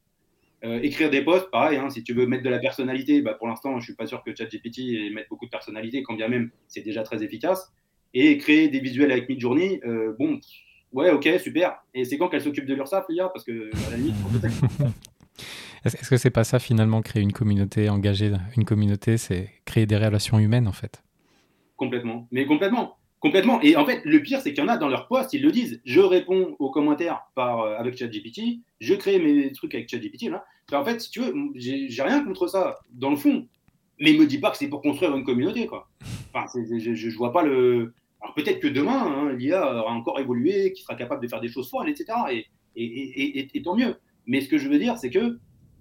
[0.65, 3.49] Euh, écrire des posts, pareil, hein, si tu veux mettre de la personnalité, bah, pour
[3.49, 6.81] l'instant, je suis pas sûr que ChatGPT mette beaucoup de personnalité, quand bien même c'est
[6.81, 7.73] déjà très efficace.
[8.15, 10.41] Et créer des visuels avec Midjourney, euh, bon,
[10.95, 11.83] Ouais, ok, super.
[11.93, 14.15] Et c'est quand qu'elle s'occupe de l'URSSAF, l'IA Parce que, à la limite,
[15.85, 19.97] Est-ce que c'est pas ça finalement, créer une communauté engagée Une communauté, c'est créer des
[19.97, 21.03] relations humaines en fait?
[21.77, 22.29] Complètement.
[22.31, 22.97] Mais complètement.
[23.19, 23.61] Complètement.
[23.63, 25.51] Et en fait, le pire, c'est qu'il y en a dans leur poste, ils le
[25.51, 25.81] disent.
[25.85, 30.31] Je réponds aux commentaires par, euh, avec ChatGPT, je crée mes trucs avec ChatGPT.
[30.31, 30.45] Là.
[30.73, 33.47] En fait, si tu veux, j'ai rien contre ça, dans le fond.
[34.01, 35.67] Mais me dis pas que c'est pour construire une communauté.
[35.67, 35.89] Quoi.
[36.33, 37.95] Enfin, je, je, vois pas le.
[38.21, 41.49] Alors peut-être que demain, hein, l'IA aura encore évolué, qu'il sera capable de faire des
[41.49, 42.07] choses folles, etc.
[42.33, 42.47] Et,
[42.77, 43.97] et, et, et, tant mieux.
[44.27, 45.39] Mais ce que je veux dire, c'est que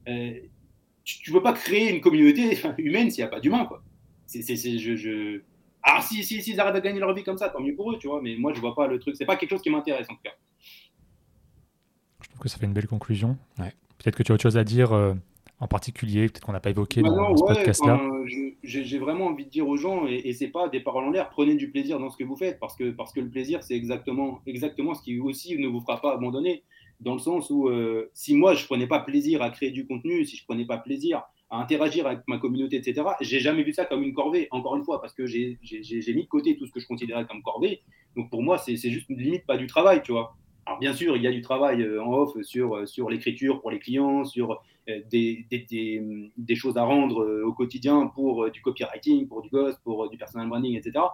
[0.09, 0.33] euh,
[1.03, 3.65] tu ne peux pas créer une communauté humaine s'il n'y a pas d'humain.
[3.65, 3.81] Quoi.
[4.27, 5.41] C'est, je, je...
[5.81, 7.97] Alors, si, si, s'ils arrivent à gagner leur vie comme ça, tant mieux pour eux,
[7.97, 8.21] tu vois.
[8.21, 9.15] Mais moi, je vois pas le truc.
[9.17, 10.33] C'est pas quelque chose qui m'intéresse, en tout cas.
[12.21, 13.37] Je trouve que ça fait une belle conclusion.
[13.97, 15.13] Peut-être que tu as autre chose à dire euh,
[15.59, 18.01] en particulier, peut-être qu'on n'a pas évoqué bah dans, ce podcast-là.
[18.63, 21.29] j'ai vraiment envie de dire aux gens, et, et c'est pas des paroles en l'air,
[21.29, 23.75] prenez du plaisir dans ce que vous faites, parce que, parce que le plaisir, c'est
[23.75, 26.63] exactement, exactement ce qui aussi ne vous fera pas abandonner
[27.03, 30.25] dans le sens où euh, si moi je prenais pas plaisir à créer du contenu,
[30.25, 33.85] si je prenais pas plaisir à interagir avec ma communauté, etc., j'ai jamais vu ça
[33.85, 36.79] comme une corvée, encore une fois, parce que j'ai mis de côté tout ce que
[36.79, 37.81] je considérais comme corvée.
[38.15, 40.35] Donc pour moi, c'est juste une limite pas du travail, tu vois.
[40.65, 43.61] Alors bien sûr, il y a du travail euh, en off sur, euh, sur l'écriture
[43.61, 49.29] pour les clients, sur des, des, des, choses à rendre au quotidien pour du copywriting,
[49.29, 51.05] pour du ghost, pour du personal branding, etc.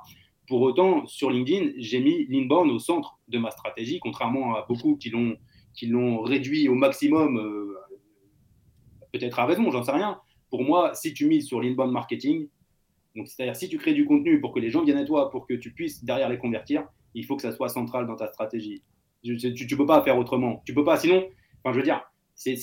[0.48, 4.96] Pour autant, sur LinkedIn, j'ai mis l'inbound au centre de ma stratégie, contrairement à beaucoup
[4.96, 5.38] qui l'ont
[5.74, 7.74] qui l'ont réduit au maximum, euh,
[9.14, 10.20] peut-être à raison, j'en sais rien.
[10.50, 12.48] Pour moi, si tu mises sur l'inbound marketing,
[13.26, 15.54] c'est-à-dire si tu crées du contenu pour que les gens viennent à toi, pour que
[15.54, 18.82] tu puisses derrière les convertir, il faut que ça soit central dans ta stratégie.
[19.24, 20.62] Tu ne peux pas faire autrement.
[20.66, 21.26] Tu peux pas, sinon,
[21.64, 22.02] enfin, je veux dire,
[22.36, 22.56] c'est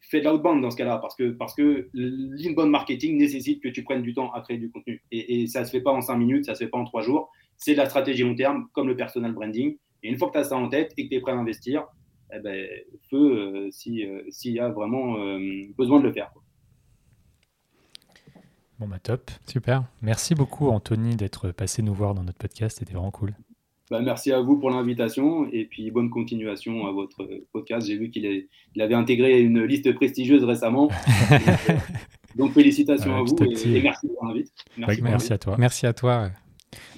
[0.00, 3.84] fait de l'outbound dans ce cas-là, parce que, parce que l'inbound marketing nécessite que tu
[3.84, 5.02] prennes du temps à créer du contenu.
[5.12, 6.84] Et, ça ne se fait pas en 5 minutes, ça ne se fait pas en
[6.84, 7.30] 3 jours.
[7.56, 9.76] C'est de la stratégie long terme, comme le personal branding.
[10.02, 11.36] Et une fois que tu as ça en tête et que tu es prêt à
[11.36, 11.86] investir,
[12.34, 12.66] eh ben,
[13.10, 15.38] feu euh, euh, s'il y a vraiment euh,
[15.78, 16.32] besoin de le faire.
[18.80, 19.84] Bon, bah top, super.
[20.00, 22.78] Merci beaucoup, Anthony, d'être passé nous voir dans notre podcast.
[22.80, 23.34] C'était vraiment cool.
[23.92, 27.86] Bah, merci à vous pour l'invitation et puis bonne continuation à votre podcast.
[27.86, 28.48] J'ai vu qu'il
[28.80, 30.88] avait intégré une liste prestigieuse récemment.
[32.36, 34.50] donc, félicitations à vous et, merci pour l'invite.
[34.78, 35.56] Merci, à toi.
[35.58, 36.30] Merci à toi.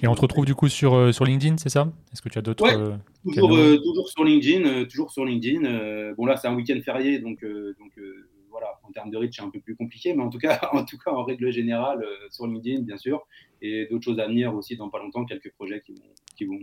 [0.01, 1.91] Et on te retrouve du coup sur, euh, sur LinkedIn, c'est ça?
[2.13, 6.13] Est-ce que tu as d'autres euh, toujours, euh, toujours, sur LinkedIn, toujours sur LinkedIn.
[6.15, 7.91] bon là, c'est un week-end férié, donc, donc
[8.49, 10.85] voilà, en termes de reach, c'est un peu plus compliqué, mais en tout cas, en
[10.85, 13.27] tout cas, en règle générale, sur LinkedIn, bien sûr,
[13.65, 16.05] et d'autres choses à venir aussi dans pas longtemps, quelques projets qui vont,
[16.35, 16.59] qui vont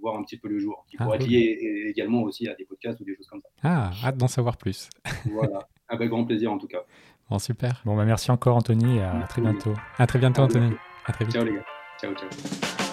[0.00, 2.64] voir un petit peu le jour, qui ah, pourraient être liés également aussi à des
[2.64, 3.48] podcasts ou des choses comme ça.
[3.62, 4.90] Ah, hâte d'en savoir plus.
[5.32, 6.84] voilà, avec grand plaisir en tout cas.
[7.30, 7.80] Bon, super.
[7.84, 9.72] Bon, bah, merci encore Anthony et à très bientôt.
[9.98, 10.74] À très bientôt Anthony.
[11.06, 11.34] À très vite.
[11.34, 11.64] Ciao les gars.
[12.00, 12.83] Ciao, ciao.